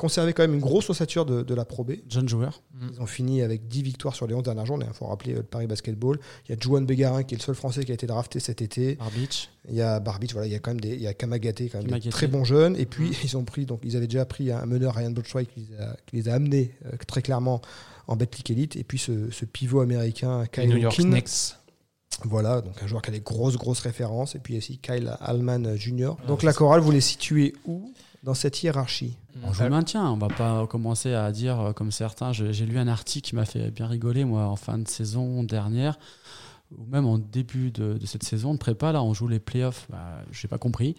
conservé 0.00 0.32
quand 0.32 0.42
même 0.42 0.54
une 0.54 0.60
grosse 0.60 0.88
ossature 0.88 1.26
de, 1.26 1.42
de 1.42 1.54
la 1.54 1.66
Pro 1.66 1.84
B. 1.84 1.92
Jeune 2.08 2.28
joueur. 2.28 2.62
Ils 2.94 3.00
ont 3.02 3.06
fini 3.06 3.42
avec 3.42 3.68
10 3.68 3.82
victoires 3.82 4.14
sur 4.14 4.26
les 4.26 4.34
11 4.34 4.42
dernières 4.42 4.64
journées. 4.64 4.86
Il 4.88 4.94
faut 4.94 5.04
rappeler 5.04 5.34
euh, 5.34 5.38
le 5.38 5.42
Paris 5.42 5.66
Basketball. 5.66 6.18
Il 6.48 6.52
y 6.52 6.54
a 6.54 6.58
Juan 6.58 6.86
Bégarin 6.86 7.22
qui 7.22 7.34
est 7.34 7.38
le 7.38 7.42
seul 7.42 7.54
Français 7.54 7.84
qui 7.84 7.90
a 7.92 7.94
été 7.94 8.06
drafté 8.06 8.40
cet 8.40 8.62
été. 8.62 8.96
Arbitch. 8.98 9.50
Il 9.68 9.74
y 9.74 9.82
a 9.82 10.00
Barbich, 10.00 10.32
voilà, 10.32 10.48
il 10.48 10.52
y 10.52 10.56
a 10.56 10.58
quand 10.58 10.70
même 10.70 10.80
des, 10.80 10.94
il 10.94 11.02
y 11.02 11.06
a 11.06 11.12
Kamagaté, 11.12 11.68
quand 11.68 11.82
même 11.82 12.00
des 12.00 12.08
très 12.08 12.28
bons 12.28 12.44
jeunes. 12.44 12.76
Et 12.76 12.86
puis 12.86 13.10
ils 13.22 13.36
ont 13.36 13.44
pris, 13.44 13.66
donc 13.66 13.80
ils 13.84 13.94
avaient 13.94 14.06
déjà 14.06 14.24
pris 14.24 14.50
un 14.50 14.64
meneur 14.64 14.94
Ryan 14.94 15.10
Botchway 15.10 15.44
qui 15.44 15.68
les 15.68 15.76
a, 15.78 15.96
qui 16.06 16.16
les 16.16 16.28
a 16.30 16.34
amenés 16.34 16.74
euh, 16.86 16.96
très 17.06 17.20
clairement 17.20 17.60
en 18.06 18.16
Betclic 18.16 18.50
Elite. 18.50 18.76
Et 18.76 18.84
puis 18.84 18.98
ce, 18.98 19.30
ce 19.30 19.44
pivot 19.44 19.80
américain 19.80 20.46
Kyle 20.50 20.70
New 20.70 20.78
York. 20.78 20.96
Knicks. 20.96 21.56
Voilà, 22.24 22.62
donc 22.62 22.82
un 22.82 22.86
joueur 22.86 23.02
qui 23.02 23.10
a 23.10 23.12
des 23.12 23.20
grosses 23.20 23.58
grosses 23.58 23.80
références. 23.80 24.34
Et 24.34 24.38
puis 24.38 24.56
aussi 24.56 24.78
Kyle 24.78 25.14
Allman 25.20 25.76
Jr. 25.76 26.12
Donc 26.26 26.42
la 26.42 26.54
chorale, 26.54 26.80
vous 26.80 26.90
les 26.90 27.02
situez 27.02 27.52
où 27.66 27.92
dans 28.22 28.34
cette 28.34 28.62
hiérarchie? 28.62 29.16
On 29.44 29.52
joue 29.52 29.62
le 29.64 29.70
maintien. 29.70 30.10
On 30.10 30.16
va 30.16 30.28
pas 30.28 30.66
commencer 30.66 31.14
à 31.14 31.30
dire 31.32 31.60
euh, 31.60 31.72
comme 31.72 31.90
certains. 31.92 32.32
J'ai 32.32 32.66
lu 32.66 32.78
un 32.78 32.88
article 32.88 33.28
qui 33.28 33.34
m'a 33.36 33.44
fait 33.44 33.70
bien 33.70 33.86
rigoler 33.86 34.24
moi 34.24 34.44
en 34.46 34.56
fin 34.56 34.78
de 34.78 34.86
saison 34.88 35.42
dernière, 35.44 35.98
ou 36.76 36.84
même 36.86 37.06
en 37.06 37.18
début 37.18 37.70
de, 37.70 37.94
de 37.98 38.06
cette 38.06 38.22
saison 38.22 38.52
de 38.54 38.58
prépa. 38.58 38.92
Là, 38.92 39.02
on 39.02 39.14
joue 39.14 39.28
les 39.28 39.40
playoffs. 39.40 39.86
Bah, 39.90 40.22
J'ai 40.30 40.48
pas 40.48 40.58
compris. 40.58 40.94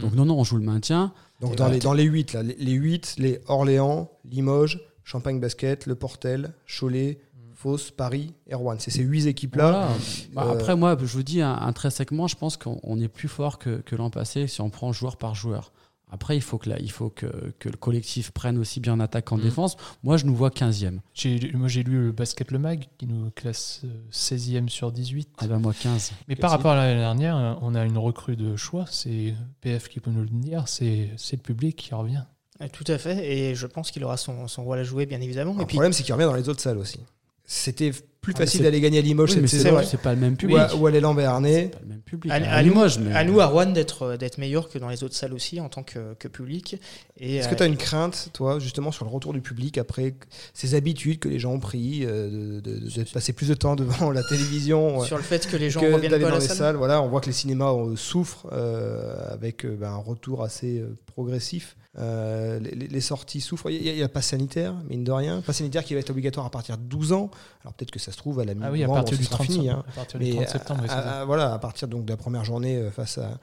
Donc 0.00 0.14
non, 0.14 0.24
non, 0.24 0.38
on 0.38 0.44
joue 0.44 0.56
le 0.56 0.64
maintien. 0.64 1.12
Donc 1.40 1.56
dans 1.56 1.66
bah, 1.66 1.72
les, 1.72 1.78
dans 1.78 1.92
les 1.92 2.04
8, 2.04 2.32
là, 2.34 2.42
les, 2.42 2.54
les 2.56 2.72
8, 2.72 3.16
les 3.18 3.40
Orléans, 3.48 4.10
Limoges, 4.24 4.80
Champagne 5.04 5.40
Basket, 5.40 5.86
Le 5.86 5.94
Portel, 5.94 6.52
Cholet, 6.66 7.18
Fos, 7.54 7.90
Paris 7.96 8.32
et 8.46 8.54
Rouen. 8.54 8.76
C'est 8.78 8.90
ces 8.90 9.02
8 9.02 9.26
équipes-là. 9.26 9.70
Voilà. 9.70 9.88
Bah, 10.32 10.44
Euh, 10.46 10.52
Après, 10.54 10.76
moi, 10.76 10.96
je 10.98 11.04
vous 11.06 11.22
dis 11.22 11.42
un- 11.42 11.54
intrinsèquement, 11.58 12.26
je 12.26 12.36
pense 12.36 12.56
qu'on 12.56 12.78
on 12.82 12.98
est 13.00 13.08
plus 13.08 13.28
fort 13.28 13.58
que, 13.58 13.80
que 13.80 13.96
l'an 13.96 14.08
passé 14.10 14.46
si 14.46 14.60
on 14.62 14.70
prend 14.70 14.92
joueur 14.92 15.16
par 15.16 15.34
joueur. 15.34 15.72
Après, 16.12 16.36
il 16.36 16.40
faut 16.42 16.58
que, 16.58 16.68
là, 16.70 16.76
il 16.80 16.90
faut 16.90 17.08
que, 17.10 17.52
que 17.58 17.68
le 17.68 17.76
collectif 17.76 18.30
prenne 18.32 18.58
aussi 18.58 18.80
bien 18.80 18.94
en 18.94 19.00
attaque 19.00 19.26
qu'en 19.26 19.36
Mhm. 19.36 19.42
défense. 19.44 19.76
Moi, 20.02 20.16
je 20.16 20.26
nous 20.26 20.34
vois 20.34 20.50
15e. 20.50 21.00
J'ai- 21.14 21.52
Moi, 21.54 21.68
j'ai 21.68 21.82
lu 21.82 22.06
le 22.06 22.12
Basket 22.12 22.50
Le 22.50 22.58
Mag 22.58 22.86
qui 22.98 23.06
nous 23.06 23.30
classe 23.30 23.82
euh, 23.84 23.88
16e 24.10 24.68
sur 24.68 24.90
18. 24.92 25.28
Eh 25.42 25.46
ben, 25.46 25.58
moi, 25.58 25.72
15. 25.72 26.12
Mais 26.28 26.36
par 26.36 26.50
rapport 26.50 26.72
à 26.72 26.76
l'année 26.76 26.98
dernière, 27.00 27.36
euh, 27.36 27.54
on 27.62 27.74
a 27.74 27.84
une 27.84 27.98
recrue 27.98 28.36
de 28.36 28.56
choix. 28.56 28.84
C'est 28.90 29.34
PF 29.60 29.88
qui 29.88 30.00
peut 30.00 30.10
nous 30.10 30.22
le 30.22 30.28
dire. 30.28 30.66
C'est 30.68 31.10
c'est 31.16 31.36
le 31.36 31.42
public 31.42 31.76
qui 31.76 31.94
revient. 31.94 32.24
Euh, 32.60 32.66
Tout 32.72 32.84
à 32.88 32.98
fait, 32.98 33.26
et 33.26 33.54
je 33.54 33.66
pense 33.66 33.90
qu'il 33.90 34.04
aura 34.04 34.16
son, 34.18 34.46
son 34.46 34.64
rôle 34.64 34.78
à 34.80 34.84
jouer, 34.84 35.06
bien 35.06 35.20
évidemment. 35.20 35.54
Le 35.54 35.62
Et 35.62 35.64
puis, 35.66 35.76
problème, 35.76 35.92
c'est 35.94 36.02
qu'il 36.02 36.12
revient 36.12 36.26
dans 36.26 36.34
les 36.34 36.48
autres 36.50 36.60
salles 36.60 36.76
aussi. 36.78 37.00
C'était 37.44 37.92
plus 38.20 38.34
Ah, 38.36 38.40
facile 38.40 38.62
d'aller 38.62 38.80
gagner 38.80 38.98
à 38.98 39.02
Limoges 39.02 39.30
Oui, 39.34 39.40
c'est 39.48 39.58
saison. 39.58 39.72
vrai, 39.72 39.84
c'est 39.86 40.00
pas 40.00 40.12
le 40.14 40.20
même 40.20 40.34
Ou 40.34 40.36
public. 40.36 40.58
ou 40.78 41.14
Béarnais. 41.14 41.68
pas 41.68 41.78
le 41.82 41.88
même 41.88 42.00
public. 42.02 42.30
à, 42.32 42.34
À, 42.36 42.56
à 42.56 42.62
Limoges, 42.62 42.98
mais 42.98 43.14
à 43.14 43.24
nous, 43.24 43.40
à 43.40 43.46
Rouen, 43.46 43.66
d'être 43.66 44.16
d'être 44.16 44.36
meilleur 44.38 44.68
que 44.68 44.78
dans 44.78 44.88
les 44.88 45.02
autres 45.04 45.14
salles 45.14 45.32
aussi 45.32 45.58
en 45.60 45.68
tant 45.68 45.82
que, 45.82 46.14
que 46.14 46.28
public. 46.28 46.76
Est-ce 47.18 47.46
euh, 47.46 47.50
que 47.50 47.54
tu 47.54 47.62
as 47.62 47.66
une 47.66 47.76
crainte, 47.78 48.28
toi, 48.34 48.58
justement, 48.58 48.92
sur 48.92 49.04
le 49.06 49.10
retour 49.10 49.32
du 49.32 49.40
public 49.40 49.78
après 49.78 50.14
ces 50.52 50.74
habitudes 50.74 51.18
que 51.18 51.28
les 51.28 51.38
gens 51.38 51.52
ont 51.52 51.60
pris 51.60 52.04
euh, 52.04 52.60
de, 52.60 52.60
de- 52.60 52.78
de- 52.78 52.88
de 53.04 53.10
passer 53.10 53.32
plus 53.32 53.48
de 53.48 53.54
temps 53.54 53.74
devant 53.76 54.10
la 54.10 54.22
télévision 54.22 55.00
euh, 55.02 55.04
sur 55.04 55.16
le 55.16 55.22
fait 55.22 55.46
que 55.46 55.56
les 55.56 55.70
gens 55.70 55.80
que 55.80 55.86
reviennent 55.92 56.10
pas 56.10 56.16
à 56.16 56.20
dans 56.20 56.28
la 56.28 56.38
les 56.38 56.46
salle 56.46 56.56
salles 56.56 56.76
Voilà, 56.76 57.00
on 57.02 57.08
voit 57.08 57.20
que 57.20 57.26
les 57.26 57.32
cinémas 57.32 57.72
euh, 57.72 57.96
souffrent 57.96 58.48
euh, 58.52 59.32
avec 59.32 59.64
euh, 59.64 59.76
ben, 59.80 59.88
un 59.92 59.96
retour 59.96 60.42
assez 60.44 60.78
euh, 60.80 60.96
progressif. 61.06 61.76
Euh, 61.98 62.60
les, 62.60 63.00
sorties 63.00 63.40
souffrent. 63.40 63.68
Il 63.68 63.84
y 63.84 63.88
a, 63.88 63.92
il 63.92 63.98
y 63.98 64.00
a 64.00 64.04
le 64.04 64.08
pass 64.08 64.26
sanitaire, 64.28 64.74
mine 64.88 65.02
de 65.02 65.10
rien. 65.10 65.40
Pass 65.44 65.56
sanitaire 65.56 65.82
qui 65.84 65.94
va 65.94 66.00
être 66.00 66.10
obligatoire 66.10 66.46
à 66.46 66.50
partir 66.50 66.78
de 66.78 66.82
12 66.84 67.12
ans. 67.12 67.30
Alors 67.62 67.74
peut-être 67.74 67.90
que 67.90 67.98
ça 67.98 68.09
se 68.10 68.16
trouve 68.16 68.40
à 68.40 68.44
la 68.44 68.54
mi 68.54 68.60
Ah 68.64 68.70
oui, 68.70 68.82
à 68.84 68.88
partir 68.88 69.16
du 69.18 69.26
30, 69.26 69.46
fini. 69.46 69.68
hein. 69.70 69.82
à 69.88 69.92
partir 69.92 70.18
du 70.20 70.26
Mais 70.26 70.32
30 70.34 70.48
septembre. 70.48 70.80
à- 70.80 70.82
oui, 70.84 70.88
c'est 70.88 70.94
ça. 70.94 71.20
à- 71.20 71.24
voilà, 71.24 71.52
à 71.54 71.58
partir 71.58 71.88
donc 71.88 72.04
de 72.04 72.10
la 72.10 72.16
première 72.16 72.44
journée 72.44 72.76
euh, 72.76 72.90
face 72.90 73.18
à, 73.18 73.38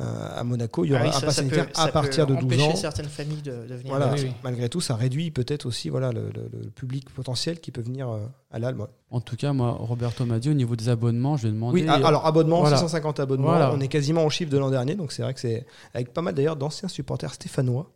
à- 0.00 0.44
Monaco, 0.44 0.84
il 0.84 0.90
y 0.90 0.94
Ah 0.94 0.98
aura 0.98 1.04
oui, 1.04 1.10
un 1.10 1.12
ça- 1.20 1.26
pass 1.26 1.36
ça 1.36 1.42
peut- 1.42 1.48
sanitaire 1.50 1.76
ça 1.76 1.82
à 1.84 1.88
partir 1.88 2.26
de 2.26 2.34
12 2.34 2.44
empêcher 2.44 2.62
ans. 2.68 2.76
certaines 2.76 3.08
familles 3.08 3.42
de, 3.42 3.50
de 3.66 3.74
venir. 3.74 3.86
Voilà, 3.88 4.12
Oui, 4.12 4.20
oui. 4.24 4.32
malgré 4.44 4.68
tout, 4.68 4.80
ça 4.80 4.94
réduit 4.96 5.30
peut-être 5.30 5.66
aussi 5.66 5.88
voilà, 5.88 6.12
le, 6.12 6.22
le- 6.34 6.48
le 6.52 6.70
public 6.70 7.08
potentiel 7.10 7.60
qui 7.60 7.70
peut 7.70 7.82
venir 7.82 8.08
euh, 8.10 8.18
à 8.52 8.58
l'Alme. 8.58 8.86
en 9.10 9.20
tout 9.20 9.36
cas, 9.36 9.52
moi, 9.52 9.70
Roberto 9.78 10.24
m'a 10.26 10.38
dit 10.38 10.50
au 10.50 10.54
niveau 10.54 10.76
des 10.76 10.88
abonnements, 10.88 11.36
je 11.36 11.42
lui 11.44 11.48
ai 11.50 11.52
demandé. 11.52 11.82
Oui, 11.82 11.88
a- 11.88 12.06
alors 12.06 12.26
abonnement, 12.26 12.60
Voilà. 12.60 12.76
650 12.76 13.18
abonnements. 13.20 13.48
Voilà. 13.48 13.72
On 13.72 13.80
est 13.80 13.88
quasiment 13.88 14.24
au 14.24 14.30
chiffre 14.30 14.50
de 14.50 14.58
l'an 14.58 14.70
dernier, 14.70 14.94
donc 14.94 15.12
c'est 15.12 15.22
vrai 15.22 15.32
que 15.34 15.40
c'est 15.40 15.66
avec 15.94 16.12
pas 16.12 16.22
mal 16.22 16.34
d'ailleurs 16.34 16.56
d'anciens 16.56 16.88
supporters 16.88 17.32
stéphanois 17.34 17.90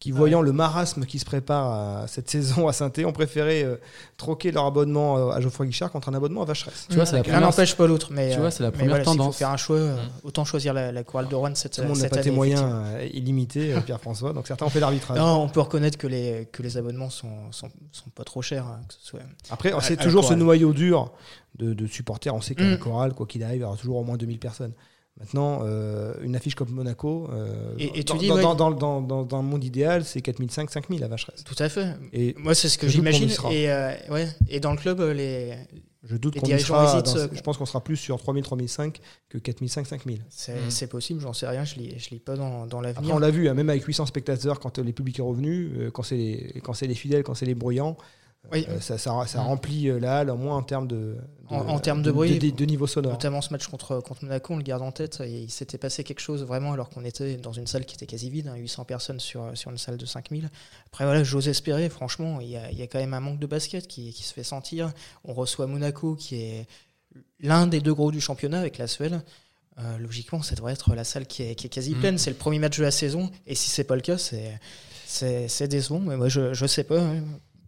qui, 0.00 0.10
voyant 0.10 0.42
le 0.42 0.52
marasme 0.52 1.04
qui 1.06 1.18
se 1.20 1.24
prépare 1.24 2.00
à 2.02 2.06
cette 2.08 2.28
saison 2.28 2.66
à 2.66 2.72
saint 2.72 2.90
ont 3.04 3.12
préféré 3.12 3.62
euh, 3.62 3.76
troquer 4.16 4.50
leur 4.50 4.64
abonnement 4.66 5.16
euh, 5.16 5.30
à 5.30 5.40
Geoffroy 5.40 5.66
Guichard 5.66 5.92
contre 5.92 6.08
un 6.08 6.14
abonnement 6.14 6.42
à 6.42 6.44
Vacheresse. 6.44 6.86
Tu 6.88 6.96
vois, 6.96 7.06
c'est 7.06 7.16
la 7.16 7.22
première- 7.22 7.40
n'empêche 7.40 7.76
pas 7.76 7.86
l'autre, 7.86 8.08
mais 8.10 8.30
Tu 8.30 8.38
vois, 8.38 8.46
euh, 8.46 8.50
c'est 8.50 8.62
la 8.64 8.72
première 8.72 8.88
voilà, 8.90 9.04
tendance. 9.04 9.26
faut 9.34 9.38
faire 9.38 9.50
un 9.50 9.56
choix, 9.56 9.76
euh, 9.76 9.96
autant 10.24 10.44
choisir 10.44 10.74
la, 10.74 10.90
la 10.90 11.04
chorale 11.04 11.28
de 11.28 11.34
Rouen 11.36 11.54
cette, 11.54 11.74
Tout 11.74 11.82
le 11.82 11.88
monde 11.88 11.98
n'a 11.98 12.08
pas 12.08 12.16
tes 12.18 12.30
moyens 12.32 12.62
euh, 12.64 13.06
illimités, 13.12 13.72
euh, 13.74 13.80
Pierre-François, 13.80 14.32
donc 14.32 14.48
certains 14.48 14.66
ont 14.66 14.70
fait 14.70 14.80
l'arbitrage. 14.80 15.18
Non, 15.18 15.42
on 15.42 15.48
peut 15.48 15.60
reconnaître 15.60 15.98
que 15.98 16.06
les, 16.08 16.48
que 16.50 16.62
les 16.62 16.76
abonnements 16.76 17.10
sont, 17.10 17.52
sont, 17.52 17.68
sont 17.92 18.10
pas 18.10 18.24
trop 18.24 18.42
chers. 18.42 18.66
hein, 18.66 18.80
que 18.88 18.94
ce 18.94 19.06
soit... 19.06 19.20
Après, 19.50 19.72
c'est 19.82 19.99
toujours 20.04 20.24
ce 20.24 20.34
noyau 20.34 20.72
dur 20.72 21.12
de, 21.58 21.74
de 21.74 21.86
supporters. 21.86 22.34
On 22.34 22.40
sait 22.40 22.54
qu'à 22.54 22.68
la 22.68 22.76
chorale, 22.76 23.12
quoi 23.14 23.26
qu'il 23.26 23.42
arrive, 23.42 23.58
il 23.58 23.62
y 23.62 23.64
aura 23.64 23.76
toujours 23.76 23.96
au 23.96 24.04
moins 24.04 24.16
2000 24.16 24.38
personnes. 24.38 24.72
Maintenant, 25.18 25.60
euh, 25.64 26.14
une 26.22 26.34
affiche 26.34 26.54
comme 26.54 26.70
Monaco, 26.70 27.28
euh, 27.30 27.74
Et- 27.78 27.98
et 27.98 28.04
tu 28.04 28.12
dans, 28.12 28.18
dis, 28.18 28.28
dans, 28.28 28.36
ouais. 28.36 28.42
dans, 28.42 28.54
dans, 28.54 28.70
dans- 28.70 29.00
dans- 29.02 29.22
dans 29.24 29.36
un 29.38 29.42
monde 29.42 29.62
idéal, 29.64 30.04
c'est 30.04 30.22
4500, 30.22 30.68
5000 30.72 31.04
à 31.04 31.08
Vacheresse. 31.08 31.44
Tout 31.44 31.56
à 31.58 31.68
fait. 31.68 31.88
Et 32.14 32.34
Moi, 32.38 32.54
c'est 32.54 32.68
ce 32.70 32.78
que 32.78 32.88
j'imagine. 32.88 33.28
Et, 33.50 33.70
euh, 33.70 33.92
ouais. 34.08 34.28
et 34.48 34.60
dans 34.60 34.70
le 34.70 34.78
club, 34.78 35.00
les... 35.14 35.56
je 36.04 36.16
doute 36.16 36.40
qu'on 36.40 36.46
sera. 36.58 37.02
dans- 37.02 37.16
euh, 37.16 37.28
je 37.32 37.40
pense 37.42 37.58
qu'on 37.58 37.66
sera 37.66 37.82
plus 37.84 37.96
sur 37.98 38.18
3000, 38.18 38.44
3005 38.44 38.98
que 39.28 39.36
4500, 39.36 39.84
5000. 39.84 40.24
c'est 40.30 40.54
Mm. 40.54 40.70
c'est 40.70 40.86
possible, 40.86 41.20
j'en 41.20 41.34
sais 41.34 41.46
rien, 41.48 41.64
je 41.64 41.74
lis, 41.74 41.92
je 41.98 42.10
lis 42.10 42.20
pas 42.20 42.36
dans, 42.36 42.66
dans 42.66 42.80
l'avenir. 42.80 43.14
on 43.14 43.18
l'a 43.18 43.30
vu, 43.30 43.46
hein, 43.48 43.52
même 43.54 43.68
avec 43.68 43.84
800 43.84 44.06
spectateurs, 44.06 44.58
quand 44.58 44.78
les 44.78 44.92
publics 44.94 45.18
est 45.18 45.22
revenu, 45.22 45.90
quand 45.92 46.04
c'est 46.04 46.16
les, 46.16 46.60
quand 46.64 46.72
c'est 46.72 46.86
les 46.86 46.94
fidèles, 46.94 47.24
quand 47.24 47.34
c'est 47.34 47.46
les 47.46 47.54
bruyants, 47.56 47.96
Oui. 48.52 48.66
euh, 48.68 48.80
ça, 48.80 48.96
ça, 48.98 49.14
ça 49.26 49.40
Mm. 49.42 49.46
remplit 49.46 49.88
euh, 49.88 50.00
la 50.00 50.18
halle, 50.18 50.30
au 50.30 50.36
moins 50.36 50.56
en 50.56 50.62
termes 50.62 50.88
de, 50.88 51.16
En- 51.48 51.58
en 51.68 51.78
termes 51.78 52.02
de 52.02 52.10
bruit, 52.10 52.38
de, 52.38 52.50
de 52.50 52.64
niveau 52.64 52.86
sonore. 52.86 53.12
Notamment 53.12 53.40
ce 53.42 53.52
match 53.52 53.66
contre, 53.66 54.00
contre 54.00 54.24
Monaco, 54.24 54.54
on 54.54 54.56
le 54.56 54.62
garde 54.62 54.82
en 54.82 54.92
tête. 54.92 55.20
et 55.20 55.42
il 55.42 55.50
s'était 55.50 55.78
passé 55.78 56.04
quelque 56.04 56.20
chose 56.20 56.42
vraiment 56.44 56.72
alors 56.72 56.88
qu'on 56.90 57.04
était 57.04 57.36
dans 57.36 57.52
une 57.52 57.66
salle 57.66 57.84
qui 57.84 57.94
était 57.96 58.06
quasi 58.06 58.30
vide, 58.30 58.48
hein, 58.48 58.54
800 58.56 58.84
personnes 58.86 59.20
sur, 59.20 59.50
sur 59.56 59.70
une 59.70 59.78
salle 59.78 59.98
de 59.98 60.06
5000. 60.06 60.48
Après, 60.86 61.04
voilà, 61.04 61.22
j'ose 61.22 61.48
espérer, 61.48 61.88
franchement, 61.90 62.40
il 62.40 62.48
y 62.48 62.56
a, 62.56 62.70
il 62.72 62.78
y 62.78 62.82
a 62.82 62.86
quand 62.86 62.98
même 62.98 63.14
un 63.14 63.20
manque 63.20 63.38
de 63.40 63.46
basket 63.46 63.86
qui, 63.86 64.12
qui 64.12 64.22
se 64.24 64.32
fait 64.32 64.42
sentir. 64.44 64.90
On 65.24 65.34
reçoit 65.34 65.66
Monaco, 65.66 66.14
qui 66.16 66.36
est 66.36 66.66
l'un 67.40 67.66
des 67.66 67.80
deux 67.80 67.94
gros 67.94 68.10
du 68.10 68.20
championnat 68.20 68.58
avec 68.60 68.78
la 68.78 68.86
Suède. 68.86 69.20
Euh, 69.78 69.98
logiquement, 69.98 70.42
ça 70.42 70.54
devrait 70.54 70.72
être 70.72 70.94
la 70.94 71.04
salle 71.04 71.26
qui 71.26 71.42
est, 71.42 71.54
qui 71.54 71.66
est 71.66 71.70
quasi 71.70 71.94
Mm. 71.94 71.98
pleine. 72.00 72.18
C'est 72.18 72.30
le 72.30 72.36
premier 72.36 72.58
match 72.58 72.78
de 72.78 72.82
la 72.84 72.90
saison. 72.90 73.30
Et 73.46 73.54
si 73.54 73.68
c'est 73.70 73.84
pas 73.84 73.94
le 73.96 74.02
cas, 74.02 74.16
c'est 74.18 75.68
décevant. 75.68 76.00
Mais 76.00 76.16
moi, 76.16 76.28
je, 76.28 76.52
je 76.54 76.66
sais 76.66 76.84
pas. 76.84 77.00
hein. 77.00 77.22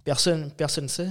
Personne 0.05 0.51
personne 0.53 0.89
sait. 0.89 1.11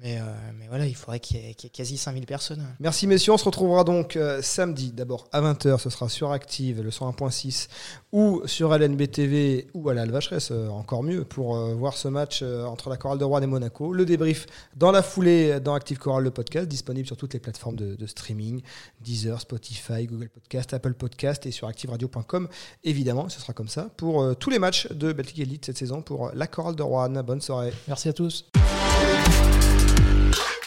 Mais, 0.00 0.18
euh, 0.18 0.24
mais 0.58 0.66
voilà, 0.68 0.86
il 0.86 0.96
faudrait 0.96 1.20
qu'il 1.20 1.36
y, 1.36 1.50
ait- 1.50 1.54
qu'il 1.54 1.66
y 1.66 1.66
ait 1.68 1.70
quasi 1.70 1.96
5000 1.96 2.26
personnes. 2.26 2.66
Merci 2.80 3.06
messieurs, 3.06 3.32
on 3.34 3.36
se 3.38 3.44
retrouvera 3.44 3.84
donc 3.84 4.16
euh, 4.16 4.40
samedi, 4.42 4.90
d'abord 4.90 5.28
à 5.32 5.40
20h, 5.40 5.78
ce 5.78 5.90
sera 5.90 6.08
sur 6.08 6.32
Active, 6.32 6.80
le 6.82 6.90
101.6, 6.90 7.68
ou 8.10 8.42
sur 8.46 8.74
LNB 8.76 9.08
TV, 9.10 9.68
ou 9.74 9.88
à 9.90 9.94
la 9.94 10.04
Vacheresse, 10.06 10.48
euh, 10.50 10.68
encore 10.70 11.02
mieux, 11.02 11.24
pour 11.24 11.56
euh, 11.56 11.74
voir 11.74 11.96
ce 11.96 12.08
match 12.08 12.40
euh, 12.42 12.64
entre 12.64 12.88
la 12.90 12.96
Chorale 12.96 13.18
de 13.18 13.24
Rouen 13.24 13.42
et 13.42 13.46
Monaco. 13.46 13.92
Le 13.92 14.04
débrief 14.04 14.46
dans 14.76 14.90
la 14.90 15.02
foulée 15.02 15.60
dans 15.60 15.74
Active 15.74 15.98
Chorale, 15.98 16.24
le 16.24 16.30
podcast, 16.30 16.66
disponible 16.66 17.06
sur 17.06 17.16
toutes 17.16 17.34
les 17.34 17.40
plateformes 17.40 17.76
de, 17.76 17.94
de 17.94 18.06
streaming, 18.06 18.62
Deezer, 19.00 19.40
Spotify, 19.40 20.06
Google 20.06 20.30
Podcast, 20.30 20.72
Apple 20.74 20.94
Podcast 20.94 21.46
et 21.46 21.50
sur 21.52 21.68
activeradio.com. 21.68 22.48
Évidemment, 22.82 23.28
ce 23.28 23.40
sera 23.40 23.52
comme 23.52 23.68
ça 23.68 23.90
pour 23.96 24.22
euh, 24.22 24.34
tous 24.34 24.50
les 24.50 24.58
matchs 24.58 24.90
de 24.90 25.12
Belgique 25.12 25.38
Elite 25.38 25.66
cette 25.66 25.78
saison 25.78 26.02
pour 26.02 26.30
la 26.34 26.46
Chorale 26.48 26.74
de 26.76 26.82
Rouen. 26.82 27.10
Bonne 27.22 27.40
soirée. 27.40 27.72
Merci 27.86 28.08
à 28.08 28.12
tous. 28.12 28.46